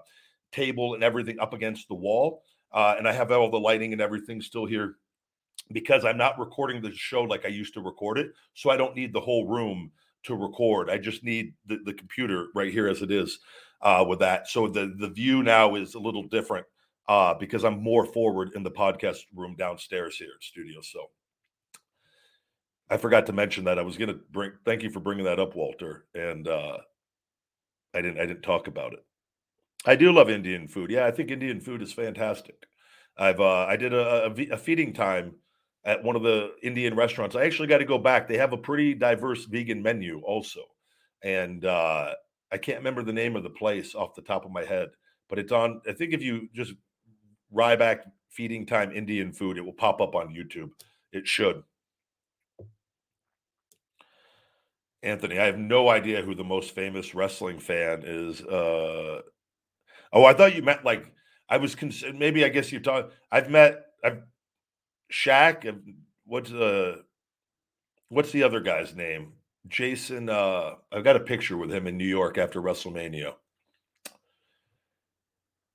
table 0.52 0.94
and 0.94 1.02
everything 1.02 1.40
up 1.40 1.52
against 1.52 1.88
the 1.88 1.94
wall. 1.94 2.42
Uh, 2.72 2.94
and 2.96 3.06
I 3.06 3.12
have 3.12 3.32
all 3.32 3.50
the 3.50 3.58
lighting 3.58 3.92
and 3.92 4.00
everything 4.00 4.40
still 4.40 4.64
here 4.64 4.96
because 5.72 6.04
I'm 6.04 6.16
not 6.16 6.38
recording 6.38 6.80
the 6.80 6.92
show 6.92 7.22
like 7.22 7.44
I 7.44 7.48
used 7.48 7.74
to 7.74 7.80
record 7.80 8.18
it. 8.18 8.32
So 8.54 8.70
I 8.70 8.76
don't 8.76 8.96
need 8.96 9.12
the 9.12 9.20
whole 9.20 9.46
room 9.46 9.90
to 10.24 10.34
record. 10.36 10.88
I 10.88 10.98
just 10.98 11.24
need 11.24 11.54
the, 11.66 11.78
the 11.84 11.94
computer 11.94 12.46
right 12.54 12.72
here 12.72 12.88
as 12.88 13.02
it 13.02 13.10
is 13.10 13.40
uh, 13.82 14.04
with 14.06 14.20
that. 14.20 14.48
So 14.48 14.68
the, 14.68 14.94
the 14.98 15.08
view 15.08 15.42
now 15.42 15.74
is 15.74 15.94
a 15.94 15.98
little 15.98 16.22
different 16.24 16.66
uh, 17.08 17.34
because 17.34 17.64
I'm 17.64 17.82
more 17.82 18.06
forward 18.06 18.52
in 18.54 18.62
the 18.62 18.70
podcast 18.70 19.18
room 19.34 19.56
downstairs 19.56 20.16
here 20.16 20.30
at 20.36 20.42
studio. 20.42 20.80
So 20.82 21.10
I 22.88 22.96
forgot 22.96 23.26
to 23.26 23.32
mention 23.32 23.64
that 23.64 23.78
I 23.78 23.82
was 23.82 23.96
going 23.96 24.08
to 24.08 24.20
bring. 24.30 24.52
Thank 24.64 24.82
you 24.82 24.90
for 24.90 25.00
bringing 25.00 25.24
that 25.24 25.40
up, 25.40 25.56
Walter. 25.56 26.04
And 26.14 26.46
uh, 26.46 26.78
I 27.94 28.02
didn't. 28.02 28.20
I 28.20 28.26
didn't 28.26 28.42
talk 28.42 28.66
about 28.66 28.92
it. 28.92 29.04
I 29.84 29.96
do 29.96 30.12
love 30.12 30.30
Indian 30.30 30.68
food. 30.68 30.90
Yeah, 30.90 31.06
I 31.06 31.10
think 31.10 31.30
Indian 31.30 31.60
food 31.60 31.82
is 31.82 31.92
fantastic. 31.92 32.66
I've 33.18 33.40
uh, 33.40 33.66
I 33.66 33.76
did 33.76 33.92
a, 33.92 34.26
a, 34.26 34.50
a 34.52 34.56
feeding 34.56 34.92
time 34.92 35.34
at 35.84 36.02
one 36.04 36.16
of 36.16 36.22
the 36.22 36.52
Indian 36.62 36.94
restaurants. 36.94 37.34
I 37.34 37.44
actually 37.44 37.68
got 37.68 37.78
to 37.78 37.84
go 37.84 37.98
back. 37.98 38.28
They 38.28 38.38
have 38.38 38.52
a 38.52 38.58
pretty 38.58 38.94
diverse 38.94 39.44
vegan 39.46 39.82
menu 39.82 40.20
also, 40.20 40.60
and 41.22 41.64
uh, 41.64 42.12
I 42.52 42.58
can't 42.58 42.78
remember 42.78 43.02
the 43.02 43.12
name 43.12 43.34
of 43.34 43.42
the 43.42 43.50
place 43.50 43.94
off 43.94 44.14
the 44.14 44.22
top 44.22 44.44
of 44.44 44.52
my 44.52 44.64
head, 44.64 44.90
but 45.28 45.38
it's 45.38 45.52
on. 45.52 45.80
I 45.88 45.92
think 45.92 46.12
if 46.12 46.22
you 46.22 46.48
just 46.54 46.74
Ryback 47.52 48.00
feeding 48.28 48.66
time 48.66 48.92
Indian 48.92 49.32
food, 49.32 49.56
it 49.56 49.62
will 49.62 49.72
pop 49.72 50.00
up 50.00 50.14
on 50.14 50.34
YouTube. 50.34 50.70
It 51.12 51.26
should. 51.26 51.62
Anthony, 55.02 55.38
I 55.38 55.46
have 55.46 55.58
no 55.58 55.88
idea 55.88 56.22
who 56.22 56.34
the 56.34 56.44
most 56.44 56.74
famous 56.74 57.14
wrestling 57.14 57.58
fan 57.58 58.02
is. 58.04 58.40
Uh, 58.42 59.22
oh, 60.12 60.24
I 60.24 60.34
thought 60.34 60.54
you 60.54 60.62
meant 60.62 60.84
like 60.84 61.10
I 61.48 61.56
was 61.56 61.74
cons- 61.74 62.04
maybe 62.14 62.44
I 62.44 62.48
guess 62.50 62.70
you're 62.70 62.80
talking. 62.80 63.10
I've 63.30 63.50
met 63.50 63.80
I've 64.04 64.22
Shaq. 65.12 65.76
What's 66.24 66.50
the 66.50 66.66
uh, 66.66 66.96
what's 68.08 68.31
the 68.31 68.44
other 68.44 68.60
guy's 68.60 68.94
name? 68.94 69.33
Jason. 69.69 70.29
Uh, 70.29 70.75
I've 70.90 71.04
got 71.04 71.17
a 71.17 71.21
picture 71.21 71.56
with 71.56 71.73
him 71.73 71.87
in 71.87 71.96
New 71.96 72.06
York 72.06 72.38
after 72.38 72.60
WrestleMania. 72.60 73.35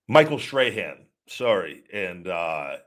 Michael 0.07 0.39
Strahan. 0.39 1.05
Sorry, 1.29 1.83
and 1.91 2.27
uh, 2.27 2.77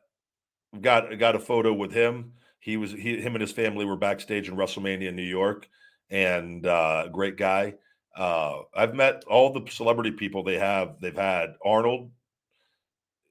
got 0.81 1.19
got 1.19 1.37
a 1.37 1.41
photo 1.41 1.73
with 1.73 1.93
him. 1.93 2.33
He 2.59 2.77
was 2.77 2.93
he, 2.93 3.21
him 3.21 3.35
and 3.35 3.43
his 3.43 3.53
family 3.53 3.85
were 3.85 3.97
backstage 3.97 4.49
in 4.49 4.57
WrestleMania 4.57 5.09
in 5.09 5.17
New 5.17 5.23
York 5.23 5.69
and 6.11 6.67
uh, 6.67 7.09
great 7.09 7.37
guy. 7.37 7.75
Uh, 8.17 8.63
I've 8.75 8.95
met 8.95 9.25
all 9.29 9.53
the 9.53 9.71
celebrity 9.71 10.11
people 10.11 10.43
they 10.43 10.59
have. 10.59 10.97
They've 11.01 11.17
had 11.17 11.55
Arnold. 11.65 12.11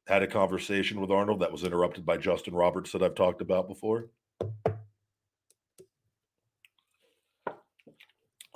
Had 0.07 0.23
a 0.23 0.27
conversation 0.27 0.99
with 0.99 1.11
Arnold 1.11 1.41
that 1.41 1.51
was 1.51 1.63
interrupted 1.63 2.05
by 2.05 2.17
Justin 2.17 2.55
Roberts 2.55 2.91
that 2.93 3.03
I've 3.03 3.15
talked 3.15 3.41
about 3.41 3.67
before. 3.67 4.09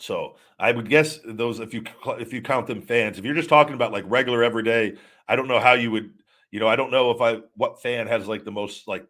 So 0.04 0.36
I 0.60 0.74
would 0.74 0.90
guess 0.90 1.22
those 1.24 1.62
if 1.62 1.74
you 1.74 1.82
if 2.20 2.34
you 2.34 2.42
count 2.42 2.68
them 2.68 2.82
fans, 2.82 3.18
if 3.18 3.24
you're 3.24 3.34
just 3.34 3.48
talking 3.48 3.74
about 3.74 3.94
like 3.94 4.04
regular 4.06 4.44
everyday, 4.44 4.98
I 5.30 5.38
don't 5.38 5.48
know 5.48 5.62
how 5.62 5.76
you 5.76 5.92
would, 5.92 6.12
you 6.52 6.60
know, 6.60 6.68
I 6.68 6.76
don't 6.76 6.92
know 6.92 7.12
if 7.12 7.22
I 7.22 7.40
what 7.56 7.82
fan 7.82 8.08
has 8.08 8.28
like 8.28 8.44
the 8.44 8.52
most 8.52 8.86
like 8.86 9.08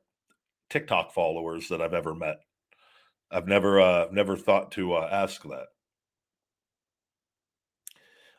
TikTok 0.70 1.12
followers 1.12 1.68
that 1.70 1.82
I've 1.82 1.96
ever 1.96 2.14
met. 2.14 2.41
I've 3.32 3.48
never 3.48 3.82
uh 3.82 4.08
never 4.12 4.38
thought 4.38 4.72
to 4.74 4.94
uh, 4.94 5.10
ask 5.12 5.41
that. 5.41 5.70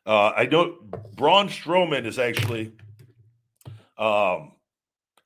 Uh, 0.06 0.30
I 0.36 0.46
don't. 0.46 1.16
Braun 1.16 1.48
Strowman 1.48 2.06
is 2.06 2.20
actually 2.20 2.70
um, 3.98 4.52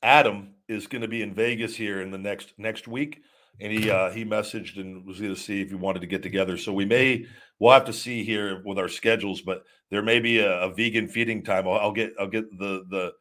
Adam 0.03 0.55
is 0.67 0.87
going 0.87 1.03
to 1.03 1.09
be 1.09 1.21
in 1.21 1.35
Vegas 1.35 1.77
here 1.77 2.01
in 2.01 2.11
the 2.11 2.17
next 2.17 2.55
next 2.57 2.89
week, 2.89 3.21
and 3.61 3.73
he 3.73 3.91
uh, 3.91 4.11
he 4.11 4.25
messaged 4.25 4.79
and 4.79 5.05
was 5.07 5.21
going 5.21 5.35
to 5.35 5.41
see 5.41 5.61
if 5.61 5.69
he 5.69 5.75
wanted 5.75 6.01
to 6.01 6.07
get 6.07 6.23
together. 6.23 6.57
So 6.57 6.73
we 6.73 6.85
may 6.85 7.27
we'll 7.59 7.73
have 7.73 7.85
to 7.87 7.93
see 7.93 8.25
here 8.25 8.63
with 8.65 8.79
our 8.79 8.89
schedules, 8.89 9.41
but 9.41 9.65
there 9.91 10.03
may 10.03 10.21
be 10.21 10.39
a, 10.39 10.61
a 10.61 10.75
vegan 10.75 11.09
feeding 11.09 11.43
time. 11.43 11.67
I'll, 11.67 11.75
I'll, 11.75 11.93
get 11.93 12.13
I'll 12.19 12.29
get 12.29 12.51
the 12.59 12.85
the 12.91 13.13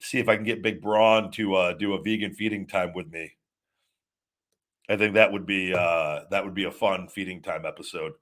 see 0.00 0.18
if 0.18 0.28
I 0.28 0.36
can 0.36 0.44
get 0.44 0.62
Big 0.62 0.82
Braun 0.82 1.30
to 1.32 1.54
uh, 1.54 1.72
do 1.74 1.94
a 1.94 2.02
vegan 2.02 2.32
feeding 2.34 2.66
time 2.66 2.92
with 2.94 3.10
me. 3.10 3.32
I 4.88 4.96
think 4.96 5.14
that 5.14 5.32
would 5.32 5.46
be 5.46 5.74
uh, 5.74 6.20
that 6.30 6.44
would 6.44 6.54
be 6.54 6.64
a 6.64 6.70
fun 6.70 7.08
feeding 7.08 7.42
time 7.42 7.64
episode 7.66 8.12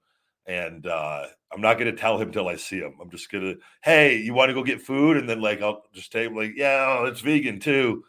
and 0.47 0.85
uh, 0.85 1.25
I'm 1.51 1.61
not 1.61 1.75
to 1.91 1.99
tell 1.99 2.19
him 2.19 2.31
till 2.31 2.47
I 2.47 2.55
see 2.55 2.79
him. 2.79 2.95
I'm 3.01 3.09
just 3.09 3.29
to, 3.43 3.57
hey, 3.83 4.17
you 4.17 4.33
want 4.33 4.49
to 4.49 4.53
go 4.53 4.63
get 4.63 4.81
food? 4.81 5.17
And 5.17 5.27
then 5.27 5.41
like 5.41 5.61
I'll 5.61 5.83
just 5.93 6.11
take 6.11 6.31
like, 6.31 6.53
yeah, 6.55 7.05
it's 7.07 7.21
vegan 7.21 7.59
too, 7.59 8.03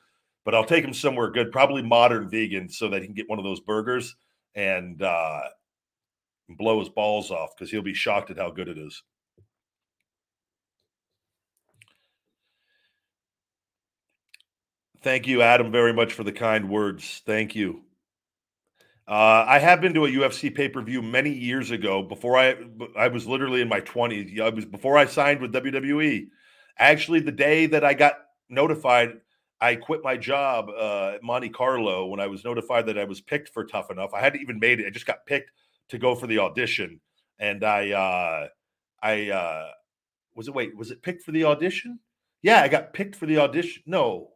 but 0.47 0.55
I'll 0.55 0.64
take 0.64 0.84
him 0.84 0.94
somewhere 0.94 1.28
good, 1.28 1.51
probably 1.51 1.82
modern 1.82 2.30
vegan, 2.30 2.68
so 2.68 2.88
that 2.88 3.03
he 3.03 3.09
can 3.09 3.16
get 3.16 3.28
one 3.28 3.40
of 3.40 3.44
those 3.44 3.59
burgers 3.59 4.14
and 4.55 5.03
uh, 5.03 5.40
blow 6.49 6.78
his 6.78 6.88
balls 6.88 7.32
off 7.32 7.51
because 7.55 7.68
he'll 7.68 7.82
be 7.82 7.92
shocked 7.92 8.30
at 8.30 8.38
how 8.38 8.51
good 8.51 8.68
it 8.68 8.78
is. 8.78 9.03
Thank 15.03 15.26
you, 15.26 15.42
Adam, 15.42 15.72
very 15.72 15.92
much 15.92 16.12
for 16.12 16.22
the 16.22 16.32
kind 16.32 16.70
words. 16.70 17.22
Thank 17.26 17.57
you. 17.57 17.82
Uh, 19.09 19.44
I 19.49 19.59
have 19.59 19.80
been 19.80 19.94
to 19.94 20.07
a 20.07 20.11
UFC 20.11 20.55
pay 20.55 20.68
per 20.68 20.80
view 20.80 21.03
many 21.03 21.30
years 21.30 21.72
ago. 21.72 22.05
Before 22.05 22.36
I, 22.36 22.57
I 22.97 23.09
was 23.09 23.26
literally 23.26 23.62
in 23.62 23.68
my 23.68 23.80
twenties. 23.80 24.40
I 24.40 24.51
was 24.51 24.64
before 24.64 24.97
I 24.97 25.07
signed 25.07 25.40
with 25.40 25.53
WWE. 25.53 26.28
Actually, 26.78 27.20
the 27.20 27.32
day 27.32 27.66
that 27.66 27.84
I 27.84 27.94
got 27.94 28.14
notified, 28.49 29.20
I 29.61 29.74
quit 29.76 30.02
my 30.04 30.16
job 30.16 30.68
uh, 30.68 31.12
at 31.14 31.22
Monte 31.22 31.48
Carlo 31.50 32.07
when 32.07 32.20
I 32.20 32.26
was 32.26 32.44
notified 32.44 32.86
that 32.86 32.98
I 32.98 33.04
was 33.04 33.20
picked 33.20 33.48
for 33.50 33.64
Tough 33.64 33.90
Enough. 33.90 34.12
I 34.12 34.20
hadn't 34.20 34.42
even 34.42 34.59
made 34.59 34.80
it. 34.80 34.86
I 34.86 34.90
just 34.90 35.07
got 35.07 35.26
picked 35.26 35.50
to 35.88 35.98
go 35.98 36.14
for 36.14 36.26
the 36.26 36.38
audition, 36.38 37.00
and 37.38 37.64
I, 37.64 37.90
uh, 37.92 38.48
I 39.02 39.30
uh, 39.30 39.70
was 40.34 40.48
it. 40.48 40.54
Wait, 40.54 40.76
was 40.76 40.90
it 40.90 41.02
picked 41.02 41.22
for 41.22 41.32
the 41.32 41.44
audition? 41.44 41.98
Yeah, 42.42 42.61
I 42.62 42.68
got 42.68 42.92
picked 42.92 43.16
for 43.16 43.26
the 43.26 43.38
audition. 43.38 43.82
No, 43.86 44.32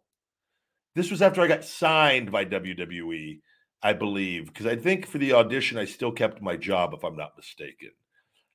this 0.94 1.10
was 1.10 1.22
after 1.22 1.42
I 1.42 1.48
got 1.48 1.64
signed 1.64 2.32
by 2.32 2.44
WWE 2.44 3.40
I 3.82 3.92
believe, 3.92 4.46
because 4.46 4.66
I 4.66 4.76
think 4.76 5.06
for 5.06 5.18
the 5.18 5.32
audition 5.32 5.78
I 5.78 5.86
still 5.86 6.12
kept 6.12 6.42
my 6.42 6.56
job, 6.56 6.92
if 6.92 7.02
I'm 7.02 7.16
not 7.16 7.36
mistaken. 7.36 7.90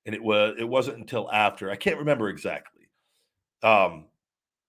And 0.05 0.13
it 0.13 0.23
was 0.23 0.55
it 0.59 0.69
wasn't 0.69 0.97
until 0.99 1.31
after 1.31 1.71
I 1.71 1.75
can't 1.75 1.97
remember 1.97 2.29
exactly. 2.29 2.89
Um, 3.63 4.05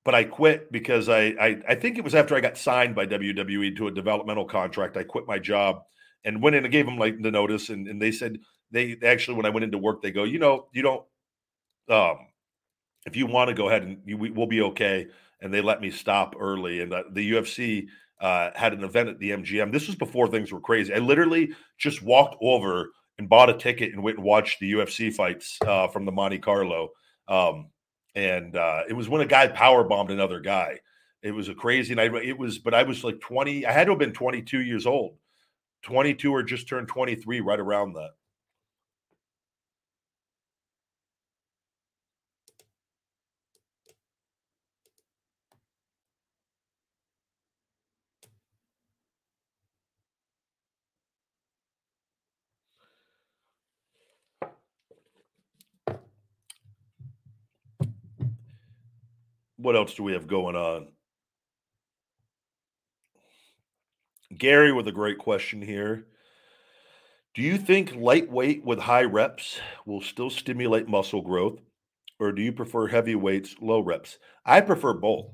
but 0.07 0.15
I 0.15 0.23
quit 0.23 0.71
because 0.71 1.09
I, 1.09 1.35
I 1.41 1.59
I 1.69 1.75
think 1.75 1.99
it 1.99 2.05
was 2.05 2.15
after 2.15 2.37
I 2.37 2.41
got 2.41 2.57
signed 2.57 2.95
by 2.95 3.07
WWE 3.07 3.77
to 3.77 3.89
a 3.89 3.91
developmental 3.91 4.45
contract. 4.45 4.97
I 4.97 5.03
quit 5.03 5.27
my 5.27 5.41
job 5.41 5.83
and 6.25 6.41
went 6.41 6.55
in 6.55 6.65
and 6.65 6.73
gave 6.73 6.87
them 6.87 6.97
like 6.97 7.21
the 7.21 7.31
notice, 7.33 7.69
and, 7.71 7.89
and 7.89 8.01
they 8.01 8.13
said 8.13 8.39
they 8.71 8.97
actually 9.05 9.37
when 9.37 9.47
I 9.47 9.51
went 9.51 9.65
into 9.65 9.79
work, 9.79 10.01
they 10.01 10.13
go, 10.13 10.23
you 10.23 10.39
know, 10.39 10.69
you 10.73 10.83
don't 10.83 11.05
um 11.91 12.19
if 13.05 13.17
you 13.17 13.27
want 13.27 13.49
to 13.49 13.55
go 13.55 13.69
ahead 13.69 13.83
and 13.83 13.99
you, 14.07 14.17
we, 14.17 14.31
will 14.31 14.47
be 14.47 14.63
okay. 14.63 15.09
And 15.43 15.53
they 15.53 15.61
let 15.61 15.81
me 15.81 15.91
stop 15.91 16.37
early. 16.39 16.81
And 16.81 16.93
uh, 16.93 17.03
the 17.13 17.33
UFC 17.33 17.87
uh, 18.21 18.51
had 18.55 18.73
an 18.73 18.85
event 18.85 19.09
at 19.09 19.19
the 19.19 19.31
MGM. 19.31 19.73
This 19.73 19.87
was 19.87 19.97
before 19.97 20.29
things 20.29 20.53
were 20.53 20.61
crazy. 20.61 20.95
I 20.95 20.99
literally 20.99 21.51
just 21.79 22.03
walked 22.03 22.37
over 22.41 22.91
and 23.19 23.29
bought 23.29 23.51
a 23.51 23.55
ticket 23.55 23.93
and 23.93 24.03
went 24.03 24.19
and 24.19 24.27
watched 24.27 24.61
the 24.61 24.73
UFC 24.73 25.13
fights 25.13 25.59
uh, 25.67 25.89
from 25.89 26.05
the 26.05 26.13
Monte 26.13 26.39
Carlo. 26.39 26.91
Um, 27.29 27.71
and 28.17 28.57
uh, 28.57 28.83
it 28.89 28.95
was 28.95 29.09
when 29.09 29.21
a 29.21 29.27
guy 29.27 29.47
power 29.47 29.85
bombed 29.85 30.11
another 30.11 30.41
guy. 30.41 30.81
It 31.23 31.33
was 31.33 31.49
a 31.49 31.55
crazy 31.55 31.95
night. 31.95 32.15
It 32.15 32.39
was, 32.39 32.59
but 32.59 32.75
I 32.75 32.83
was 32.83 33.05
like 33.05 33.21
20. 33.21 33.67
I 33.67 33.73
had 33.73 33.85
to 33.85 33.93
have 33.93 33.99
been 33.99 34.13
22 34.13 34.63
years 34.63 34.87
old, 34.87 35.17
22 35.83 36.33
or 36.33 36.43
just 36.43 36.69
turned 36.69 36.89
23, 36.89 37.41
right 37.41 37.61
around 37.61 37.93
that. 37.93 38.11
What 59.57 59.77
else 59.77 59.95
do 59.95 60.03
we 60.03 60.13
have 60.13 60.27
going 60.27 60.57
on? 60.57 60.89
Gary 64.37 64.73
with 64.73 64.89
a 64.89 64.93
great 64.93 65.19
question 65.19 65.63
here. 65.63 66.07
Do 67.35 67.43
you 67.43 67.59
think 67.59 67.95
lightweight 67.95 68.65
with 68.65 68.79
high 68.79 69.05
reps 69.05 69.61
will 69.85 70.01
still 70.01 70.31
stimulate 70.31 70.89
muscle 70.89 71.23
growth, 71.23 71.61
or 72.19 72.33
do 72.33 72.43
you 72.43 72.53
prefer 72.53 72.87
heavy 72.87 73.15
weights, 73.15 73.57
low 73.61 73.81
reps? 73.81 74.19
I 74.45 74.63
prefer 74.63 74.95
both, 74.95 75.27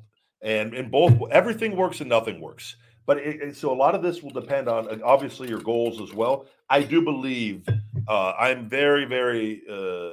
and 0.43 0.75
in 0.75 0.91
both, 0.91 1.13
everything 1.31 1.77
works 1.77 2.01
and 2.01 2.09
nothing 2.09 2.41
works. 2.41 2.77
But 3.07 3.19
it, 3.19 3.57
so 3.57 3.73
a 3.73 3.75
lot 3.75 3.95
of 3.95 4.03
this 4.03 4.23
will 4.23 4.31
depend 4.31 4.69
on 4.69 5.03
obviously 5.03 5.49
your 5.49 5.61
goals 5.61 6.01
as 6.01 6.13
well. 6.13 6.47
I 6.69 6.83
do 6.83 7.03
believe 7.03 7.67
uh, 8.09 8.33
I'm 8.33 8.69
very, 8.69 9.05
very. 9.05 9.63
Uh, 9.71 10.11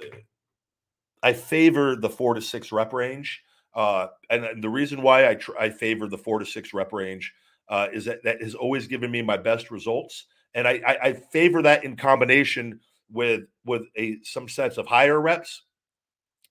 I 1.22 1.34
favor 1.34 1.96
the 1.96 2.10
four 2.10 2.34
to 2.34 2.42
six 2.42 2.72
rep 2.72 2.94
range 2.94 3.42
uh, 3.74 4.08
and, 4.30 4.46
and, 4.46 4.64
the 4.64 4.70
reason 4.70 5.02
why 5.02 5.28
I, 5.30 5.36
tr- 5.36 5.58
I 5.60 5.70
favor 5.70 6.08
the 6.08 6.18
four 6.18 6.40
to 6.40 6.46
six 6.46 6.74
rep 6.74 6.92
range 6.92 7.34
uh, 7.70 7.88
is 7.94 8.06
that 8.06 8.24
that 8.24 8.42
has 8.42 8.56
always 8.56 8.88
given 8.88 9.12
me 9.12 9.22
my 9.22 9.38
best 9.38 9.70
results, 9.70 10.26
and 10.56 10.68
I, 10.68 10.82
I, 10.86 10.98
I 11.04 11.14
favor 11.14 11.62
that 11.62 11.84
in 11.84 11.96
combination 11.96 12.80
with 13.12 13.44
with 13.66 13.84
a 13.96 14.18
some 14.24 14.50
sense 14.50 14.78
of 14.78 14.88
higher 14.88 15.22
reps, 15.22 15.64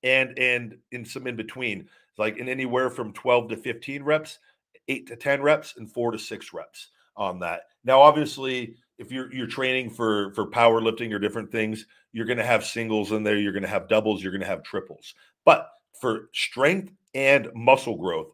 and 0.02 0.38
and 0.38 0.78
in 0.92 1.04
some 1.04 1.26
in 1.26 1.34
between, 1.34 1.88
like 2.18 2.36
in 2.36 2.48
anywhere 2.48 2.88
from 2.88 3.12
twelve 3.12 3.48
to 3.48 3.56
fifteen 3.56 4.04
reps, 4.04 4.38
eight 4.86 5.08
to 5.08 5.16
ten 5.16 5.42
reps, 5.42 5.74
and 5.76 5.90
four 5.90 6.12
to 6.12 6.18
six 6.18 6.52
reps 6.52 6.90
on 7.16 7.40
that. 7.40 7.62
Now, 7.84 8.00
obviously, 8.00 8.76
if 8.98 9.10
you're 9.10 9.32
you're 9.34 9.48
training 9.48 9.90
for 9.90 10.32
for 10.34 10.46
powerlifting 10.46 11.12
or 11.12 11.18
different 11.18 11.50
things, 11.50 11.84
you're 12.12 12.26
going 12.26 12.38
to 12.38 12.46
have 12.46 12.64
singles 12.64 13.10
in 13.10 13.24
there, 13.24 13.38
you're 13.38 13.52
going 13.52 13.62
to 13.62 13.68
have 13.68 13.88
doubles, 13.88 14.22
you're 14.22 14.32
going 14.32 14.40
to 14.40 14.46
have 14.46 14.62
triples, 14.62 15.14
but 15.44 15.68
for 16.00 16.28
strength 16.32 16.92
and 17.14 17.48
muscle 17.54 17.96
growth. 17.96 18.32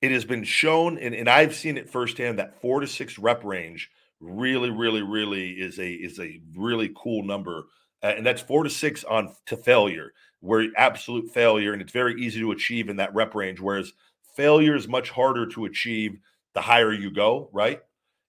It 0.00 0.12
has 0.12 0.24
been 0.24 0.44
shown, 0.44 0.98
and, 0.98 1.14
and 1.14 1.28
I've 1.28 1.54
seen 1.54 1.76
it 1.76 1.90
firsthand, 1.90 2.38
that 2.38 2.60
four 2.60 2.80
to 2.80 2.86
six 2.86 3.18
rep 3.18 3.42
range 3.44 3.90
really, 4.20 4.70
really, 4.70 5.02
really 5.02 5.50
is 5.52 5.78
a 5.78 5.90
is 5.90 6.18
a 6.20 6.40
really 6.56 6.92
cool 6.96 7.24
number, 7.24 7.64
uh, 8.02 8.14
and 8.16 8.24
that's 8.24 8.42
four 8.42 8.62
to 8.64 8.70
six 8.70 9.02
on 9.04 9.34
to 9.46 9.56
failure, 9.56 10.12
where 10.40 10.68
absolute 10.76 11.30
failure, 11.32 11.72
and 11.72 11.82
it's 11.82 11.92
very 11.92 12.20
easy 12.20 12.40
to 12.40 12.52
achieve 12.52 12.88
in 12.88 12.96
that 12.96 13.14
rep 13.14 13.34
range. 13.34 13.60
Whereas 13.60 13.92
failure 14.36 14.76
is 14.76 14.86
much 14.86 15.10
harder 15.10 15.46
to 15.46 15.64
achieve 15.64 16.18
the 16.54 16.60
higher 16.60 16.92
you 16.92 17.10
go. 17.10 17.50
Right? 17.52 17.80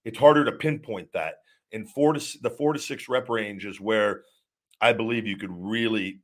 It's 0.04 0.18
harder 0.18 0.44
to 0.44 0.52
pinpoint 0.52 1.12
that. 1.12 1.34
And 1.72 1.88
four 1.88 2.12
to 2.14 2.38
the 2.42 2.50
four 2.50 2.72
to 2.72 2.80
six 2.80 3.08
rep 3.08 3.28
range 3.28 3.64
is 3.64 3.80
where 3.80 4.22
I 4.80 4.92
believe 4.92 5.26
you 5.26 5.36
could 5.36 5.52
really 5.52 6.20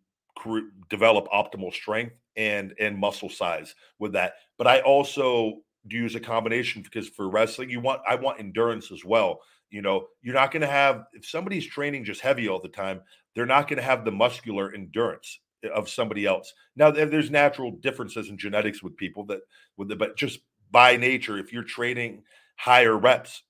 develop 0.88 1.26
optimal 1.28 1.72
strength 1.72 2.14
and 2.36 2.74
and 2.78 2.98
muscle 2.98 3.30
size 3.30 3.74
with 3.98 4.12
that. 4.12 4.34
But 4.58 4.66
I 4.66 4.80
also 4.80 5.60
do 5.88 5.96
use 5.96 6.14
a 6.14 6.20
combination 6.20 6.82
because 6.82 7.08
for 7.08 7.28
wrestling, 7.28 7.70
you 7.70 7.80
want 7.80 8.02
I 8.06 8.14
want 8.14 8.40
endurance 8.40 8.90
as 8.92 9.04
well. 9.04 9.40
You 9.70 9.82
know, 9.82 10.06
you're 10.22 10.34
not 10.34 10.52
going 10.52 10.62
to 10.62 10.66
have 10.66 11.04
if 11.12 11.26
somebody's 11.26 11.66
training 11.66 12.04
just 12.04 12.20
heavy 12.20 12.48
all 12.48 12.60
the 12.60 12.68
time, 12.68 13.00
they're 13.34 13.46
not 13.46 13.68
going 13.68 13.78
to 13.78 13.82
have 13.82 14.04
the 14.04 14.12
muscular 14.12 14.72
endurance 14.72 15.40
of 15.74 15.88
somebody 15.88 16.26
else. 16.26 16.52
Now, 16.76 16.90
there's 16.90 17.30
natural 17.30 17.72
differences 17.72 18.28
in 18.28 18.38
genetics 18.38 18.82
with 18.82 18.96
people 18.96 19.24
that 19.26 19.40
with 19.76 19.88
the, 19.88 19.96
but 19.96 20.16
just 20.16 20.40
by 20.70 20.96
nature, 20.96 21.38
if 21.38 21.52
you're 21.52 21.64
training 21.64 22.22
higher 22.56 22.96
reps, 22.96 23.42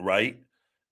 right? 0.00 0.38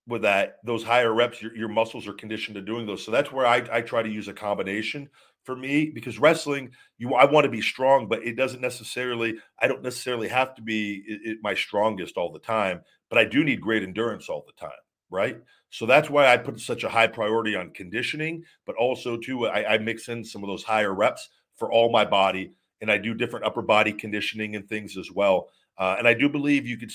With 0.07 0.23
that, 0.23 0.57
those 0.65 0.83
higher 0.83 1.13
reps, 1.13 1.41
your, 1.41 1.55
your 1.55 1.67
muscles 1.67 2.07
are 2.07 2.13
conditioned 2.13 2.55
to 2.55 2.61
doing 2.61 2.85
those. 2.87 3.05
So 3.05 3.11
that's 3.11 3.31
where 3.31 3.45
I, 3.45 3.63
I 3.71 3.81
try 3.81 4.01
to 4.01 4.09
use 4.09 4.27
a 4.27 4.33
combination 4.33 5.09
for 5.43 5.55
me 5.55 5.89
because 5.89 6.19
wrestling 6.19 6.69
you 6.99 7.15
I 7.15 7.25
want 7.25 7.45
to 7.45 7.49
be 7.49 7.61
strong 7.61 8.07
but 8.07 8.23
it 8.23 8.35
doesn't 8.35 8.61
necessarily 8.61 9.37
I 9.57 9.67
don't 9.67 9.81
necessarily 9.81 10.27
have 10.27 10.53
to 10.53 10.61
be 10.61 11.03
it, 11.07 11.21
it, 11.23 11.37
my 11.41 11.55
strongest 11.55 12.15
all 12.15 12.31
the 12.31 12.37
time 12.37 12.81
but 13.09 13.17
I 13.17 13.25
do 13.25 13.43
need 13.43 13.59
great 13.59 13.81
endurance 13.81 14.29
all 14.29 14.45
the 14.45 14.53
time 14.53 14.77
right? 15.11 15.37
So 15.69 15.85
that's 15.85 16.09
why 16.09 16.33
I 16.33 16.37
put 16.37 16.59
such 16.59 16.83
a 16.83 16.89
high 16.89 17.07
priority 17.07 17.55
on 17.55 17.71
conditioning, 17.71 18.43
but 18.65 18.75
also 18.77 19.17
too 19.17 19.47
I, 19.47 19.75
I 19.75 19.77
mix 19.77 20.07
in 20.07 20.23
some 20.23 20.43
of 20.43 20.47
those 20.47 20.63
higher 20.63 20.95
reps 20.95 21.29
for 21.57 21.71
all 21.71 21.91
my 21.91 22.05
body, 22.05 22.53
and 22.79 22.91
I 22.91 22.97
do 22.97 23.13
different 23.13 23.45
upper 23.45 23.61
body 23.61 23.93
conditioning 23.93 24.55
and 24.55 24.67
things 24.67 24.97
as 24.97 25.11
well. 25.11 25.49
Uh, 25.77 25.95
and 25.99 26.07
I 26.07 26.13
do 26.13 26.27
believe 26.27 26.65
you 26.65 26.77
could 26.77 26.91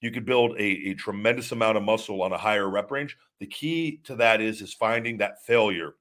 you 0.00 0.10
could 0.10 0.24
build 0.24 0.52
a, 0.52 0.90
a 0.90 0.94
tremendous 0.94 1.52
amount 1.52 1.76
of 1.76 1.82
muscle 1.82 2.22
on 2.22 2.32
a 2.32 2.38
higher 2.38 2.68
rep 2.68 2.90
range. 2.90 3.16
The 3.38 3.46
key 3.46 4.00
to 4.04 4.16
that 4.16 4.40
is 4.40 4.62
is 4.62 4.72
finding 4.72 5.18
that 5.18 5.44
failure, 5.44 5.94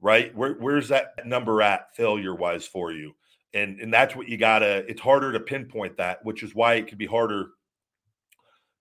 right? 0.00 0.34
Where, 0.34 0.54
where's 0.54 0.88
that 0.88 1.26
number 1.26 1.62
at 1.62 1.94
failure 1.94 2.34
wise 2.34 2.66
for 2.66 2.92
you? 2.92 3.14
And 3.54 3.80
and 3.80 3.92
that's 3.92 4.14
what 4.14 4.28
you 4.28 4.36
gotta. 4.36 4.84
It's 4.88 5.00
harder 5.00 5.32
to 5.32 5.40
pinpoint 5.40 5.96
that, 5.96 6.24
which 6.24 6.42
is 6.42 6.54
why 6.54 6.74
it 6.74 6.86
can 6.86 6.98
be 6.98 7.06
harder 7.06 7.48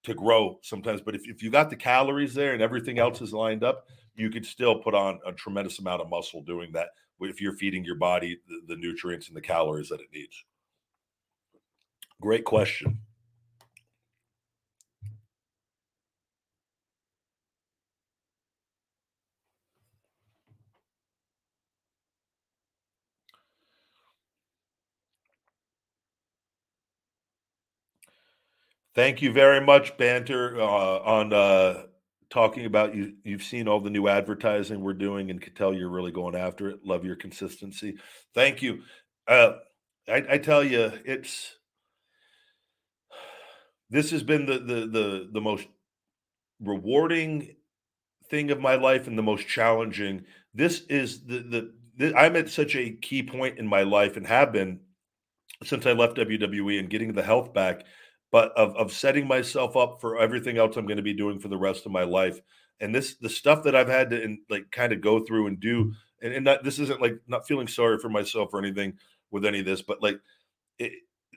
to 0.04 0.14
grow 0.14 0.60
sometimes. 0.62 1.02
But 1.02 1.16
if, 1.16 1.28
if 1.28 1.44
you 1.44 1.50
got 1.50 1.70
the 1.70 1.76
calories 1.76 2.34
there 2.34 2.54
and 2.54 2.62
everything 2.62 3.00
else 3.00 3.22
is 3.22 3.34
lined 3.34 3.64
up, 3.64 3.86
you 4.16 4.30
could 4.30 4.46
still 4.46 4.80
put 4.80 4.94
on 4.94 5.20
a 5.26 5.32
tremendous 5.34 5.80
amount 5.80 6.02
of 6.02 6.10
muscle 6.10 6.42
doing 6.42 6.72
that 6.74 6.90
if 7.22 7.42
you're 7.42 7.56
feeding 7.56 7.84
your 7.84 7.96
body 7.96 8.40
the, 8.48 8.76
the 8.76 8.80
nutrients 8.80 9.28
and 9.28 9.36
the 9.36 9.42
calories 9.42 9.90
that 9.90 10.02
it 10.02 10.08
needs. 10.14 10.44
Great 12.22 12.46
question. 12.46 13.00
Thank 28.98 29.22
you 29.22 29.32
very 29.32 29.62
much, 29.62 29.96
Banter, 29.96 30.60
uh, 30.60 30.66
on 30.66 31.32
uh, 31.32 31.84
talking 32.32 32.66
about 32.66 32.96
you. 32.96 33.14
You've 33.24 33.44
seen 33.44 33.68
all 33.68 33.80
the 33.80 33.92
new 33.92 34.08
advertising 34.08 34.82
we're 34.82 34.96
doing, 34.96 35.30
and 35.30 35.40
could 35.40 35.56
tell 35.56 35.72
you're 35.72 35.88
really 35.88 36.12
going 36.12 36.34
after 36.34 36.68
it. 36.68 36.80
Love 36.84 37.06
your 37.06 37.16
consistency. 37.16 37.98
Thank 38.34 38.64
you. 38.64 38.82
Uh, 39.28 39.58
I, 40.10 40.26
I 40.32 40.38
tell 40.40 40.64
you, 40.64 40.92
it's 41.06 41.58
this 43.92 44.10
has 44.10 44.24
been 44.24 44.48
the 44.48 44.58
the 44.58 44.88
the 44.88 45.30
the 45.32 45.42
most 45.42 45.68
rewarding 46.60 47.56
thing 48.32 48.50
of 48.50 48.60
my 48.60 48.78
life 48.78 49.06
and 49.06 49.16
the 49.16 49.22
most 49.22 49.48
challenging. 49.48 50.26
This 50.56 50.82
is 50.90 51.24
the, 51.24 51.38
the 51.42 51.74
the, 51.98 52.18
I'm 52.18 52.36
at 52.36 52.50
such 52.50 52.76
a 52.76 52.90
key 52.90 53.22
point 53.22 53.60
in 53.60 53.68
my 53.68 53.84
life 53.84 54.18
and 54.18 54.26
have 54.26 54.52
been 54.52 54.80
since 55.64 55.86
I 55.86 55.92
left 55.92 56.18
WWE 56.18 56.80
and 56.80 56.90
getting 56.90 57.14
the 57.14 57.22
health 57.22 57.54
back 57.54 57.84
but 58.32 58.52
of 58.54 58.76
of 58.76 58.92
setting 58.92 59.28
myself 59.28 59.76
up 59.76 60.00
for 60.02 60.18
everything 60.18 60.58
else 60.58 60.76
I'm 60.76 60.86
going 60.86 60.98
to 60.98 61.04
be 61.04 61.14
doing 61.14 61.40
for 61.40 61.48
the 61.48 61.58
rest 61.58 61.86
of 61.86 61.92
my 61.92 62.04
life. 62.04 62.40
And 62.80 62.94
this 62.94 63.16
the 63.16 63.30
stuff 63.30 63.64
that 63.64 63.76
I've 63.76 63.88
had 63.88 64.10
to 64.12 64.22
in, 64.22 64.40
like 64.50 64.70
kind 64.72 64.94
of 64.94 65.02
go 65.02 65.24
through 65.24 65.48
and 65.48 65.60
do, 65.60 65.94
and, 66.22 66.34
and 66.34 66.46
not, 66.46 66.64
this 66.64 66.80
isn't 66.80 67.02
like 67.02 67.20
not 67.28 67.48
feeling 67.48 67.68
sorry 67.68 67.98
for 68.00 68.10
myself 68.10 68.50
or 68.54 68.60
anything 68.60 68.94
with 69.32 69.46
any 69.46 69.60
of 69.60 69.66
this, 69.66 69.82
but 69.82 70.02
like 70.02 70.20
it, 70.78 70.94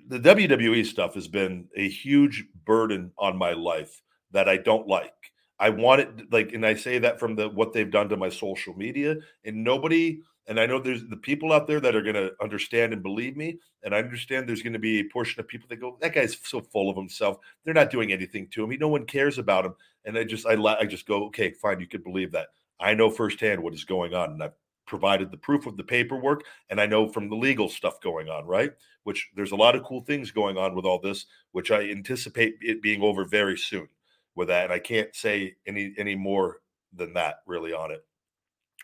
the 0.09 0.18
WWE 0.18 0.84
stuff 0.84 1.14
has 1.14 1.28
been 1.28 1.68
a 1.76 1.88
huge 1.88 2.45
burden 2.64 3.12
on 3.18 3.36
my 3.36 3.53
life 3.53 4.03
that 4.32 4.49
I 4.49 4.57
don't 4.57 4.86
like. 4.86 5.12
I 5.59 5.70
want 5.70 6.01
it 6.01 6.32
like, 6.32 6.53
and 6.55 6.64
I 6.64 6.74
say 6.74 6.99
that 6.99 7.20
from 7.20 7.36
the 7.36 7.49
what 7.49 7.72
they've 7.72 7.91
done 7.91 8.09
to 8.09 8.16
my 8.16 8.30
social 8.30 8.74
media, 8.74 9.16
and 9.45 9.62
nobody 9.62 10.20
and 10.51 10.59
I 10.59 10.66
know 10.66 10.80
there's 10.80 11.07
the 11.07 11.16
people 11.16 11.53
out 11.53 11.68
there 11.68 11.78
that 11.78 11.94
are 11.94 12.03
going 12.03 12.16
to 12.16 12.32
understand 12.42 12.92
and 12.92 13.05
believe 13.05 13.36
me. 13.36 13.61
And 13.84 13.94
I 13.94 13.98
understand 13.98 14.48
there's 14.48 14.64
going 14.64 14.72
to 14.72 14.80
be 14.80 14.98
a 14.98 15.05
portion 15.05 15.38
of 15.38 15.46
people 15.46 15.68
that 15.68 15.80
go, 15.80 15.96
that 16.01 16.12
guy's 16.12 16.36
so 16.42 16.61
full 16.61 16.90
of 16.90 16.96
himself. 16.96 17.38
They're 17.64 17.72
not 17.72 17.90
doing 17.90 18.11
anything 18.11 18.48
to 18.48 18.64
him. 18.64 18.76
No 18.80 18.88
one 18.88 19.07
cares 19.07 19.38
about 19.38 19.64
him. 19.64 19.74
And 20.05 20.18
I 20.18 20.24
just, 20.24 20.46
I, 20.46 20.55
I 20.55 20.86
just 20.86 21.07
go, 21.07 21.26
okay, 21.26 21.53
fine. 21.53 21.78
You 21.78 21.86
could 21.86 22.03
believe 22.03 22.32
that. 22.32 22.48
I 22.80 22.94
know 22.94 23.11
firsthand 23.11 23.62
what 23.62 23.74
is 23.74 23.84
going 23.84 24.12
on. 24.12 24.32
And 24.32 24.42
I've 24.42 24.57
provided 24.86 25.30
the 25.30 25.36
proof 25.36 25.66
of 25.66 25.76
the 25.76 25.84
paperwork. 25.84 26.42
And 26.68 26.80
I 26.80 26.86
know 26.86 27.09
from 27.09 27.28
the 27.28 27.36
legal 27.36 27.68
stuff 27.68 28.01
going 28.01 28.28
on, 28.28 28.44
right? 28.44 28.72
Which 29.05 29.30
there's 29.36 29.53
a 29.53 29.57
lot 29.57 29.76
of 29.76 29.84
cool 29.84 30.01
things 30.01 30.32
going 30.32 30.59
on 30.59 30.74
with 30.74 30.84
all 30.84 30.98
this, 30.98 31.26
which 31.53 31.70
I 31.70 31.82
anticipate 31.82 32.57
it 32.61 32.82
being 32.82 33.03
over 33.03 33.24
very 33.24 33.57
soon 33.57 33.86
with 34.34 34.48
that. 34.48 34.64
And 34.64 34.72
I 34.72 34.80
can't 34.80 35.14
say 35.14 35.55
any, 35.64 35.94
any 35.96 36.16
more 36.16 36.57
than 36.92 37.14
that 37.14 37.36
really 37.46 37.72
on 37.72 37.92
it 37.92 38.05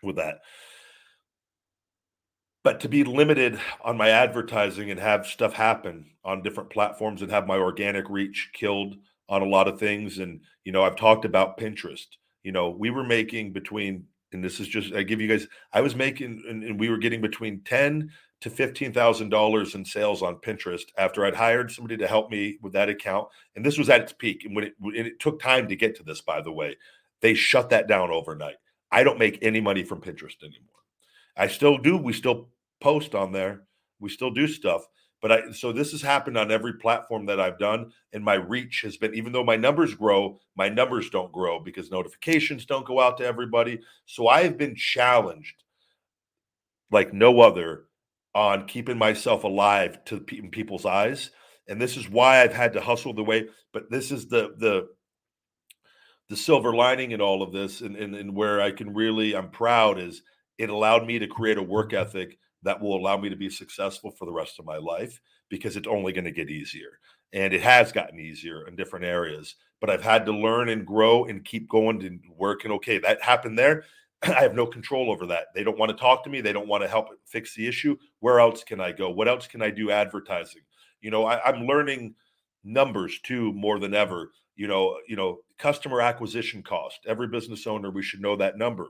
with 0.05 0.14
that 0.14 0.39
but 2.67 2.81
to 2.81 2.89
be 2.89 3.05
limited 3.05 3.61
on 3.85 3.97
my 3.97 4.09
advertising 4.09 4.91
and 4.91 4.99
have 4.99 5.25
stuff 5.25 5.53
happen 5.53 6.05
on 6.25 6.43
different 6.43 6.69
platforms 6.69 7.23
and 7.23 7.31
have 7.31 7.47
my 7.47 7.57
organic 7.57 8.11
reach 8.11 8.51
killed 8.53 8.97
on 9.29 9.41
a 9.41 9.47
lot 9.47 9.69
of 9.69 9.79
things 9.79 10.19
and 10.19 10.41
you 10.64 10.73
know 10.73 10.83
i've 10.83 10.97
talked 10.97 11.25
about 11.25 11.57
pinterest 11.57 12.09
you 12.43 12.51
know 12.51 12.71
we 12.71 12.91
were 12.91 13.05
making 13.05 13.53
between 13.53 14.05
and 14.33 14.43
this 14.43 14.59
is 14.59 14.67
just 14.67 14.93
i 14.95 15.05
give 15.05 15.21
you 15.21 15.29
guys 15.29 15.47
i 15.75 15.81
was 15.81 15.95
making 15.95 16.43
and, 16.49 16.64
and 16.64 16.81
we 16.81 16.91
were 16.91 16.99
getting 16.99 17.21
between 17.21 17.61
10 17.61 18.11
to 18.41 18.51
fifteen 18.51 18.93
thousand 18.93 19.29
dollars 19.29 19.77
in 19.77 19.85
sales 19.85 20.21
on 20.21 20.35
Pinterest 20.35 20.87
after 20.99 21.25
I'd 21.25 21.37
hired 21.37 21.71
somebody 21.71 21.97
to 21.99 22.07
help 22.09 22.31
me 22.31 22.59
with 22.61 22.75
that 22.75 22.91
account, 22.91 23.29
and 23.55 23.64
this 23.64 23.79
was 23.79 23.89
at 23.89 24.03
its 24.03 24.12
peak. 24.12 24.45
And 24.45 24.55
when 24.55 24.64
it, 24.64 24.75
and 24.79 25.07
it 25.07 25.19
took 25.21 25.41
time 25.41 25.67
to 25.69 25.75
get 25.75 25.97
to 25.97 26.03
this, 26.03 26.21
by 26.21 26.43
the 26.43 26.53
way, 26.53 26.77
they 27.23 27.33
shut 27.33 27.71
that 27.71 27.89
down 27.89 28.11
overnight. 28.11 28.57
I 28.93 29.05
don't 29.05 29.19
make 29.19 29.39
any 29.41 29.62
money 29.62 29.85
from 29.85 30.03
Pinterest 30.03 30.43
anymore. 30.43 30.77
I 31.35 31.49
still 31.49 31.79
do. 31.79 31.97
We 31.97 32.12
still 32.12 32.51
post 32.87 33.16
on 33.16 33.32
there. 33.32 33.64
We 33.99 34.09
still 34.11 34.30
do 34.30 34.47
stuff. 34.47 34.87
But 35.20 35.32
I 35.32 35.51
so 35.51 35.72
this 35.72 35.91
has 35.91 36.03
happened 36.03 36.39
on 36.39 36.53
every 36.53 36.74
platform 36.74 37.26
that 37.26 37.41
I've 37.41 37.59
done, 37.59 37.91
and 38.12 38.22
my 38.22 38.34
reach 38.34 38.82
has 38.84 38.97
been 38.97 39.12
even 39.12 39.32
though 39.32 39.43
my 39.43 39.57
numbers 39.57 39.93
grow, 39.95 40.39
my 40.57 40.68
numbers 40.68 41.11
don't 41.11 41.32
grow 41.32 41.59
because 41.59 41.91
notifications 41.91 42.64
don't 42.64 42.87
go 42.87 43.01
out 43.01 43.16
to 43.18 43.26
everybody. 43.26 43.80
So 44.05 44.28
I 44.28 44.45
have 44.45 44.57
been 44.57 44.76
challenged 44.76 45.64
like 46.93 47.12
no 47.12 47.41
other 47.41 47.87
on 48.37 48.68
keeping 48.68 48.99
myself 48.99 49.43
alive 49.43 50.05
to 50.05 50.24
in 50.30 50.51
people's 50.51 50.87
eyes. 50.87 51.30
And 51.66 51.80
this 51.80 51.97
is 51.97 52.09
why 52.09 52.41
I've 52.41 52.55
had 52.55 52.74
to 52.74 52.80
hustle 52.80 53.14
the 53.14 53.24
way, 53.24 53.49
but 53.72 53.91
this 53.91 54.12
is 54.12 54.28
the 54.28 54.55
the 54.59 54.89
the 56.28 56.37
silver 56.37 56.72
lining 56.72 57.11
in 57.11 57.20
all 57.20 57.43
of 57.43 57.53
this 57.53 57.80
and, 57.80 57.97
and, 57.97 58.14
and 58.14 58.37
where 58.37 58.61
I 58.61 58.70
can 58.70 58.95
really 58.95 59.34
I'm 59.34 59.51
proud 59.51 59.99
is 59.99 60.22
it 60.57 60.70
allowed 60.70 61.05
me 61.05 61.18
to 61.18 61.26
create 61.26 61.59
a 61.59 61.62
work 61.62 61.93
ethic 61.93 62.39
that 62.63 62.81
will 62.81 62.97
allow 62.97 63.17
me 63.17 63.29
to 63.29 63.37
be 63.37 63.51
successful 63.51 64.11
for 64.11 64.25
the 64.25 64.33
rest 64.33 64.59
of 64.59 64.65
my 64.65 64.77
life 64.77 65.21
because 65.49 65.77
it's 65.77 65.89
only 65.89 66.13
going 66.13 66.25
to 66.25 66.33
get 66.33 66.51
easier. 66.51 66.99
And 67.33 67.53
it 67.53 67.63
has 67.63 67.93
gotten 67.93 68.19
easier 68.19 68.67
in 68.67 68.77
different 68.77 69.05
areas, 69.05 69.57
but 69.81 69.91
I've 69.91 70.03
had 70.03 70.27
to 70.27 70.33
learn 70.33 70.69
and 70.69 70.87
grow 70.87 71.25
and 71.25 71.45
keep 71.45 71.69
going 71.69 72.05
and 72.05 72.21
working. 72.37 72.73
Okay, 72.73 72.99
that 72.99 73.23
happened 73.23 73.59
there. 73.59 73.85
I 74.23 74.41
have 74.41 74.55
no 74.55 74.67
control 74.67 75.11
over 75.11 75.27
that. 75.27 75.49
They 75.55 75.65
don't 75.65 75.79
want 75.79 75.91
to 75.91 75.97
talk 75.97 76.25
to 76.25 76.31
me. 76.31 76.41
They 76.41 76.53
don't 76.53 76.69
want 76.69 76.83
to 76.83 76.89
help 76.89 77.09
fix 77.25 77.55
the 77.55 77.67
issue. 77.67 77.97
Where 78.21 78.41
else 78.41 78.65
can 78.65 78.81
I 78.81 78.93
go? 78.93 79.11
What 79.11 79.29
else 79.29 79.47
can 79.47 79.63
I 79.63 79.71
do 79.71 79.91
advertising? 79.91 80.63
You 81.01 81.11
know, 81.11 81.27
I, 81.27 81.43
I'm 81.45 81.67
learning 81.67 82.15
numbers 82.65 83.21
too 83.23 83.53
more 83.53 83.79
than 83.79 83.95
ever. 83.95 84.33
You 84.57 84.69
know, 84.69 84.99
you 85.07 85.17
know, 85.17 85.41
customer 85.59 86.01
acquisition 86.01 86.63
cost. 86.63 87.01
Every 87.07 87.29
business 87.29 87.67
owner, 87.67 87.91
we 87.91 88.03
should 88.03 88.23
know 88.23 88.37
that 88.37 88.57
number. 88.57 88.89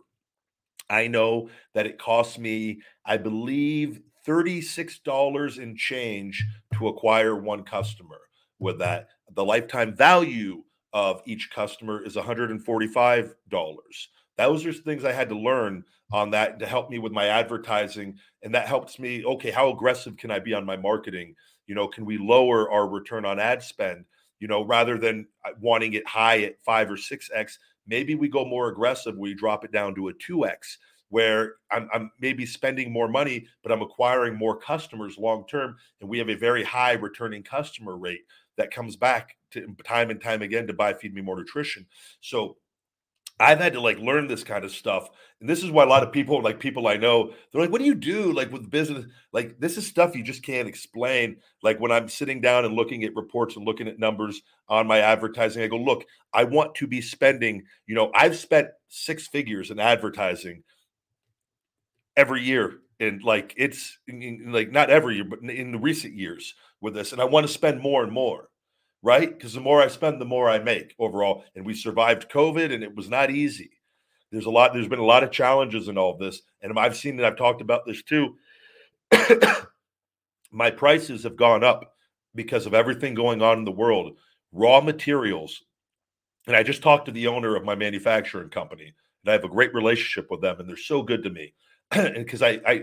I 0.88 1.08
know 1.08 1.48
that 1.74 1.86
it 1.86 1.98
costs 1.98 2.38
me, 2.38 2.80
I 3.04 3.16
believe, 3.16 4.00
$36 4.26 5.58
in 5.58 5.76
change 5.76 6.44
to 6.74 6.88
acquire 6.88 7.36
one 7.36 7.62
customer. 7.64 8.18
With 8.58 8.78
that, 8.78 9.08
the 9.34 9.44
lifetime 9.44 9.94
value 9.94 10.62
of 10.92 11.20
each 11.26 11.50
customer 11.50 12.02
is 12.02 12.16
$145. 12.16 13.34
Those 14.38 14.66
are 14.66 14.72
things 14.72 15.04
I 15.04 15.12
had 15.12 15.28
to 15.28 15.38
learn 15.38 15.84
on 16.12 16.30
that 16.30 16.58
to 16.60 16.66
help 16.66 16.90
me 16.90 16.98
with 16.98 17.12
my 17.12 17.26
advertising. 17.26 18.16
And 18.42 18.54
that 18.54 18.66
helps 18.66 18.98
me, 18.98 19.24
okay, 19.24 19.50
how 19.50 19.70
aggressive 19.70 20.16
can 20.16 20.30
I 20.30 20.38
be 20.38 20.54
on 20.54 20.64
my 20.64 20.76
marketing? 20.76 21.34
You 21.66 21.74
know, 21.74 21.88
can 21.88 22.04
we 22.04 22.16
lower 22.18 22.70
our 22.70 22.88
return 22.88 23.24
on 23.24 23.38
ad 23.40 23.62
spend? 23.62 24.04
You 24.38 24.48
know, 24.48 24.64
rather 24.64 24.98
than 24.98 25.26
uh, 25.44 25.50
wanting 25.60 25.94
it 25.94 26.06
high 26.06 26.42
at 26.42 26.62
five 26.64 26.90
or 26.90 26.96
six 26.96 27.30
X, 27.34 27.58
Maybe 27.86 28.14
we 28.14 28.28
go 28.28 28.44
more 28.44 28.68
aggressive. 28.68 29.16
We 29.16 29.34
drop 29.34 29.64
it 29.64 29.72
down 29.72 29.94
to 29.96 30.08
a 30.08 30.14
2x 30.14 30.76
where 31.08 31.54
I'm, 31.70 31.88
I'm, 31.92 32.10
maybe 32.20 32.44
spending 32.44 32.92
more 32.92 33.08
money, 33.08 33.46
but 33.62 33.70
I'm 33.70 33.82
acquiring 33.82 34.36
more 34.36 34.56
customers 34.58 35.18
long 35.18 35.46
term. 35.46 35.76
And 36.00 36.10
we 36.10 36.18
have 36.18 36.28
a 36.28 36.34
very 36.34 36.64
high 36.64 36.94
returning 36.94 37.42
customer 37.42 37.96
rate 37.96 38.22
that 38.56 38.72
comes 38.72 38.96
back 38.96 39.36
to 39.52 39.74
time 39.84 40.10
and 40.10 40.20
time 40.20 40.42
again 40.42 40.66
to 40.66 40.72
buy 40.72 40.94
Feed 40.94 41.14
Me 41.14 41.20
More 41.22 41.36
Nutrition. 41.36 41.86
So 42.20 42.56
I've 43.38 43.58
had 43.58 43.74
to 43.74 43.80
like 43.80 43.98
learn 43.98 44.28
this 44.28 44.44
kind 44.44 44.64
of 44.64 44.70
stuff. 44.70 45.08
And 45.40 45.48
this 45.48 45.62
is 45.62 45.70
why 45.70 45.84
a 45.84 45.88
lot 45.88 46.02
of 46.02 46.12
people, 46.12 46.42
like 46.42 46.58
people 46.58 46.88
I 46.88 46.96
know, 46.96 47.32
they're 47.52 47.60
like, 47.60 47.70
what 47.70 47.80
do 47.80 47.84
you 47.84 47.94
do 47.94 48.32
like 48.32 48.50
with 48.50 48.70
business? 48.70 49.04
Like, 49.32 49.60
this 49.60 49.76
is 49.76 49.86
stuff 49.86 50.16
you 50.16 50.22
just 50.22 50.42
can't 50.42 50.66
explain. 50.66 51.36
Like, 51.62 51.78
when 51.78 51.92
I'm 51.92 52.08
sitting 52.08 52.40
down 52.40 52.64
and 52.64 52.74
looking 52.74 53.04
at 53.04 53.14
reports 53.14 53.56
and 53.56 53.66
looking 53.66 53.88
at 53.88 53.98
numbers 53.98 54.40
on 54.68 54.86
my 54.86 55.00
advertising, 55.00 55.62
I 55.62 55.66
go, 55.66 55.76
look, 55.76 56.06
I 56.32 56.44
want 56.44 56.74
to 56.76 56.86
be 56.86 57.02
spending, 57.02 57.64
you 57.86 57.94
know, 57.94 58.10
I've 58.14 58.36
spent 58.36 58.68
six 58.88 59.26
figures 59.26 59.70
in 59.70 59.78
advertising 59.78 60.62
every 62.16 62.42
year. 62.42 62.78
And 62.98 63.22
like, 63.22 63.52
it's 63.58 63.98
in, 64.08 64.22
in, 64.22 64.52
like 64.52 64.72
not 64.72 64.88
every 64.88 65.16
year, 65.16 65.24
but 65.24 65.40
in 65.40 65.72
the 65.72 65.78
recent 65.78 66.14
years 66.14 66.54
with 66.80 66.94
this. 66.94 67.12
And 67.12 67.20
I 67.20 67.24
want 67.24 67.46
to 67.46 67.52
spend 67.52 67.82
more 67.82 68.02
and 68.02 68.12
more 68.12 68.48
right? 69.06 69.38
Because 69.38 69.54
the 69.54 69.60
more 69.60 69.80
I 69.80 69.86
spend, 69.86 70.20
the 70.20 70.24
more 70.24 70.50
I 70.50 70.58
make 70.58 70.96
overall. 70.98 71.44
And 71.54 71.64
we 71.64 71.74
survived 71.74 72.28
COVID, 72.28 72.74
and 72.74 72.82
it 72.82 72.96
was 72.96 73.08
not 73.08 73.30
easy. 73.30 73.70
There's 74.32 74.46
a 74.46 74.50
lot. 74.50 74.74
There's 74.74 74.88
been 74.88 74.98
a 74.98 75.04
lot 75.04 75.22
of 75.22 75.30
challenges 75.30 75.86
in 75.86 75.96
all 75.96 76.12
of 76.12 76.18
this, 76.18 76.42
and 76.60 76.76
I've 76.76 76.96
seen 76.96 77.16
that. 77.16 77.24
I've 77.24 77.36
talked 77.36 77.60
about 77.60 77.86
this 77.86 78.02
too. 78.02 78.34
My 80.50 80.72
prices 80.72 81.22
have 81.22 81.36
gone 81.36 81.62
up 81.62 81.94
because 82.34 82.66
of 82.66 82.74
everything 82.74 83.14
going 83.14 83.42
on 83.42 83.58
in 83.58 83.64
the 83.64 83.70
world. 83.70 84.16
Raw 84.50 84.80
materials, 84.80 85.62
and 86.48 86.56
I 86.56 86.64
just 86.64 86.82
talked 86.82 87.06
to 87.06 87.12
the 87.12 87.28
owner 87.28 87.54
of 87.54 87.64
my 87.64 87.76
manufacturing 87.76 88.48
company, 88.48 88.92
and 89.22 89.30
I 89.30 89.32
have 89.32 89.44
a 89.44 89.48
great 89.48 89.72
relationship 89.72 90.28
with 90.30 90.40
them, 90.40 90.58
and 90.58 90.68
they're 90.68 90.76
so 90.76 91.02
good 91.02 91.22
to 91.22 91.30
me. 91.30 91.54
because 91.90 92.42
I, 92.42 92.60
I 92.66 92.82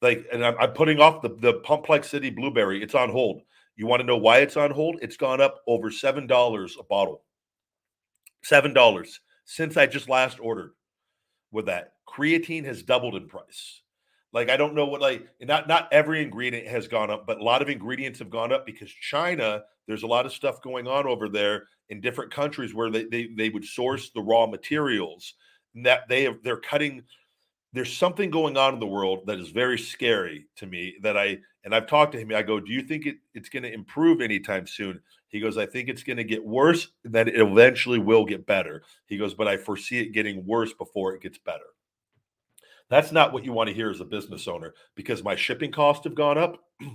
like, 0.00 0.26
and 0.32 0.44
I'm, 0.44 0.54
I'm 0.60 0.72
putting 0.72 1.00
off 1.00 1.22
the 1.22 1.30
the 1.30 2.02
City 2.02 2.30
blueberry. 2.30 2.80
It's 2.80 2.94
on 2.94 3.10
hold. 3.10 3.42
You 3.76 3.86
want 3.86 4.00
to 4.00 4.06
know 4.06 4.16
why 4.16 4.38
it's 4.38 4.56
on 4.56 4.70
hold? 4.70 4.98
It's 5.02 5.16
gone 5.16 5.40
up 5.40 5.60
over 5.66 5.90
seven 5.90 6.26
dollars 6.26 6.76
a 6.80 6.84
bottle. 6.84 7.22
Seven 8.42 8.72
dollars 8.72 9.20
since 9.44 9.76
I 9.76 9.86
just 9.86 10.08
last 10.08 10.38
ordered. 10.40 10.72
With 11.52 11.66
that, 11.66 11.92
creatine 12.08 12.64
has 12.64 12.82
doubled 12.82 13.14
in 13.14 13.28
price. 13.28 13.82
Like 14.32 14.50
I 14.50 14.56
don't 14.56 14.74
know 14.74 14.86
what 14.86 15.00
like 15.00 15.26
not 15.40 15.68
not 15.68 15.88
every 15.92 16.22
ingredient 16.22 16.66
has 16.66 16.88
gone 16.88 17.10
up, 17.10 17.26
but 17.26 17.38
a 17.38 17.44
lot 17.44 17.62
of 17.62 17.68
ingredients 17.68 18.18
have 18.18 18.30
gone 18.30 18.52
up 18.52 18.66
because 18.66 18.90
China. 18.90 19.62
There's 19.86 20.02
a 20.02 20.08
lot 20.08 20.26
of 20.26 20.32
stuff 20.32 20.60
going 20.62 20.88
on 20.88 21.06
over 21.06 21.28
there 21.28 21.68
in 21.90 22.00
different 22.00 22.32
countries 22.32 22.74
where 22.74 22.90
they 22.90 23.04
they, 23.04 23.28
they 23.36 23.48
would 23.50 23.64
source 23.64 24.10
the 24.10 24.20
raw 24.20 24.46
materials 24.46 25.34
that 25.76 26.08
they 26.08 26.24
have, 26.24 26.42
they're 26.42 26.56
cutting 26.56 27.04
there's 27.72 27.92
something 27.92 28.30
going 28.30 28.56
on 28.56 28.74
in 28.74 28.80
the 28.80 28.86
world 28.86 29.26
that 29.26 29.38
is 29.38 29.50
very 29.50 29.78
scary 29.78 30.46
to 30.56 30.66
me 30.66 30.96
that 31.02 31.16
I 31.16 31.38
and 31.66 31.74
I've 31.74 31.88
talked 31.88 32.12
to 32.12 32.18
him. 32.18 32.32
I 32.32 32.42
go, 32.42 32.60
do 32.60 32.72
you 32.72 32.80
think 32.80 33.06
it, 33.06 33.16
it's 33.34 33.48
going 33.48 33.64
to 33.64 33.74
improve 33.74 34.20
anytime 34.20 34.68
soon? 34.68 35.00
He 35.26 35.40
goes, 35.40 35.58
I 35.58 35.66
think 35.66 35.88
it's 35.88 36.04
going 36.04 36.16
to 36.16 36.24
get 36.24 36.46
worse, 36.46 36.86
and 37.04 37.12
then 37.12 37.26
it 37.26 37.36
eventually 37.36 37.98
will 37.98 38.24
get 38.24 38.46
better. 38.46 38.84
He 39.06 39.18
goes, 39.18 39.34
but 39.34 39.48
I 39.48 39.56
foresee 39.56 39.98
it 39.98 40.12
getting 40.12 40.46
worse 40.46 40.72
before 40.72 41.14
it 41.14 41.22
gets 41.22 41.38
better. 41.38 41.64
That's 42.88 43.10
not 43.10 43.32
what 43.32 43.44
you 43.44 43.52
want 43.52 43.68
to 43.68 43.74
hear 43.74 43.90
as 43.90 44.00
a 44.00 44.04
business 44.04 44.46
owner 44.46 44.74
because 44.94 45.24
my 45.24 45.34
shipping 45.34 45.72
costs 45.72 46.04
have 46.04 46.14
gone 46.14 46.38
up, 46.38 46.62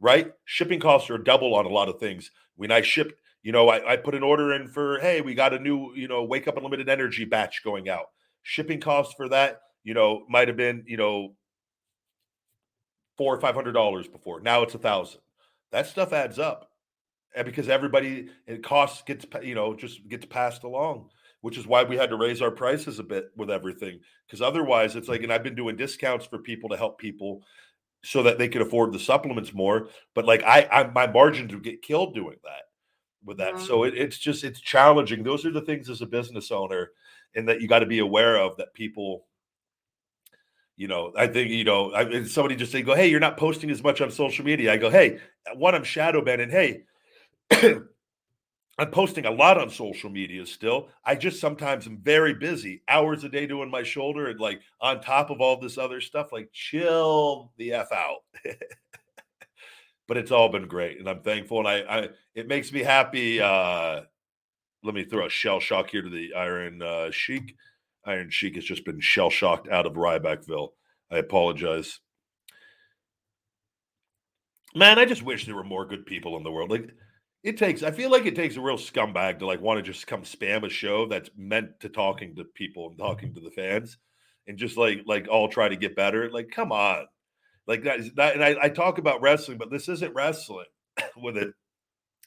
right? 0.00 0.32
Shipping 0.44 0.80
costs 0.80 1.08
are 1.08 1.16
double 1.16 1.54
on 1.54 1.64
a 1.64 1.70
lot 1.70 1.88
of 1.88 2.00
things. 2.00 2.32
When 2.56 2.72
I 2.72 2.80
ship, 2.80 3.16
you 3.44 3.52
know, 3.52 3.68
I, 3.68 3.92
I 3.92 3.96
put 3.96 4.16
an 4.16 4.24
order 4.24 4.52
in 4.52 4.66
for, 4.66 4.98
hey, 4.98 5.20
we 5.20 5.34
got 5.34 5.54
a 5.54 5.58
new, 5.60 5.94
you 5.94 6.08
know, 6.08 6.24
wake 6.24 6.48
up 6.48 6.56
unlimited 6.56 6.88
energy 6.88 7.24
batch 7.24 7.62
going 7.62 7.88
out. 7.88 8.06
Shipping 8.42 8.80
costs 8.80 9.14
for 9.16 9.28
that 9.28 9.60
you 9.84 9.94
know, 9.94 10.24
might 10.28 10.48
have 10.48 10.56
been, 10.56 10.82
you 10.86 10.96
know, 10.96 11.34
four 13.16 13.34
or 13.34 13.40
five 13.40 13.54
hundred 13.54 13.72
dollars 13.72 14.08
before. 14.08 14.40
Now 14.40 14.62
it's 14.62 14.74
a 14.74 14.78
thousand. 14.78 15.20
That 15.72 15.86
stuff 15.86 16.12
adds 16.12 16.38
up. 16.38 16.70
And 17.36 17.44
because 17.44 17.68
everybody 17.68 18.28
it 18.46 18.62
costs 18.62 19.02
gets 19.02 19.26
you 19.42 19.54
know 19.54 19.74
just 19.74 20.08
gets 20.08 20.24
passed 20.24 20.62
along, 20.62 21.10
which 21.40 21.58
is 21.58 21.66
why 21.66 21.82
we 21.82 21.96
had 21.96 22.10
to 22.10 22.16
raise 22.16 22.40
our 22.40 22.50
prices 22.50 22.98
a 22.98 23.02
bit 23.04 23.30
with 23.36 23.50
everything. 23.50 23.98
Because 24.26 24.40
otherwise, 24.40 24.96
it's 24.96 25.08
like, 25.08 25.22
and 25.22 25.32
I've 25.32 25.42
been 25.42 25.56
doing 25.56 25.76
discounts 25.76 26.26
for 26.26 26.38
people 26.38 26.70
to 26.70 26.76
help 26.76 26.98
people 26.98 27.42
so 28.04 28.22
that 28.22 28.38
they 28.38 28.48
could 28.48 28.62
afford 28.62 28.92
the 28.92 28.98
supplements 28.98 29.52
more. 29.52 29.88
But 30.14 30.26
like 30.26 30.42
I, 30.44 30.68
I 30.70 30.90
my 30.92 31.06
margins 31.06 31.52
would 31.52 31.64
get 31.64 31.82
killed 31.82 32.14
doing 32.14 32.36
that 32.44 32.62
with 33.24 33.38
that. 33.38 33.54
Mm-hmm. 33.54 33.64
So 33.64 33.82
it, 33.84 33.94
it's 33.96 34.18
just 34.18 34.44
it's 34.44 34.60
challenging. 34.60 35.22
Those 35.22 35.44
are 35.44 35.50
the 35.50 35.62
things 35.62 35.90
as 35.90 36.02
a 36.02 36.06
business 36.06 36.52
owner, 36.52 36.92
and 37.34 37.48
that 37.48 37.60
you 37.60 37.66
got 37.68 37.80
to 37.80 37.86
be 37.86 37.98
aware 37.98 38.36
of 38.36 38.56
that 38.58 38.74
people 38.74 39.26
you 40.76 40.88
know, 40.88 41.12
I 41.16 41.26
think, 41.26 41.50
you 41.50 41.64
know, 41.64 41.92
I, 41.94 42.24
somebody 42.24 42.56
just 42.56 42.72
say, 42.72 42.82
go, 42.82 42.94
hey, 42.94 43.08
you're 43.08 43.20
not 43.20 43.36
posting 43.36 43.70
as 43.70 43.82
much 43.82 44.00
on 44.00 44.10
social 44.10 44.44
media. 44.44 44.72
I 44.72 44.76
go, 44.76 44.90
hey, 44.90 45.18
one, 45.54 45.74
I'm 45.74 45.84
shadow 45.84 46.22
banning. 46.24 46.50
Hey, 46.50 46.82
I'm 48.78 48.90
posting 48.90 49.24
a 49.24 49.30
lot 49.30 49.56
on 49.56 49.70
social 49.70 50.10
media 50.10 50.44
still. 50.46 50.88
I 51.04 51.14
just 51.14 51.40
sometimes 51.40 51.86
am 51.86 51.98
very 51.98 52.34
busy, 52.34 52.82
hours 52.88 53.22
a 53.22 53.28
day 53.28 53.46
doing 53.46 53.70
my 53.70 53.84
shoulder 53.84 54.26
and 54.26 54.40
like 54.40 54.60
on 54.80 55.00
top 55.00 55.30
of 55.30 55.40
all 55.40 55.60
this 55.60 55.78
other 55.78 56.00
stuff, 56.00 56.32
like 56.32 56.50
chill 56.52 57.52
the 57.56 57.72
F 57.72 57.92
out. 57.92 58.24
but 60.08 60.16
it's 60.16 60.32
all 60.32 60.48
been 60.48 60.66
great. 60.66 60.98
And 60.98 61.08
I'm 61.08 61.20
thankful. 61.20 61.60
And 61.60 61.68
I, 61.68 61.78
I 61.82 62.08
it 62.34 62.48
makes 62.48 62.72
me 62.72 62.82
happy. 62.82 63.40
Uh, 63.40 64.02
let 64.82 64.94
me 64.94 65.04
throw 65.04 65.26
a 65.26 65.30
shell 65.30 65.60
shock 65.60 65.88
here 65.88 66.02
to 66.02 66.10
the 66.10 66.34
Iron 66.34 66.82
uh, 66.82 67.12
Sheik. 67.12 67.54
Iron 68.06 68.30
Sheik 68.30 68.56
has 68.56 68.64
just 68.64 68.84
been 68.84 69.00
shell 69.00 69.30
shocked 69.30 69.68
out 69.68 69.86
of 69.86 69.94
Rybackville. 69.94 70.70
I 71.10 71.18
apologize. 71.18 72.00
Man, 74.74 74.98
I 74.98 75.04
just 75.04 75.22
wish 75.22 75.46
there 75.46 75.54
were 75.54 75.64
more 75.64 75.86
good 75.86 76.04
people 76.04 76.36
in 76.36 76.42
the 76.42 76.50
world. 76.50 76.70
Like 76.70 76.90
it 77.42 77.56
takes, 77.56 77.82
I 77.82 77.90
feel 77.90 78.10
like 78.10 78.26
it 78.26 78.34
takes 78.34 78.56
a 78.56 78.60
real 78.60 78.76
scumbag 78.76 79.38
to 79.38 79.46
like 79.46 79.60
want 79.60 79.78
to 79.78 79.92
just 79.92 80.06
come 80.06 80.22
spam 80.22 80.66
a 80.66 80.70
show 80.70 81.06
that's 81.06 81.30
meant 81.36 81.78
to 81.80 81.88
talking 81.88 82.34
to 82.36 82.44
people 82.44 82.88
and 82.88 82.98
talking 82.98 83.34
to 83.34 83.40
the 83.40 83.50
fans 83.50 83.98
and 84.46 84.58
just 84.58 84.76
like 84.76 85.02
like 85.06 85.28
all 85.28 85.48
try 85.48 85.68
to 85.68 85.76
get 85.76 85.96
better. 85.96 86.30
Like, 86.30 86.50
come 86.50 86.72
on. 86.72 87.06
Like 87.66 87.84
that 87.84 88.00
is 88.00 88.12
that, 88.14 88.34
and 88.34 88.44
I, 88.44 88.56
I 88.62 88.68
talk 88.68 88.98
about 88.98 89.22
wrestling, 89.22 89.58
but 89.58 89.70
this 89.70 89.88
isn't 89.88 90.14
wrestling 90.14 90.66
with 91.16 91.36
it. 91.36 91.54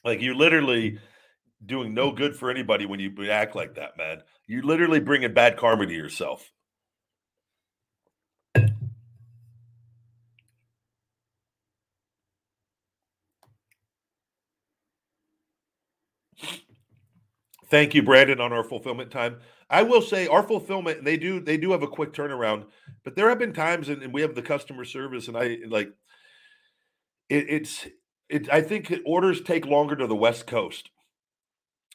Like 0.04 0.20
you're 0.20 0.34
literally 0.34 0.98
doing 1.64 1.94
no 1.94 2.12
good 2.12 2.36
for 2.36 2.50
anybody 2.50 2.86
when 2.86 3.00
you 3.00 3.12
act 3.30 3.54
like 3.54 3.74
that, 3.74 3.96
man. 3.96 4.22
You're 4.48 4.64
literally 4.64 5.00
bringing 5.00 5.34
bad 5.34 5.58
karma 5.58 5.86
to 5.86 5.94
yourself. 5.94 6.50
Thank 17.70 17.94
you, 17.94 18.02
Brandon, 18.02 18.40
on 18.40 18.52
our 18.52 18.64
fulfillment 18.64 19.10
time. 19.10 19.38
I 19.70 19.82
will 19.82 20.02
say 20.02 20.26
our 20.26 20.42
fulfillment, 20.42 21.04
they 21.04 21.16
do 21.18 21.40
they 21.40 21.58
do 21.58 21.72
have 21.72 21.82
a 21.82 21.88
quick 21.88 22.12
turnaround, 22.12 22.66
but 23.04 23.16
there 23.16 23.28
have 23.28 23.38
been 23.38 23.52
times 23.52 23.88
and, 23.88 24.12
we 24.12 24.22
have 24.22 24.34
the 24.34 24.42
customer 24.42 24.84
service, 24.84 25.28
and 25.28 25.36
I 25.36 25.58
like 25.68 25.90
it, 27.28 27.46
it's 27.50 27.86
it 28.28 28.50
I 28.52 28.62
think 28.62 28.94
orders 29.06 29.42
take 29.42 29.66
longer 29.66 29.96
to 29.96 30.06
the 30.06 30.16
West 30.16 30.46
Coast. 30.46 30.90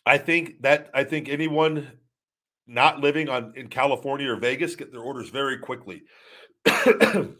I 0.05 0.17
think 0.19 0.61
that 0.63 0.89
I 0.93 1.03
think 1.03 1.29
anyone 1.29 1.93
not 2.67 2.99
living 2.99 3.29
on 3.29 3.53
in 3.55 3.67
California 3.67 4.31
or 4.31 4.37
Vegas 4.37 4.75
get 4.75 4.91
their 4.91 5.01
orders 5.01 5.29
very 5.29 5.57
quickly. 5.57 6.03
and 6.65 7.35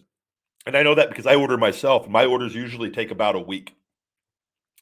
I 0.68 0.84
know 0.84 0.96
that 0.96 1.10
because 1.10 1.26
I 1.26 1.36
order 1.36 1.58
myself. 1.58 2.08
My 2.08 2.26
orders 2.26 2.56
usually 2.56 2.90
take 2.90 3.12
about 3.12 3.36
a 3.36 3.40
week 3.40 3.76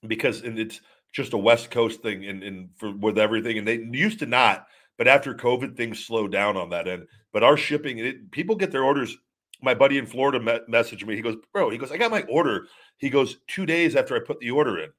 because 0.08 0.42
it's 0.44 0.82
just 1.12 1.34
a 1.34 1.38
West 1.38 1.72
Coast 1.72 2.02
thing 2.02 2.26
and, 2.26 2.44
and 2.44 2.70
for 2.78 2.92
with 2.96 3.18
everything. 3.18 3.58
And 3.58 3.68
they 3.68 3.80
used 3.92 4.20
to 4.20 4.26
not, 4.26 4.68
but 4.98 5.08
after 5.08 5.34
COVID, 5.34 5.76
things 5.76 6.06
slowed 6.06 6.32
down 6.32 6.58
on 6.58 6.70
that 6.72 6.88
end. 6.88 7.06
But 7.34 7.44
our 7.44 7.58
shipping, 7.58 8.00
it, 8.00 8.32
people 8.32 8.56
get 8.56 8.72
their 8.72 8.84
orders. 8.84 9.16
My 9.62 9.76
buddy 9.76 10.00
in 10.00 10.08
Florida 10.08 10.40
me- 10.40 10.60
messaged 10.76 11.06
me. 11.06 11.16
He 11.16 11.22
goes, 11.22 11.36
"Bro," 11.54 11.70
he 11.70 11.78
goes, 11.78 11.92
"I 11.92 11.98
got 11.98 12.10
my 12.12 12.24
order." 12.24 12.66
He 13.02 13.10
goes, 13.10 13.38
two 13.48 13.66
days 13.66 13.96
after 13.96 14.16
I 14.16 14.20
put 14.20 14.40
the 14.40 14.52
order 14.52 14.78
in. 14.78 14.90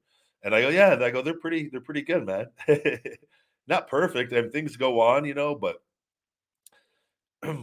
And 0.43 0.53
I 0.53 0.61
go, 0.61 0.67
yeah. 0.67 0.91
And 0.91 1.03
I 1.03 1.09
go, 1.09 1.21
they're 1.21 1.39
pretty, 1.39 1.69
they're 1.69 1.79
pretty 1.79 2.01
good, 2.01 2.25
man. 2.25 2.47
Not 3.67 3.87
perfect, 3.87 4.31
and 4.33 4.51
things 4.51 4.75
go 4.75 4.99
on, 4.99 5.25
you 5.25 5.33
know, 5.33 5.55
but 5.55 5.81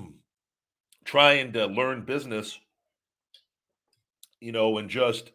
trying 1.05 1.53
to 1.53 1.66
learn 1.66 2.05
business, 2.05 2.59
you 4.40 4.53
know, 4.53 4.78
and 4.78 4.88
just 4.88 5.32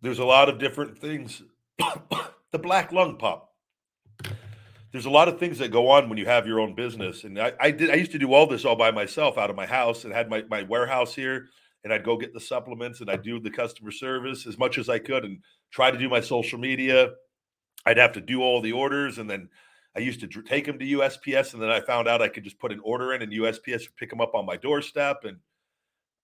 there's 0.00 0.18
a 0.18 0.24
lot 0.24 0.48
of 0.48 0.58
different 0.58 0.98
things. 0.98 1.42
the 1.78 2.58
black 2.58 2.92
lung 2.92 3.16
pop. 3.16 3.52
There's 4.92 5.06
a 5.06 5.10
lot 5.10 5.28
of 5.28 5.40
things 5.40 5.58
that 5.58 5.72
go 5.72 5.88
on 5.88 6.08
when 6.08 6.18
you 6.18 6.26
have 6.26 6.46
your 6.46 6.60
own 6.60 6.74
business. 6.74 7.24
And 7.24 7.40
I, 7.40 7.52
I 7.58 7.70
did 7.72 7.90
I 7.90 7.94
used 7.94 8.12
to 8.12 8.18
do 8.18 8.32
all 8.32 8.46
this 8.46 8.64
all 8.64 8.76
by 8.76 8.92
myself 8.92 9.36
out 9.36 9.50
of 9.50 9.56
my 9.56 9.66
house 9.66 10.04
and 10.04 10.12
had 10.12 10.30
my, 10.30 10.44
my 10.48 10.62
warehouse 10.62 11.14
here 11.14 11.46
and 11.82 11.92
I'd 11.92 12.04
go 12.04 12.16
get 12.16 12.32
the 12.32 12.40
supplements 12.40 13.00
and 13.00 13.10
I'd 13.10 13.22
do 13.22 13.40
the 13.40 13.50
customer 13.50 13.90
service 13.90 14.46
as 14.46 14.56
much 14.56 14.78
as 14.78 14.88
I 14.88 14.98
could 14.98 15.24
and 15.24 15.38
try 15.70 15.90
to 15.90 15.98
do 15.98 16.08
my 16.08 16.20
social 16.20 16.58
media. 16.58 17.10
I'd 17.84 17.98
have 17.98 18.12
to 18.12 18.20
do 18.20 18.42
all 18.42 18.60
the 18.60 18.72
orders 18.72 19.18
and 19.18 19.28
then 19.28 19.48
I 19.96 20.00
used 20.00 20.20
to 20.20 20.42
take 20.42 20.66
them 20.66 20.78
to 20.78 20.84
USPS 20.84 21.54
and 21.54 21.62
then 21.62 21.70
I 21.70 21.80
found 21.80 22.08
out 22.08 22.20
I 22.20 22.28
could 22.28 22.44
just 22.44 22.58
put 22.58 22.72
an 22.72 22.80
order 22.82 23.12
in 23.14 23.22
and 23.22 23.32
USPS 23.32 23.80
would 23.80 23.96
pick 23.96 24.10
them 24.10 24.20
up 24.20 24.34
on 24.34 24.44
my 24.44 24.56
doorstep. 24.56 25.24
And 25.24 25.38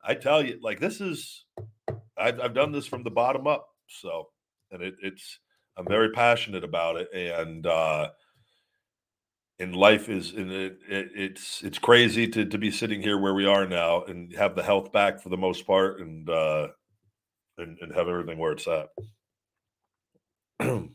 I 0.02 0.14
tell 0.14 0.44
you, 0.44 0.58
like 0.60 0.80
this 0.80 1.00
is, 1.00 1.44
I've, 2.18 2.40
I've 2.40 2.54
done 2.54 2.72
this 2.72 2.86
from 2.86 3.04
the 3.04 3.10
bottom 3.10 3.46
up. 3.46 3.68
So, 3.86 4.28
and 4.72 4.82
it, 4.82 4.94
it's, 5.02 5.38
I'm 5.76 5.86
very 5.86 6.10
passionate 6.10 6.64
about 6.64 6.96
it. 6.96 7.08
And, 7.14 7.66
uh, 7.66 8.08
and 9.60 9.76
life 9.76 10.08
is 10.08 10.32
and 10.32 10.50
it, 10.50 10.78
it, 10.88 11.10
it's 11.14 11.62
it's 11.62 11.78
crazy 11.78 12.26
to 12.26 12.46
to 12.46 12.58
be 12.58 12.70
sitting 12.70 13.02
here 13.02 13.18
where 13.18 13.34
we 13.34 13.44
are 13.44 13.66
now 13.66 14.02
and 14.04 14.32
have 14.32 14.56
the 14.56 14.62
health 14.62 14.90
back 14.90 15.20
for 15.20 15.28
the 15.28 15.36
most 15.36 15.66
part 15.66 16.00
and 16.00 16.28
uh 16.30 16.68
and, 17.58 17.76
and 17.82 17.94
have 17.94 18.08
everything 18.08 18.38
where 18.38 18.52
it's 18.52 18.66
at 18.66 18.88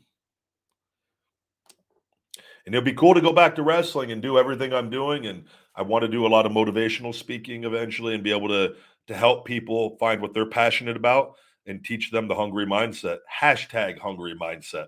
and 2.66 2.74
it'll 2.74 2.84
be 2.84 2.92
cool 2.92 3.14
to 3.14 3.20
go 3.20 3.32
back 3.32 3.54
to 3.54 3.62
wrestling 3.62 4.12
and 4.12 4.20
do 4.22 4.38
everything 4.38 4.72
i'm 4.72 4.90
doing 4.90 5.26
and 5.26 5.44
i 5.74 5.82
want 5.82 6.02
to 6.02 6.08
do 6.08 6.26
a 6.26 6.28
lot 6.28 6.46
of 6.46 6.52
motivational 6.52 7.14
speaking 7.14 7.64
eventually 7.64 8.14
and 8.14 8.24
be 8.24 8.32
able 8.32 8.48
to 8.48 8.74
to 9.06 9.14
help 9.14 9.44
people 9.44 9.96
find 9.98 10.20
what 10.20 10.34
they're 10.34 10.46
passionate 10.46 10.96
about 10.96 11.34
and 11.66 11.84
teach 11.84 12.10
them 12.10 12.28
the 12.28 12.34
hungry 12.34 12.66
mindset 12.66 13.18
hashtag 13.40 13.98
hungry 13.98 14.34
mindset 14.40 14.86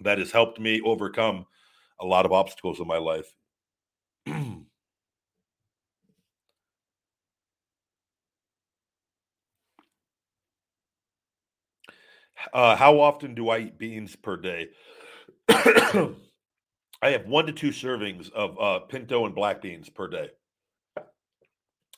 that 0.00 0.18
has 0.18 0.32
helped 0.32 0.58
me 0.58 0.80
overcome 0.80 1.46
a 2.00 2.06
lot 2.06 2.26
of 2.26 2.32
obstacles 2.32 2.80
in 2.80 2.86
my 2.86 2.98
life. 2.98 3.32
uh, 12.52 12.76
how 12.76 13.00
often 13.00 13.34
do 13.34 13.48
I 13.50 13.58
eat 13.60 13.78
beans 13.78 14.16
per 14.16 14.36
day? 14.36 14.68
I 17.02 17.10
have 17.10 17.26
one 17.26 17.46
to 17.46 17.52
two 17.52 17.70
servings 17.70 18.30
of 18.32 18.58
uh, 18.60 18.80
pinto 18.80 19.24
and 19.24 19.34
black 19.34 19.62
beans 19.62 19.88
per 19.88 20.08
day. 20.08 20.30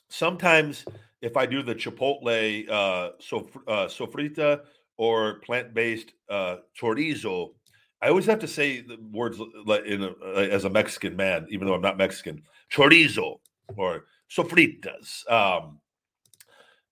Sometimes, 0.09 0.85
if 1.21 1.35
I 1.35 1.45
do 1.45 1.63
the 1.63 1.75
chipotle 1.75 2.69
uh, 2.69 3.11
sof- 3.19 3.57
uh, 3.67 3.87
sofrita 3.87 4.61
or 4.97 5.39
plant-based 5.39 6.13
uh, 6.29 6.57
chorizo, 6.79 7.53
I 8.01 8.09
always 8.09 8.25
have 8.27 8.39
to 8.39 8.47
say 8.47 8.81
the 8.81 8.97
words 9.11 9.39
in 9.85 10.03
a, 10.03 10.35
as 10.35 10.65
a 10.65 10.69
Mexican 10.69 11.15
man, 11.15 11.47
even 11.49 11.67
though 11.67 11.73
I'm 11.73 11.81
not 11.81 11.97
Mexican. 11.97 12.43
Chorizo 12.71 13.39
or 13.75 14.05
sofritas. 14.29 15.29
Um, 15.31 15.79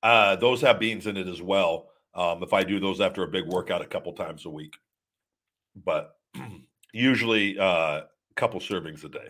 uh, 0.03 0.35
those 0.37 0.61
have 0.61 0.79
beans 0.79 1.07
in 1.07 1.17
it 1.17 1.27
as 1.27 1.41
well. 1.41 1.89
Um, 2.13 2.43
if 2.43 2.53
I 2.53 2.63
do 2.63 2.79
those 2.79 2.99
after 2.99 3.23
a 3.23 3.27
big 3.27 3.45
workout 3.47 3.81
a 3.81 3.85
couple 3.85 4.13
times 4.13 4.45
a 4.45 4.49
week, 4.49 4.73
but 5.75 6.15
usually 6.93 7.57
uh, 7.57 7.63
a 7.63 8.07
couple 8.35 8.59
servings 8.59 9.03
a 9.03 9.09
day. 9.09 9.29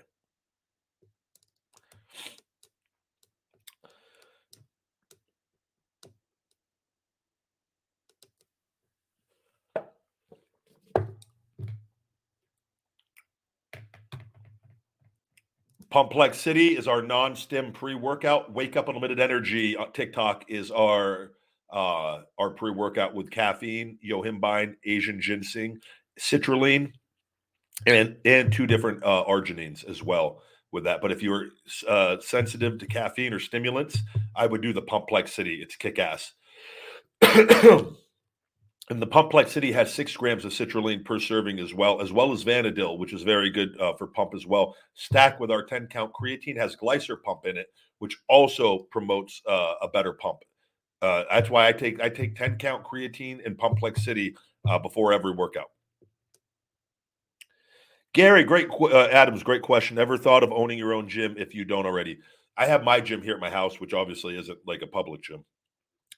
Pumplex 15.92 16.40
City 16.40 16.78
is 16.78 16.88
our 16.88 17.02
non-stim 17.02 17.74
pre-workout. 17.74 18.54
Wake 18.54 18.78
Up 18.78 18.88
Unlimited 18.88 19.20
Energy 19.20 19.76
TikTok 19.94 20.46
is 20.48 20.72
our 20.72 21.34
uh, 21.70 22.22
our 22.38 22.50
pre-workout 22.52 23.14
with 23.14 23.30
caffeine, 23.30 23.98
yohimbine, 24.06 24.76
Asian 24.86 25.20
ginseng, 25.22 25.78
citrulline, 26.18 26.94
and 27.86 28.18
and 28.26 28.52
two 28.52 28.68
different 28.68 29.04
uh, 29.04 29.24
arginines 29.28 29.88
as 29.88 30.04
well 30.04 30.42
with 30.72 30.84
that. 30.86 31.02
But 31.02 31.12
if 31.12 31.22
you're 31.22 31.48
uh, 31.88 32.18
sensitive 32.20 32.80
to 32.80 32.88
caffeine 32.88 33.34
or 33.34 33.40
stimulants, 33.40 34.00
I 34.36 34.46
would 34.48 34.62
do 34.62 34.74
the 34.74 34.82
Pumplex 34.82 35.30
City. 35.30 35.60
It's 35.62 35.76
kick 35.76 36.00
ass. 36.00 36.34
and 37.22 39.02
the 39.02 39.08
Pumplex 39.08 39.50
City 39.50 39.72
has 39.72 39.94
six 39.94 40.16
grams 40.16 40.46
of 40.46 40.52
citrulline 40.52 41.06
per 41.06 41.20
serving 41.20 41.60
as 41.60 41.74
well, 41.74 42.02
as 42.02 42.12
well 42.12 42.32
as 42.32 42.44
Vanadyl, 42.44 42.98
which 42.98 43.14
is 43.14 43.24
very 43.24 43.50
good 43.50 43.80
uh, 43.80 43.94
for 43.94 44.08
pump 44.08 44.32
as 44.36 44.46
well. 44.46 44.76
Stack 44.96 45.40
with 45.40 45.52
our 45.52 45.64
10 45.64 45.88
count 45.88 46.12
creatine 46.14 46.58
has 46.58 46.76
GlycerPump 46.76 47.46
in 47.46 47.58
it, 47.58 47.68
which 48.00 48.18
also 48.28 48.88
promotes 48.92 49.42
uh, 49.48 49.74
a 49.82 49.88
better 49.88 50.14
pump. 50.14 50.40
Uh, 51.02 51.24
that's 51.30 51.50
why 51.50 51.68
I 51.68 51.72
take 51.72 52.00
I 52.02 52.10
take 52.10 52.36
10 52.36 52.58
count 52.58 52.84
creatine 52.84 53.46
and 53.46 53.58
Pumplex 53.58 54.04
City 54.04 54.36
uh, 54.68 54.78
before 54.78 55.14
every 55.14 55.32
workout. 55.32 55.70
Gary, 58.14 58.44
great 58.44 58.68
uh, 58.70 59.08
Adams, 59.12 59.44
great 59.44 59.62
question. 59.62 59.98
Ever 59.98 60.18
thought 60.18 60.44
of 60.44 60.52
owning 60.52 60.78
your 60.78 60.94
own 60.94 61.08
gym 61.08 61.36
if 61.38 61.56
you 61.56 61.64
don't 61.64 61.86
already? 61.86 62.20
I 62.58 62.66
have 62.66 62.84
my 62.84 63.00
gym 63.00 63.22
here 63.22 63.36
at 63.36 63.40
my 63.40 63.50
house, 63.50 63.80
which 63.80 63.94
obviously 63.94 64.38
isn't 64.38 64.60
like 64.68 64.82
a 64.82 64.88
public 64.88 65.22
gym, 65.22 65.46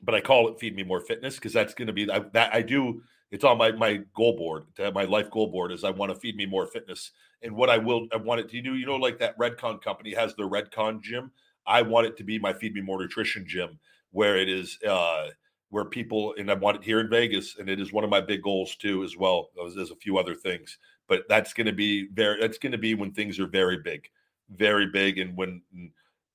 but 0.01 0.15
I 0.15 0.21
call 0.21 0.47
it 0.47 0.59
Feed 0.59 0.75
Me 0.75 0.83
More 0.83 1.01
Fitness 1.01 1.35
because 1.35 1.53
that's 1.53 1.75
going 1.75 1.87
to 1.87 1.93
be 1.93 2.09
I, 2.11 2.19
that 2.33 2.53
I 2.53 2.63
do. 2.63 3.01
It's 3.31 3.43
on 3.43 3.57
my 3.57 3.71
my 3.71 4.01
goal 4.15 4.35
board. 4.37 4.65
My 4.93 5.03
life 5.03 5.29
goal 5.29 5.51
board 5.51 5.71
is 5.71 5.83
I 5.83 5.91
want 5.91 6.11
to 6.11 6.19
feed 6.19 6.35
me 6.35 6.45
more 6.47 6.65
fitness, 6.65 7.11
and 7.43 7.55
what 7.55 7.69
I 7.69 7.77
will 7.77 8.07
I 8.11 8.17
want 8.17 8.41
it 8.41 8.49
to 8.49 8.61
do. 8.61 8.75
You 8.75 8.85
know, 8.87 8.95
like 8.95 9.19
that 9.19 9.37
Redcon 9.37 9.81
company 9.81 10.13
has 10.15 10.35
their 10.35 10.47
Redcon 10.47 11.01
gym. 11.01 11.31
I 11.65 11.83
want 11.83 12.07
it 12.07 12.17
to 12.17 12.23
be 12.23 12.39
my 12.39 12.53
Feed 12.53 12.73
Me 12.73 12.81
More 12.81 12.99
Nutrition 13.01 13.45
gym 13.47 13.79
where 14.13 14.37
it 14.37 14.47
is 14.47 14.79
uh, 14.87 15.27
where 15.73 15.85
people 15.85 16.35
and 16.37 16.51
I 16.51 16.53
want 16.53 16.77
it 16.77 16.83
here 16.83 16.99
in 16.99 17.09
Vegas, 17.09 17.57
and 17.57 17.67
it 17.67 17.81
is 17.81 17.91
one 17.91 18.03
of 18.03 18.09
my 18.11 18.21
big 18.21 18.43
goals 18.43 18.75
too, 18.75 19.03
as 19.03 19.17
well. 19.17 19.49
There's, 19.55 19.89
a 19.89 19.95
few 19.95 20.19
other 20.19 20.35
things, 20.35 20.77
but 21.07 21.23
that's 21.27 21.51
going 21.51 21.65
to 21.65 21.73
be 21.73 22.09
very. 22.13 22.39
That's 22.39 22.59
going 22.59 22.73
to 22.73 22.77
be 22.77 22.93
when 22.93 23.11
things 23.11 23.39
are 23.39 23.47
very 23.47 23.79
big, 23.79 24.07
very 24.55 24.85
big, 24.85 25.17
and 25.17 25.35
when 25.35 25.63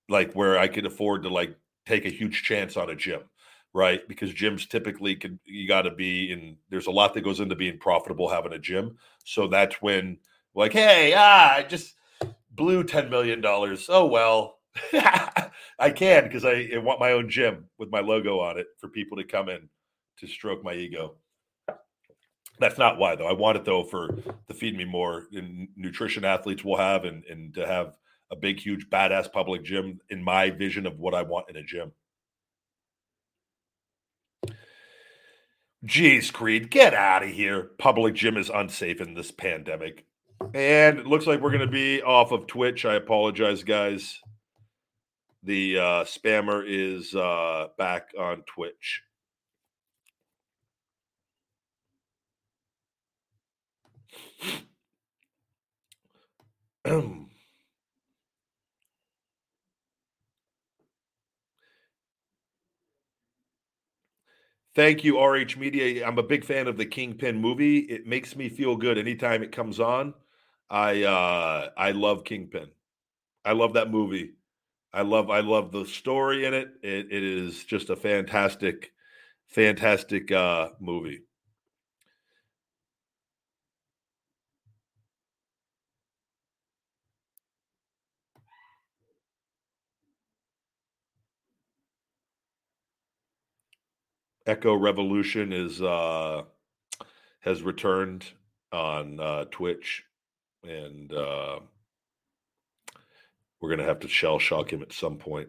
like 0.09 0.33
where 0.33 0.59
I 0.59 0.67
could 0.67 0.87
afford 0.87 1.23
to 1.23 1.29
like 1.29 1.57
take 1.87 2.05
a 2.05 2.11
huge 2.11 2.43
chance 2.43 2.77
on 2.77 2.91
a 2.91 2.97
gym, 2.97 3.21
right? 3.73 4.07
Because 4.09 4.33
gyms 4.35 4.69
typically 4.69 5.15
can 5.15 5.39
you 5.45 5.69
got 5.69 5.83
to 5.83 5.93
be 5.93 6.33
in. 6.33 6.57
There's 6.69 6.89
a 6.89 6.91
lot 6.91 7.15
that 7.15 7.23
goes 7.23 7.39
into 7.39 7.55
being 7.55 7.79
profitable 7.79 8.29
having 8.29 8.55
a 8.55 8.59
gym, 8.59 8.99
so 9.25 9.47
that's 9.47 9.81
when 9.81 10.19
like, 10.57 10.73
hey, 10.73 11.15
ah, 11.17 11.55
I 11.55 11.63
just 11.63 11.95
blew 12.51 12.83
ten 12.83 13.09
million 13.09 13.41
dollars. 13.41 13.87
Oh 13.89 14.07
well, 14.07 14.58
I 15.79 15.91
can 15.91 16.25
because 16.25 16.45
I, 16.45 16.71
I 16.75 16.79
want 16.79 17.01
my 17.01 17.13
own 17.13 17.29
gym 17.29 17.67
with 17.79 17.91
my 17.91 18.01
logo 18.01 18.41
on 18.41 18.59
it 18.59 18.67
for 18.79 18.89
people 18.89 19.17
to 19.19 19.25
come 19.25 19.49
in 19.49 19.69
to 20.19 20.27
stroke 20.27 20.65
my 20.65 20.75
ego. 20.75 21.17
That's 22.61 22.79
not 22.79 22.99
why 22.99 23.15
though. 23.15 23.29
I 23.29 23.33
want 23.33 23.57
it 23.57 23.65
though 23.65 23.85
for 23.85 24.09
the 24.47 24.55
feed 24.55 24.77
me 24.77 24.85
more 24.85 25.27
nutrition 25.77 26.25
athletes 26.25 26.65
will 26.65 26.77
have 26.77 27.05
and 27.05 27.25
and 27.25 27.55
to 27.55 27.67
have 27.67 27.95
a 28.31 28.37
big, 28.37 28.61
huge, 28.61 28.89
badass 28.91 29.33
public 29.33 29.65
gym 29.65 30.01
in 30.11 30.23
my 30.23 30.51
vision 30.51 30.87
of 30.87 30.99
what 30.99 31.15
I 31.15 31.23
want 31.23 31.49
in 31.49 31.57
a 31.57 31.63
gym. 31.63 31.93
Jeez, 35.85 36.33
Creed, 36.33 36.71
get 36.71 36.93
out 36.93 37.23
of 37.23 37.31
here. 37.31 37.71
Public 37.79 38.15
gym 38.15 38.37
is 38.37 38.51
unsafe 38.51 39.01
in 39.01 39.15
this 39.15 39.31
pandemic. 39.31 40.05
And 40.55 40.99
it 40.99 41.07
looks 41.07 41.27
like 41.27 41.41
we're 41.41 41.53
going 41.53 41.61
to 41.61 41.73
be 41.73 42.03
off 42.03 42.33
of 42.33 42.47
Twitch. 42.47 42.85
I 42.85 42.95
apologize, 42.95 43.63
guys. 43.63 44.21
The 45.43 45.79
uh, 45.79 46.05
spammer 46.05 46.65
is 46.67 47.15
uh, 47.15 47.69
back 47.77 48.11
on 48.19 48.43
Twitch. 48.43 49.03
Thank 64.75 65.03
you, 65.03 65.19
RH 65.19 65.57
Media. 65.59 66.07
I'm 66.07 66.19
a 66.19 66.23
big 66.23 66.45
fan 66.45 66.69
of 66.69 66.77
the 66.77 66.87
Kingpin 66.87 67.37
movie. 67.41 67.79
It 67.79 68.07
makes 68.07 68.37
me 68.37 68.49
feel 68.49 68.77
good 68.77 68.99
anytime 68.99 69.43
it 69.43 69.53
comes 69.53 69.81
on. 69.81 70.15
I 70.71 71.03
uh 71.05 71.71
I 71.77 71.93
love 71.93 72.25
Kingpin. 72.25 72.69
I 73.45 73.53
love 73.53 73.75
that 73.75 73.91
movie. 73.91 74.35
I 74.93 75.03
love 75.03 75.31
I 75.31 75.41
love 75.41 75.71
the 75.73 75.85
story 75.85 76.45
in 76.47 76.55
it. 76.55 76.69
It, 76.83 77.13
it 77.13 77.23
is 77.23 77.65
just 77.65 77.91
a 77.91 77.97
fantastic, 77.97 78.93
fantastic 79.47 80.33
uh, 80.33 80.71
movie. 80.81 81.23
Echo 94.47 94.75
Revolution 94.75 95.53
is 95.53 95.83
uh, 95.83 96.43
has 97.41 97.63
returned 97.63 98.25
on 98.73 99.21
uh, 99.21 99.45
Twitch, 99.51 100.05
and 100.65 101.13
uh, 101.13 101.61
we're 103.61 103.71
going 103.71 103.81
to 103.81 103.87
have 103.87 104.01
to 104.01 104.09
shell 104.09 104.39
shock 104.39 104.73
him 104.73 104.83
at 104.83 104.93
some 104.93 105.17
point. 105.17 105.49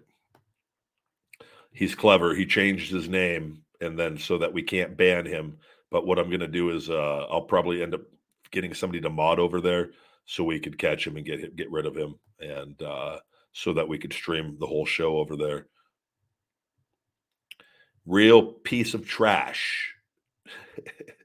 He's 1.72 1.96
clever. 1.96 2.34
He 2.34 2.46
changed 2.46 2.92
his 2.92 3.08
name, 3.08 3.62
and 3.80 3.98
then 3.98 4.18
so 4.18 4.38
that 4.40 4.54
we 4.54 4.64
can't 4.64 4.98
ban 4.98 5.26
him. 5.26 5.58
But 5.92 6.06
what 6.06 6.20
I'm 6.20 6.30
going 6.30 6.40
to 6.40 6.48
do 6.48 6.72
is 6.72 6.90
uh, 6.90 7.26
I'll 7.30 7.42
probably 7.42 7.82
end 7.82 7.94
up 7.94 8.02
getting 8.52 8.74
somebody 8.74 9.02
to 9.02 9.10
mod 9.10 9.40
over 9.40 9.62
there 9.62 9.92
so 10.26 10.44
we 10.44 10.60
could 10.60 10.78
catch 10.78 11.06
him 11.06 11.18
and 11.18 11.26
get 11.26 11.56
get 11.56 11.72
rid 11.72 11.86
of 11.86 11.96
him, 11.96 12.16
and 12.40 12.82
uh, 12.82 13.20
so 13.52 13.74
that 13.74 13.88
we 13.88 13.98
could 13.98 14.14
stream 14.14 14.58
the 14.60 14.68
whole 14.68 14.86
show 14.86 15.18
over 15.18 15.36
there. 15.36 15.68
Real 18.06 18.42
piece 18.42 18.94
of 18.94 19.08
trash. 19.08 19.94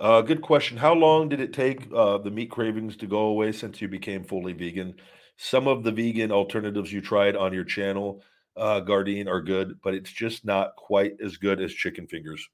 Uh, 0.00 0.22
good 0.22 0.40
question. 0.40 0.78
How 0.78 0.94
long 0.94 1.28
did 1.28 1.40
it 1.40 1.52
take 1.52 1.86
uh, 1.94 2.16
the 2.16 2.30
meat 2.30 2.50
cravings 2.50 2.96
to 2.96 3.06
go 3.06 3.26
away 3.26 3.52
since 3.52 3.82
you 3.82 3.88
became 3.88 4.24
fully 4.24 4.54
vegan? 4.54 4.94
Some 5.36 5.68
of 5.68 5.82
the 5.82 5.92
vegan 5.92 6.32
alternatives 6.32 6.90
you 6.90 7.02
tried 7.02 7.36
on 7.36 7.52
your 7.52 7.64
channel, 7.64 8.22
uh, 8.56 8.80
Gardein, 8.80 9.28
are 9.28 9.42
good, 9.42 9.78
but 9.82 9.92
it's 9.92 10.10
just 10.10 10.46
not 10.46 10.74
quite 10.76 11.16
as 11.22 11.36
good 11.36 11.60
as 11.60 11.74
chicken 11.74 12.06
fingers. 12.06 12.48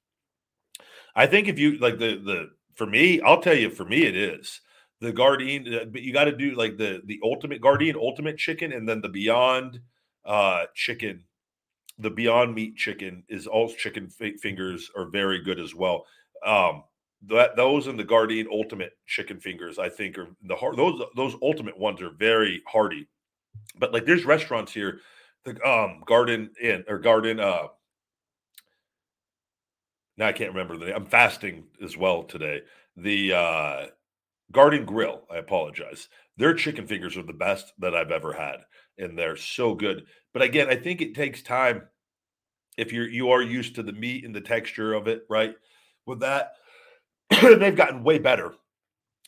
I 1.15 1.25
think 1.25 1.47
if 1.47 1.57
you 1.57 1.77
like 1.77 1.97
the 1.99 2.17
the 2.17 2.49
for 2.75 2.85
me, 2.85 3.21
I'll 3.21 3.41
tell 3.41 3.55
you, 3.55 3.69
for 3.69 3.85
me, 3.85 4.03
it 4.03 4.15
is 4.17 4.59
the 4.99 5.13
Gardein. 5.13 5.73
Uh, 5.73 5.85
but 5.85 6.01
you 6.01 6.11
got 6.11 6.25
to 6.25 6.35
do 6.35 6.53
like 6.53 6.77
the 6.77 7.01
the 7.05 7.19
ultimate 7.23 7.61
Gardein 7.61 7.95
ultimate 7.95 8.37
chicken, 8.37 8.73
and 8.73 8.87
then 8.87 8.99
the 8.99 9.09
Beyond 9.09 9.79
uh, 10.25 10.65
chicken. 10.75 11.23
The 11.97 12.09
Beyond 12.09 12.53
Meat 12.53 12.75
chicken 12.75 13.23
is 13.29 13.47
all 13.47 13.73
chicken 13.73 14.09
f- 14.21 14.39
fingers 14.41 14.91
are 14.97 15.09
very 15.09 15.41
good 15.41 15.61
as 15.61 15.73
well. 15.73 16.05
Um, 16.45 16.83
that 17.23 17.55
those 17.55 17.87
and 17.87 17.99
the 17.99 18.05
Gardein 18.05 18.47
Ultimate 18.51 18.93
chicken 19.05 19.39
fingers, 19.39 19.79
I 19.79 19.89
think, 19.89 20.17
are 20.17 20.27
the 20.43 20.55
hard. 20.55 20.77
Those 20.77 21.01
those 21.15 21.35
ultimate 21.41 21.77
ones 21.77 22.01
are 22.01 22.11
very 22.11 22.61
hearty. 22.67 23.07
But 23.77 23.93
like, 23.93 24.05
there's 24.05 24.25
restaurants 24.25 24.71
here, 24.71 24.99
the 25.43 25.61
um 25.67 26.03
Garden 26.05 26.51
Inn 26.61 26.83
or 26.87 26.99
Garden. 26.99 27.39
Uh, 27.39 27.67
now 30.17 30.27
I 30.27 30.31
can't 30.33 30.51
remember 30.51 30.77
the 30.77 30.87
name. 30.87 30.95
I'm 30.95 31.05
fasting 31.05 31.65
as 31.83 31.95
well 31.95 32.23
today. 32.23 32.61
The 32.95 33.33
uh, 33.33 33.85
Garden 34.51 34.85
Grill. 34.85 35.23
I 35.31 35.37
apologize. 35.37 36.09
Their 36.37 36.53
chicken 36.53 36.87
fingers 36.87 37.17
are 37.17 37.23
the 37.23 37.33
best 37.33 37.73
that 37.79 37.95
I've 37.95 38.11
ever 38.11 38.33
had, 38.33 38.57
and 38.97 39.17
they're 39.17 39.37
so 39.37 39.73
good. 39.73 40.05
But 40.33 40.41
again, 40.43 40.69
I 40.69 40.75
think 40.75 41.01
it 41.01 41.15
takes 41.15 41.41
time 41.41 41.83
if 42.77 42.93
you're 42.93 43.07
you 43.07 43.31
are 43.31 43.41
used 43.41 43.75
to 43.75 43.83
the 43.83 43.93
meat 43.93 44.23
and 44.23 44.35
the 44.35 44.41
texture 44.41 44.93
of 44.93 45.07
it, 45.07 45.23
right? 45.29 45.55
With 46.05 46.19
that, 46.21 46.53
they've 47.41 47.75
gotten 47.75 48.03
way 48.03 48.19
better 48.19 48.53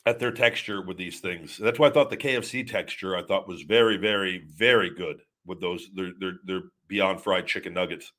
at 0.06 0.18
their 0.18 0.32
texture 0.32 0.82
with 0.82 0.96
these 0.96 1.20
things. 1.20 1.58
That's 1.58 1.78
why 1.78 1.88
I 1.88 1.90
thought 1.90 2.10
the 2.10 2.16
KFC 2.16 2.68
texture 2.68 3.16
I 3.16 3.22
thought 3.22 3.48
was 3.48 3.62
very, 3.62 3.96
very, 3.96 4.44
very 4.56 4.90
good 4.90 5.20
with 5.46 5.60
those. 5.60 5.88
They're 5.94 6.12
they're, 6.18 6.38
they're 6.44 6.62
beyond 6.88 7.20
fried 7.20 7.46
chicken 7.46 7.74
nuggets. 7.74 8.12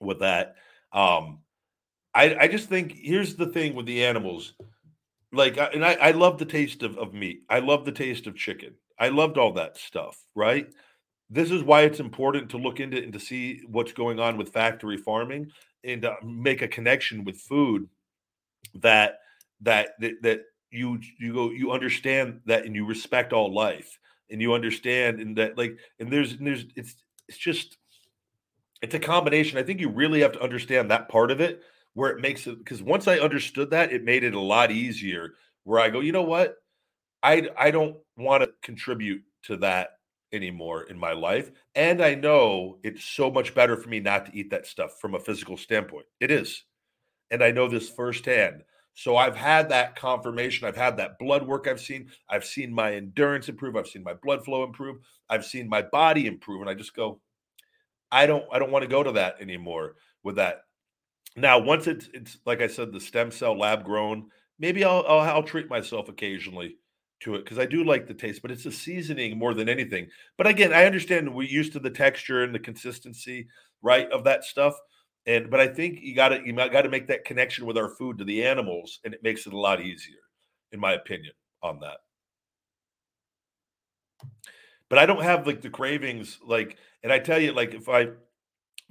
With 0.00 0.20
that, 0.20 0.54
um, 0.92 1.40
I 2.14 2.36
I 2.42 2.48
just 2.48 2.68
think 2.68 2.92
here's 2.92 3.34
the 3.34 3.46
thing 3.46 3.74
with 3.74 3.86
the 3.86 4.04
animals, 4.04 4.54
like, 5.32 5.56
and 5.56 5.84
I 5.84 5.94
I 5.94 6.10
love 6.12 6.38
the 6.38 6.44
taste 6.44 6.82
of 6.82 6.96
of 6.98 7.14
meat. 7.14 7.42
I 7.50 7.58
love 7.58 7.84
the 7.84 7.92
taste 7.92 8.26
of 8.26 8.36
chicken. 8.36 8.74
I 8.98 9.08
loved 9.08 9.38
all 9.38 9.52
that 9.54 9.76
stuff. 9.76 10.16
Right. 10.34 10.68
This 11.30 11.50
is 11.50 11.62
why 11.62 11.82
it's 11.82 12.00
important 12.00 12.50
to 12.50 12.58
look 12.58 12.80
into 12.80 13.02
and 13.02 13.12
to 13.12 13.20
see 13.20 13.60
what's 13.68 13.92
going 13.92 14.18
on 14.18 14.38
with 14.38 14.52
factory 14.52 14.96
farming 14.96 15.50
and 15.84 16.04
uh, 16.04 16.14
make 16.24 16.62
a 16.62 16.68
connection 16.68 17.22
with 17.24 17.36
food 17.36 17.88
that 18.74 19.18
that 19.62 19.90
that, 20.00 20.22
that 20.22 20.40
you 20.70 21.00
you 21.18 21.32
go 21.32 21.50
you 21.50 21.72
understand 21.72 22.40
that 22.46 22.64
and 22.64 22.74
you 22.74 22.84
respect 22.84 23.32
all 23.32 23.52
life 23.52 23.98
and 24.30 24.40
you 24.40 24.52
understand 24.52 25.20
and 25.20 25.36
that 25.36 25.56
like 25.56 25.78
and 25.98 26.12
there's 26.12 26.32
and 26.32 26.46
there's 26.46 26.66
it's 26.76 26.96
it's 27.28 27.38
just 27.38 27.78
it's 28.80 28.94
a 28.94 28.98
combination. 28.98 29.58
I 29.58 29.62
think 29.62 29.80
you 29.80 29.88
really 29.88 30.20
have 30.20 30.32
to 30.32 30.42
understand 30.42 30.90
that 30.90 31.08
part 31.08 31.30
of 31.30 31.40
it 31.40 31.62
where 31.94 32.10
it 32.10 32.20
makes 32.20 32.46
it 32.46 32.58
because 32.58 32.82
once 32.82 33.08
i 33.08 33.18
understood 33.18 33.70
that 33.70 33.92
it 33.92 34.04
made 34.04 34.22
it 34.22 34.34
a 34.34 34.40
lot 34.40 34.70
easier 34.70 35.34
where 35.64 35.80
i 35.80 35.90
go 35.90 36.00
you 36.00 36.12
know 36.12 36.22
what? 36.22 36.56
I 37.22 37.48
i 37.58 37.70
don't 37.70 37.96
want 38.16 38.44
to 38.44 38.50
contribute 38.62 39.22
to 39.44 39.56
that 39.58 39.90
anymore 40.32 40.82
in 40.84 40.98
my 40.98 41.12
life 41.12 41.50
and 41.74 42.02
i 42.02 42.14
know 42.14 42.78
it's 42.84 43.04
so 43.04 43.30
much 43.30 43.54
better 43.54 43.76
for 43.76 43.88
me 43.88 43.98
not 43.98 44.26
to 44.26 44.36
eat 44.36 44.50
that 44.50 44.66
stuff 44.66 45.00
from 45.00 45.14
a 45.14 45.20
physical 45.20 45.56
standpoint. 45.56 46.06
It 46.20 46.30
is 46.30 46.62
and 47.30 47.42
I 47.42 47.50
know 47.50 47.68
this 47.68 47.88
firsthand. 47.88 48.62
So 48.94 49.16
I've 49.16 49.36
had 49.36 49.68
that 49.68 49.94
confirmation. 49.94 50.66
I've 50.66 50.76
had 50.76 50.96
that 50.96 51.18
blood 51.20 51.46
work 51.46 51.68
I've 51.68 51.80
seen. 51.80 52.10
I've 52.28 52.44
seen 52.44 52.72
my 52.72 52.94
endurance 52.94 53.48
improve. 53.48 53.76
I've 53.76 53.86
seen 53.86 54.02
my 54.02 54.14
blood 54.14 54.44
flow 54.44 54.64
improve. 54.64 54.98
I've 55.30 55.44
seen 55.44 55.68
my 55.68 55.82
body 55.82 56.26
improve. 56.26 56.62
And 56.62 56.70
I 56.70 56.74
just 56.74 56.96
go, 56.96 57.20
I 58.10 58.26
don't, 58.26 58.44
I 58.52 58.58
don't 58.58 58.72
want 58.72 58.82
to 58.82 58.90
go 58.90 59.04
to 59.04 59.12
that 59.12 59.36
anymore 59.40 59.94
with 60.24 60.36
that. 60.36 60.62
Now, 61.36 61.60
once 61.60 61.86
it's, 61.86 62.08
it's 62.12 62.38
like 62.44 62.60
I 62.60 62.66
said, 62.66 62.92
the 62.92 63.00
stem 63.00 63.30
cell 63.30 63.56
lab 63.56 63.84
grown, 63.84 64.30
maybe 64.58 64.82
I'll, 64.82 65.04
I'll, 65.06 65.20
I'll 65.20 65.42
treat 65.44 65.70
myself 65.70 66.08
occasionally 66.08 66.76
to 67.20 67.34
it 67.34 67.44
because 67.44 67.58
I 67.58 67.66
do 67.66 67.84
like 67.84 68.06
the 68.06 68.14
taste, 68.14 68.42
but 68.42 68.50
it's 68.50 68.66
a 68.66 68.72
seasoning 68.72 69.38
more 69.38 69.54
than 69.54 69.68
anything. 69.68 70.08
But 70.36 70.46
again, 70.46 70.72
I 70.72 70.86
understand 70.86 71.32
we're 71.32 71.48
used 71.48 71.72
to 71.74 71.80
the 71.80 71.90
texture 71.90 72.42
and 72.42 72.54
the 72.54 72.58
consistency, 72.58 73.48
right, 73.82 74.10
of 74.10 74.24
that 74.24 74.44
stuff. 74.44 74.74
And 75.28 75.50
but 75.50 75.60
I 75.60 75.68
think 75.68 76.00
you 76.00 76.14
got 76.14 76.30
to 76.30 76.40
you 76.44 76.54
got 76.54 76.82
to 76.82 76.88
make 76.88 77.06
that 77.08 77.26
connection 77.26 77.66
with 77.66 77.76
our 77.76 77.90
food 77.90 78.16
to 78.18 78.24
the 78.24 78.42
animals, 78.44 78.98
and 79.04 79.12
it 79.12 79.22
makes 79.22 79.46
it 79.46 79.52
a 79.52 79.58
lot 79.58 79.82
easier, 79.82 80.16
in 80.72 80.80
my 80.80 80.94
opinion, 80.94 81.34
on 81.62 81.78
that. 81.80 81.98
But 84.88 84.98
I 84.98 85.04
don't 85.04 85.22
have 85.22 85.46
like 85.46 85.60
the 85.60 85.68
cravings, 85.68 86.38
like, 86.42 86.78
and 87.02 87.12
I 87.12 87.18
tell 87.18 87.38
you, 87.38 87.52
like, 87.52 87.74
if 87.74 87.90
I 87.90 88.08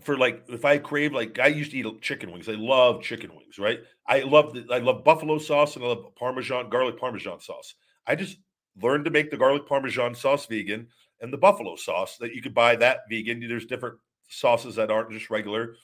for 0.01 0.15
like 0.15 0.43
if 0.47 0.63
I 0.63 0.77
crave 0.77 1.11
like 1.11 1.39
I 1.39 1.47
used 1.47 1.71
to 1.71 1.77
eat 1.77 2.01
chicken 2.01 2.31
wings. 2.31 2.47
I 2.47 2.53
love 2.53 3.01
chicken 3.01 3.31
wings, 3.35 3.57
right? 3.57 3.79
I 4.05 4.19
love 4.19 4.53
the, 4.53 4.63
I 4.71 4.77
love 4.77 5.03
buffalo 5.03 5.39
sauce 5.39 5.75
and 5.75 5.83
I 5.83 5.88
love 5.88 6.13
parmesan 6.15 6.69
garlic 6.69 6.99
parmesan 6.99 7.39
sauce. 7.39 7.73
I 8.05 8.13
just 8.13 8.38
learned 8.79 9.05
to 9.05 9.11
make 9.11 9.31
the 9.31 9.38
garlic 9.38 9.67
parmesan 9.67 10.13
sauce 10.13 10.45
vegan 10.45 10.88
and 11.19 11.33
the 11.33 11.38
buffalo 11.38 11.75
sauce 11.75 12.17
that 12.17 12.35
you 12.35 12.43
could 12.43 12.53
buy 12.53 12.75
that 12.75 13.09
vegan. 13.09 13.39
There's 13.47 13.65
different 13.65 13.97
sauces 14.29 14.75
that 14.75 14.91
aren't 14.91 15.11
just 15.11 15.31
regular 15.31 15.75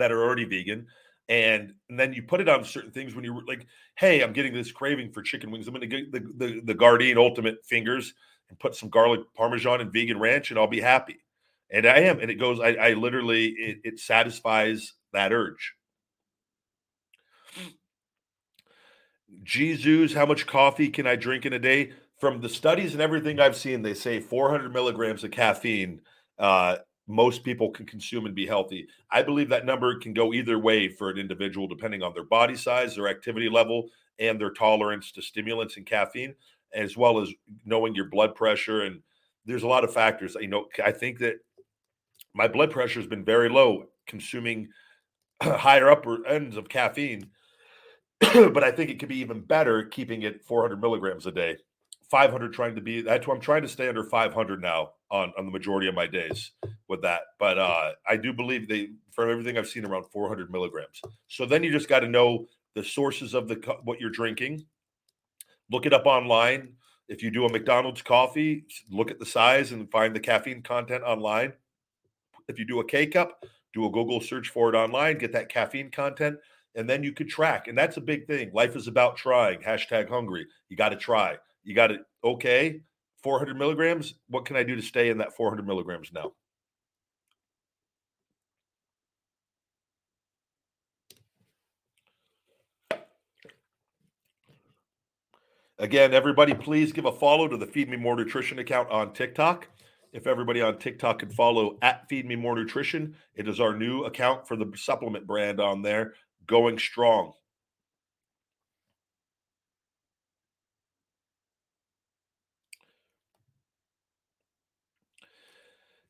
that 0.00 0.12
are 0.12 0.22
already 0.22 0.44
vegan. 0.44 0.86
And, 1.28 1.74
and 1.88 1.98
then 1.98 2.12
you 2.12 2.24
put 2.24 2.40
it 2.40 2.48
on 2.48 2.64
certain 2.64 2.90
things 2.90 3.14
when 3.14 3.24
you're 3.24 3.44
like, 3.46 3.66
hey, 3.94 4.20
I'm 4.22 4.32
getting 4.32 4.52
this 4.52 4.72
craving 4.72 5.12
for 5.12 5.22
chicken 5.22 5.50
wings. 5.50 5.68
I'm 5.68 5.74
going 5.74 5.88
to 5.88 6.02
get 6.02 6.10
the, 6.10 6.20
the, 6.36 6.60
the 6.64 6.74
Gardein 6.74 7.16
Ultimate 7.16 7.64
Fingers 7.64 8.14
and 8.48 8.58
put 8.58 8.74
some 8.74 8.88
garlic 8.88 9.20
parmesan 9.36 9.80
and 9.80 9.92
vegan 9.92 10.18
ranch, 10.18 10.50
and 10.50 10.58
I'll 10.58 10.66
be 10.66 10.80
happy. 10.80 11.18
And 11.70 11.86
I 11.86 12.00
am. 12.00 12.18
And 12.18 12.30
it 12.30 12.34
goes, 12.34 12.58
I, 12.58 12.74
I 12.74 12.92
literally, 12.94 13.46
it, 13.50 13.78
it 13.84 14.00
satisfies 14.00 14.94
that 15.12 15.32
urge. 15.32 15.74
Jesus, 19.44 20.14
how 20.14 20.26
much 20.26 20.46
coffee 20.46 20.88
can 20.88 21.06
I 21.06 21.16
drink 21.16 21.46
in 21.46 21.52
a 21.52 21.58
day? 21.58 21.92
From 22.18 22.40
the 22.40 22.48
studies 22.48 22.92
and 22.92 23.00
everything 23.00 23.40
I've 23.40 23.56
seen, 23.56 23.82
they 23.82 23.94
say 23.94 24.20
400 24.20 24.72
milligrams 24.72 25.24
of 25.24 25.30
caffeine 25.30 26.00
uh, 26.38 26.76
most 27.10 27.42
people 27.42 27.70
can 27.70 27.86
consume 27.86 28.26
and 28.26 28.34
be 28.34 28.46
healthy. 28.46 28.86
I 29.10 29.22
believe 29.22 29.48
that 29.48 29.66
number 29.66 29.98
can 29.98 30.14
go 30.14 30.32
either 30.32 30.58
way 30.58 30.88
for 30.88 31.10
an 31.10 31.18
individual, 31.18 31.66
depending 31.66 32.02
on 32.02 32.14
their 32.14 32.24
body 32.24 32.54
size, 32.54 32.94
their 32.94 33.08
activity 33.08 33.48
level, 33.48 33.88
and 34.18 34.40
their 34.40 34.52
tolerance 34.52 35.10
to 35.12 35.22
stimulants 35.22 35.76
and 35.76 35.84
caffeine, 35.84 36.34
as 36.72 36.96
well 36.96 37.20
as 37.20 37.28
knowing 37.64 37.94
your 37.94 38.04
blood 38.06 38.34
pressure. 38.34 38.82
And 38.82 39.00
there's 39.44 39.64
a 39.64 39.68
lot 39.68 39.82
of 39.82 39.92
factors. 39.92 40.36
You 40.40 40.48
know, 40.48 40.66
I 40.84 40.92
think 40.92 41.18
that 41.18 41.36
my 42.32 42.46
blood 42.46 42.70
pressure 42.70 43.00
has 43.00 43.08
been 43.08 43.24
very 43.24 43.48
low, 43.48 43.86
consuming 44.06 44.68
higher 45.42 45.90
upper 45.90 46.24
ends 46.26 46.56
of 46.56 46.68
caffeine. 46.68 47.28
but 48.20 48.62
I 48.62 48.70
think 48.70 48.90
it 48.90 48.98
could 49.00 49.08
be 49.08 49.18
even 49.18 49.40
better 49.40 49.84
keeping 49.84 50.22
it 50.22 50.44
400 50.44 50.80
milligrams 50.80 51.26
a 51.26 51.32
day. 51.32 51.56
500 52.10 52.52
trying 52.52 52.74
to 52.74 52.80
be 52.80 53.02
that's 53.02 53.26
why 53.26 53.34
I'm 53.34 53.40
trying 53.40 53.62
to 53.62 53.68
stay 53.68 53.88
under 53.88 54.04
500 54.04 54.60
now 54.60 54.90
on 55.10 55.32
on 55.38 55.46
the 55.46 55.52
majority 55.52 55.88
of 55.88 55.94
my 55.94 56.06
days 56.06 56.52
with 56.88 57.02
that. 57.02 57.22
But 57.38 57.58
uh 57.58 57.92
I 58.06 58.16
do 58.16 58.32
believe 58.32 58.68
they 58.68 58.90
from 59.12 59.30
everything 59.30 59.56
I've 59.56 59.68
seen 59.68 59.84
around 59.84 60.04
400 60.12 60.50
milligrams. 60.50 61.00
So 61.28 61.46
then 61.46 61.62
you 61.62 61.70
just 61.70 61.88
got 61.88 62.00
to 62.00 62.08
know 62.08 62.46
the 62.74 62.82
sources 62.84 63.34
of 63.34 63.48
the 63.48 63.56
what 63.84 64.00
you're 64.00 64.10
drinking. 64.10 64.64
Look 65.70 65.86
it 65.86 65.92
up 65.92 66.06
online. 66.06 66.74
If 67.08 67.22
you 67.22 67.30
do 67.30 67.44
a 67.44 67.50
McDonald's 67.50 68.02
coffee, 68.02 68.64
look 68.90 69.10
at 69.10 69.18
the 69.18 69.26
size 69.26 69.72
and 69.72 69.90
find 69.90 70.14
the 70.14 70.20
caffeine 70.20 70.62
content 70.62 71.02
online. 71.02 71.52
If 72.48 72.58
you 72.58 72.64
do 72.64 72.80
a 72.80 72.84
K 72.84 73.06
cup, 73.06 73.44
do 73.72 73.86
a 73.86 73.90
Google 73.90 74.20
search 74.20 74.48
for 74.48 74.68
it 74.68 74.76
online, 74.76 75.18
get 75.18 75.32
that 75.32 75.48
caffeine 75.48 75.90
content, 75.90 76.38
and 76.74 76.88
then 76.88 77.02
you 77.02 77.12
could 77.12 77.28
track. 77.28 77.68
And 77.68 77.76
that's 77.76 77.96
a 77.96 78.00
big 78.00 78.26
thing. 78.26 78.50
Life 78.52 78.76
is 78.76 78.88
about 78.88 79.16
trying. 79.16 79.60
Hashtag 79.60 80.08
hungry. 80.08 80.46
You 80.68 80.76
got 80.76 80.90
to 80.90 80.96
try. 80.96 81.36
You 81.70 81.76
got 81.76 81.92
it. 81.92 82.00
Okay, 82.24 82.80
400 83.22 83.56
milligrams. 83.56 84.14
What 84.26 84.44
can 84.44 84.56
I 84.56 84.64
do 84.64 84.74
to 84.74 84.82
stay 84.82 85.08
in 85.08 85.18
that 85.18 85.36
400 85.36 85.64
milligrams 85.64 86.10
now? 86.12 86.32
Again, 95.78 96.12
everybody, 96.12 96.54
please 96.54 96.90
give 96.90 97.04
a 97.04 97.12
follow 97.12 97.46
to 97.46 97.56
the 97.56 97.68
Feed 97.68 97.88
Me 97.88 97.96
More 97.96 98.16
Nutrition 98.16 98.58
account 98.58 98.90
on 98.90 99.12
TikTok. 99.12 99.68
If 100.12 100.26
everybody 100.26 100.60
on 100.60 100.76
TikTok 100.76 101.20
could 101.20 101.32
follow 101.32 101.78
at 101.82 102.08
Feed 102.08 102.26
Me 102.26 102.34
More 102.34 102.56
Nutrition, 102.56 103.14
it 103.36 103.46
is 103.46 103.60
our 103.60 103.76
new 103.76 104.06
account 104.06 104.48
for 104.48 104.56
the 104.56 104.72
supplement 104.74 105.24
brand 105.24 105.60
on 105.60 105.82
there, 105.82 106.14
going 106.48 106.80
strong. 106.80 107.34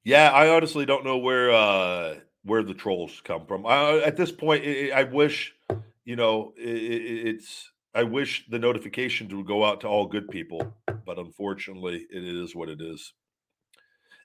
Yeah, 0.04 0.30
I 0.30 0.48
honestly 0.48 0.86
don't 0.86 1.04
know 1.04 1.18
where 1.18 1.50
uh 1.52 2.14
where 2.42 2.62
the 2.62 2.74
trolls 2.74 3.20
come 3.24 3.46
from. 3.46 3.66
I, 3.66 3.98
at 3.98 4.16
this 4.16 4.32
point, 4.32 4.64
it, 4.64 4.92
I 4.92 5.02
wish, 5.04 5.52
you 6.04 6.16
know, 6.16 6.54
it, 6.56 6.62
it's 6.64 7.70
I 7.94 8.04
wish 8.04 8.46
the 8.48 8.58
notification 8.58 9.28
would 9.36 9.46
go 9.46 9.64
out 9.64 9.82
to 9.82 9.88
all 9.88 10.06
good 10.06 10.28
people, 10.30 10.74
but 11.04 11.18
unfortunately, 11.18 12.06
it 12.10 12.24
is 12.24 12.54
what 12.54 12.68
it 12.68 12.80
is. 12.80 13.12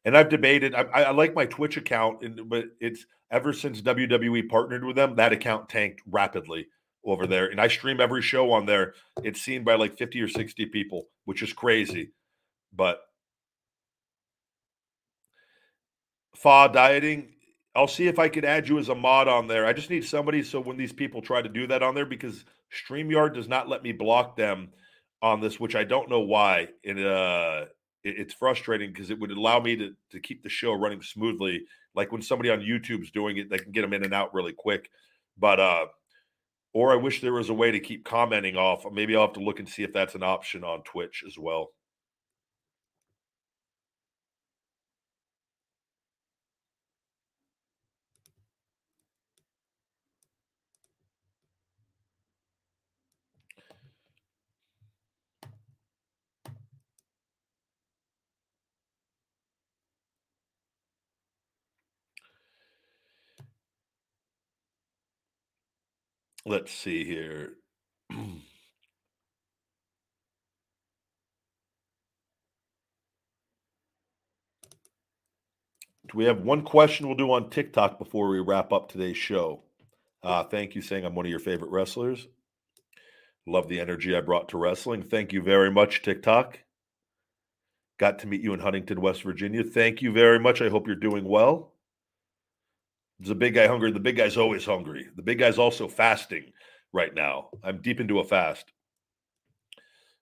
And 0.05 0.15
I've 0.15 0.29
debated. 0.29 0.75
I, 0.75 0.83
I 0.83 1.11
like 1.11 1.33
my 1.33 1.47
Twitch 1.47 1.77
account, 1.77 2.23
and, 2.23 2.47
but 2.47 2.65
it's 2.79 3.05
ever 3.31 3.53
since 3.53 3.81
WWE 3.81 4.47
partnered 4.47 4.85
with 4.85 4.95
them, 4.95 5.15
that 5.15 5.33
account 5.33 5.67
tanked 5.67 6.01
rapidly 6.05 6.67
over 7.03 7.25
there. 7.25 7.47
And 7.47 7.59
I 7.59 7.67
stream 7.67 7.99
every 7.99 8.21
show 8.21 8.51
on 8.51 8.67
there. 8.67 8.93
It's 9.23 9.41
seen 9.41 9.63
by 9.63 9.75
like 9.75 9.97
50 9.97 10.21
or 10.21 10.27
60 10.27 10.67
people, 10.67 11.07
which 11.25 11.41
is 11.41 11.53
crazy. 11.53 12.11
But 12.71 12.99
Fa 16.35 16.69
dieting, 16.71 17.33
I'll 17.75 17.87
see 17.87 18.07
if 18.07 18.19
I 18.19 18.29
can 18.29 18.45
add 18.45 18.69
you 18.69 18.79
as 18.79 18.89
a 18.89 18.95
mod 18.95 19.27
on 19.27 19.47
there. 19.47 19.65
I 19.65 19.73
just 19.73 19.89
need 19.89 20.05
somebody 20.05 20.43
so 20.43 20.61
when 20.61 20.77
these 20.77 20.93
people 20.93 21.21
try 21.21 21.41
to 21.41 21.49
do 21.49 21.67
that 21.67 21.83
on 21.83 21.95
there, 21.95 22.05
because 22.05 22.45
StreamYard 22.71 23.33
does 23.33 23.47
not 23.47 23.69
let 23.69 23.83
me 23.83 23.91
block 23.91 24.37
them 24.37 24.69
on 25.21 25.41
this, 25.41 25.59
which 25.59 25.75
I 25.75 25.83
don't 25.83 26.09
know 26.09 26.21
why. 26.21 26.69
It 26.83 26.97
uh 27.05 27.65
it, 28.03 28.15
it's 28.19 28.33
frustrating 28.33 28.91
because 28.91 29.09
it 29.09 29.19
would 29.19 29.31
allow 29.31 29.59
me 29.59 29.75
to 29.77 29.95
to 30.11 30.19
keep 30.19 30.43
the 30.43 30.49
show 30.49 30.73
running 30.73 31.01
smoothly. 31.01 31.65
Like 31.95 32.11
when 32.11 32.21
somebody 32.21 32.49
on 32.49 32.59
YouTube's 32.59 33.11
doing 33.11 33.37
it, 33.37 33.49
they 33.49 33.57
can 33.57 33.71
get 33.71 33.81
them 33.81 33.93
in 33.93 34.03
and 34.03 34.13
out 34.13 34.33
really 34.33 34.53
quick. 34.53 34.89
But 35.37 35.59
uh 35.59 35.85
or 36.73 36.91
I 36.91 36.97
wish 36.97 37.21
there 37.21 37.33
was 37.33 37.49
a 37.49 37.53
way 37.53 37.71
to 37.71 37.79
keep 37.79 38.03
commenting 38.03 38.57
off. 38.57 38.83
Maybe 38.91 39.15
I'll 39.15 39.27
have 39.27 39.33
to 39.33 39.39
look 39.39 39.59
and 39.59 39.69
see 39.69 39.83
if 39.83 39.93
that's 39.93 40.15
an 40.15 40.23
option 40.23 40.63
on 40.63 40.83
Twitch 40.83 41.23
as 41.25 41.37
well. 41.37 41.71
Let's 66.45 66.71
see 66.71 67.03
here. 67.03 67.53
Do 68.11 68.17
we 76.13 76.25
have 76.25 76.41
one 76.41 76.61
question 76.61 77.07
we'll 77.07 77.17
do 77.17 77.31
on 77.31 77.49
TikTok 77.49 77.97
before 77.97 78.29
we 78.29 78.39
wrap 78.39 78.71
up 78.71 78.91
today's 78.91 79.17
show? 79.17 79.63
Uh, 80.21 80.43
thank 80.43 80.75
you, 80.75 80.81
saying 80.81 81.03
I'm 81.03 81.15
one 81.15 81.25
of 81.25 81.31
your 81.31 81.39
favorite 81.39 81.71
wrestlers. 81.71 82.27
Love 83.47 83.67
the 83.67 83.79
energy 83.79 84.15
I 84.15 84.21
brought 84.21 84.49
to 84.49 84.57
wrestling. 84.57 85.01
Thank 85.01 85.33
you 85.33 85.41
very 85.41 85.71
much, 85.71 86.03
TikTok. 86.03 86.59
Got 87.97 88.19
to 88.19 88.27
meet 88.27 88.41
you 88.41 88.53
in 88.53 88.59
Huntington, 88.59 89.01
West 89.01 89.23
Virginia. 89.23 89.63
Thank 89.63 90.03
you 90.03 90.11
very 90.11 90.39
much. 90.39 90.61
I 90.61 90.69
hope 90.69 90.85
you're 90.85 90.95
doing 90.95 91.25
well. 91.25 91.71
Is 93.21 93.29
the 93.29 93.35
big 93.35 93.53
guy 93.53 93.67
hungry? 93.67 93.91
The 93.91 93.99
big 93.99 94.17
guy's 94.17 94.37
always 94.37 94.65
hungry. 94.65 95.07
The 95.15 95.21
big 95.21 95.39
guy's 95.39 95.57
also 95.57 95.87
fasting 95.87 96.51
right 96.91 97.13
now. 97.13 97.49
I'm 97.63 97.81
deep 97.81 97.99
into 97.99 98.19
a 98.19 98.23
fast. 98.23 98.71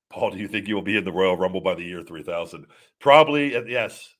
Paul, 0.09 0.31
do 0.31 0.37
you 0.37 0.47
think 0.47 0.67
you 0.67 0.75
will 0.75 0.83
be 0.83 0.97
in 0.97 1.03
the 1.03 1.11
Royal 1.11 1.35
Rumble 1.35 1.61
by 1.61 1.73
the 1.73 1.83
year 1.83 2.03
3000? 2.03 2.67
Probably, 2.99 3.55
uh, 3.55 3.63
yes. 3.63 4.13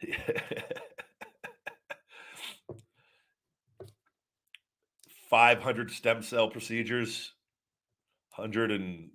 500 5.28 5.90
stem 5.90 6.22
cell 6.22 6.48
procedures, 6.48 7.32
100 8.36 8.70
and, 8.70 9.10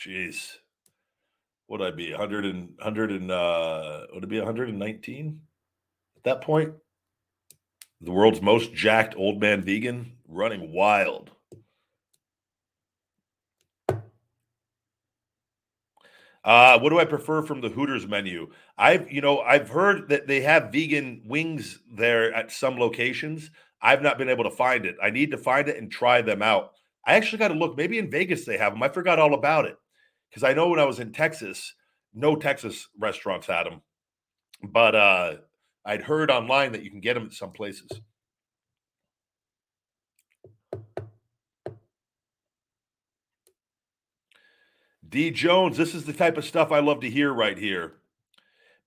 jeez, 0.00 0.56
would 1.68 1.82
I 1.82 1.90
be 1.90 2.10
100 2.12 2.46
and 2.46 2.70
100 2.76 3.10
and 3.10 3.30
uh, 3.30 4.06
would 4.14 4.24
it 4.24 4.30
be 4.30 4.38
119 4.38 5.28
at 5.28 5.55
that 6.26 6.42
point? 6.42 6.74
The 8.02 8.12
world's 8.12 8.42
most 8.42 8.74
jacked 8.74 9.16
old 9.16 9.40
man 9.40 9.62
vegan 9.62 10.12
running 10.28 10.72
wild. 10.72 11.30
Uh, 16.44 16.78
what 16.78 16.90
do 16.90 17.00
I 17.00 17.04
prefer 17.04 17.42
from 17.42 17.60
the 17.60 17.68
Hooters 17.68 18.06
menu? 18.06 18.52
I've, 18.78 19.10
you 19.10 19.20
know, 19.20 19.40
I've 19.40 19.68
heard 19.68 20.08
that 20.10 20.28
they 20.28 20.42
have 20.42 20.70
vegan 20.70 21.22
wings 21.26 21.80
there 21.90 22.32
at 22.32 22.52
some 22.52 22.78
locations. 22.78 23.50
I've 23.80 24.02
not 24.02 24.16
been 24.16 24.28
able 24.28 24.44
to 24.44 24.50
find 24.50 24.86
it. 24.86 24.96
I 25.02 25.10
need 25.10 25.32
to 25.32 25.38
find 25.38 25.68
it 25.68 25.76
and 25.76 25.90
try 25.90 26.22
them 26.22 26.42
out. 26.42 26.72
I 27.04 27.14
actually 27.14 27.38
got 27.38 27.48
to 27.48 27.54
look. 27.54 27.76
Maybe 27.76 27.98
in 27.98 28.10
Vegas 28.10 28.44
they 28.44 28.58
have 28.58 28.74
them. 28.74 28.82
I 28.82 28.88
forgot 28.88 29.18
all 29.18 29.34
about 29.34 29.64
it 29.64 29.76
because 30.30 30.44
I 30.44 30.54
know 30.54 30.68
when 30.68 30.78
I 30.78 30.84
was 30.84 31.00
in 31.00 31.12
Texas, 31.12 31.74
no 32.14 32.36
Texas 32.36 32.88
restaurants 32.98 33.48
had 33.48 33.66
them, 33.66 33.82
but 34.62 34.94
uh, 34.94 35.34
I'd 35.86 36.02
heard 36.02 36.32
online 36.32 36.72
that 36.72 36.82
you 36.82 36.90
can 36.90 37.00
get 37.00 37.14
them 37.14 37.26
at 37.26 37.32
some 37.32 37.52
places. 37.52 37.88
D 45.08 45.30
Jones, 45.30 45.76
this 45.76 45.94
is 45.94 46.04
the 46.04 46.12
type 46.12 46.36
of 46.36 46.44
stuff 46.44 46.72
I 46.72 46.80
love 46.80 47.00
to 47.00 47.10
hear 47.10 47.32
right 47.32 47.56
here. 47.56 47.94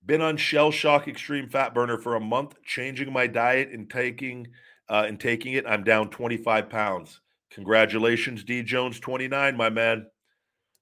Been 0.04 0.20
on 0.20 0.36
Shell 0.36 0.72
Shock 0.72 1.08
Extreme 1.08 1.48
Fat 1.48 1.74
Burner 1.74 1.96
for 1.96 2.16
a 2.16 2.20
month, 2.20 2.54
changing 2.62 3.10
my 3.10 3.26
diet 3.26 3.70
and 3.70 3.88
taking 3.88 4.46
uh, 4.90 5.04
and 5.06 5.18
taking 5.18 5.54
it. 5.54 5.66
I'm 5.66 5.84
down 5.84 6.10
25 6.10 6.68
pounds. 6.68 7.20
Congratulations, 7.50 8.44
D 8.44 8.62
Jones 8.62 9.00
29, 9.00 9.56
my 9.56 9.70
man. 9.70 10.06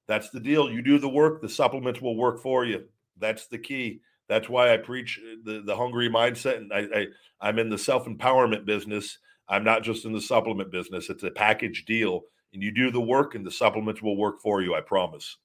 That's 0.09 0.31
the 0.31 0.41
deal. 0.41 0.69
You 0.69 0.83
do 0.83 0.99
the 0.99 1.09
work, 1.09 1.41
the 1.41 1.49
supplements 1.49 2.01
will 2.01 2.17
work 2.17 2.41
for 2.41 2.65
you. 2.65 2.87
That's 3.19 3.47
the 3.47 3.59
key. 3.59 4.01
That's 4.29 4.49
why 4.49 4.73
I 4.75 4.79
preach 4.79 5.21
uh, 5.23 5.37
the, 5.45 5.63
the 5.65 5.77
hungry 5.77 6.09
mindset. 6.11 6.59
And 6.59 6.73
I, 6.73 6.87
I 6.95 7.07
I'm 7.41 7.59
in 7.59 7.71
the 7.71 7.79
self 7.79 8.07
empowerment 8.07 8.67
business. 8.67 9.19
I'm 9.49 9.65
not 9.65 9.83
just 9.83 10.05
in 10.07 10.13
the 10.13 10.21
supplement 10.21 10.73
business. 10.73 11.11
It's 11.11 11.23
a 11.25 11.31
package 11.31 11.85
deal 11.87 12.23
and 12.55 12.63
you 12.63 12.73
do 12.73 12.91
the 12.91 13.01
work, 13.01 13.35
and 13.35 13.47
the 13.47 13.51
supplements 13.51 14.03
will 14.03 14.17
work 14.17 14.41
for 14.41 14.63
you. 14.63 14.75
I 14.75 14.81
promise. 14.81 15.37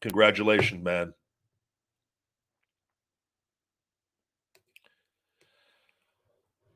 Congratulations, 0.00 0.84
man. 0.84 1.14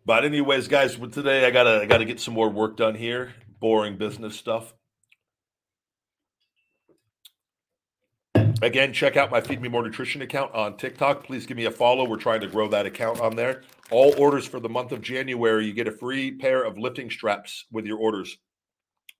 But 0.06 0.24
anyways, 0.24 0.68
guys, 0.68 0.96
today 0.96 1.46
I 1.46 1.50
gotta 1.50 1.82
I 1.82 1.86
gotta 1.86 2.04
get 2.04 2.20
some 2.20 2.34
more 2.34 2.50
work 2.50 2.76
done 2.76 2.94
here. 2.96 3.34
Boring 3.60 3.98
business 3.98 4.36
stuff. 4.36 4.74
Again, 8.62 8.94
check 8.94 9.18
out 9.18 9.30
my 9.30 9.40
Feed 9.40 9.60
Me 9.60 9.68
More 9.68 9.82
Nutrition 9.82 10.22
account 10.22 10.54
on 10.54 10.78
TikTok. 10.78 11.24
Please 11.24 11.44
give 11.44 11.58
me 11.58 11.66
a 11.66 11.70
follow. 11.70 12.08
We're 12.08 12.16
trying 12.16 12.40
to 12.40 12.46
grow 12.46 12.68
that 12.68 12.86
account 12.86 13.20
on 13.20 13.36
there. 13.36 13.62
All 13.90 14.14
orders 14.16 14.46
for 14.46 14.60
the 14.60 14.68
month 14.68 14.92
of 14.92 15.02
January, 15.02 15.66
you 15.66 15.74
get 15.74 15.88
a 15.88 15.92
free 15.92 16.32
pair 16.32 16.64
of 16.64 16.78
lifting 16.78 17.10
straps 17.10 17.66
with 17.70 17.84
your 17.84 17.98
orders 17.98 18.38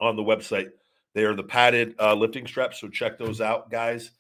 on 0.01 0.17
the 0.17 0.23
website. 0.23 0.71
They 1.15 1.25
are 1.25 1.35
the 1.35 1.43
padded 1.43 1.95
uh, 2.01 2.15
lifting 2.15 2.47
straps, 2.47 2.81
so 2.81 2.89
check 2.89 3.19
those 3.19 3.43
out, 3.43 3.71
guys. 3.71 4.11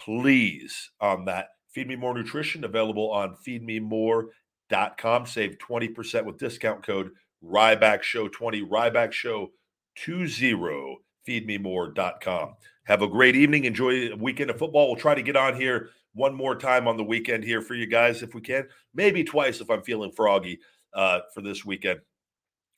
Please 0.00 0.90
on 1.02 1.26
that. 1.26 1.48
Feed 1.70 1.88
Me 1.88 1.96
More 1.96 2.14
Nutrition 2.14 2.64
available 2.64 3.10
on 3.10 3.36
feedmemore.com. 3.46 5.26
Save 5.26 5.58
20% 5.58 6.24
with 6.24 6.38
discount 6.38 6.84
code 6.84 7.10
Ryback 7.44 8.02
Show 8.02 8.28
20 8.28 8.62
Ryback 8.62 9.12
Show 9.12 9.50
20 9.96 10.96
feedmemore.com. 11.28 12.54
Have 12.86 13.02
a 13.02 13.08
great 13.08 13.36
evening. 13.36 13.64
Enjoy 13.64 14.12
a 14.12 14.16
weekend 14.16 14.50
of 14.50 14.58
football. 14.58 14.88
We'll 14.88 14.96
try 14.96 15.14
to 15.14 15.22
get 15.22 15.36
on 15.36 15.54
here 15.54 15.90
one 16.14 16.34
more 16.34 16.56
time 16.56 16.88
on 16.88 16.96
the 16.96 17.04
weekend 17.04 17.44
here 17.44 17.60
for 17.60 17.74
you 17.74 17.86
guys 17.86 18.22
if 18.22 18.34
we 18.34 18.40
can. 18.40 18.66
Maybe 18.94 19.22
twice 19.22 19.60
if 19.60 19.70
I'm 19.70 19.82
feeling 19.82 20.12
froggy 20.12 20.60
uh, 20.94 21.20
for 21.34 21.42
this 21.42 21.64
weekend 21.64 22.00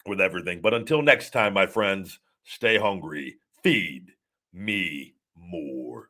with 0.07 0.21
everything. 0.21 0.61
But 0.61 0.75
until 0.75 1.03
next 1.03 1.31
time, 1.31 1.55
my 1.55 1.67
friends, 1.67 2.19
Stay 2.49 2.79
hungry. 2.79 3.37
Feed 3.63 4.13
me 4.55 5.15
more. 5.37 6.09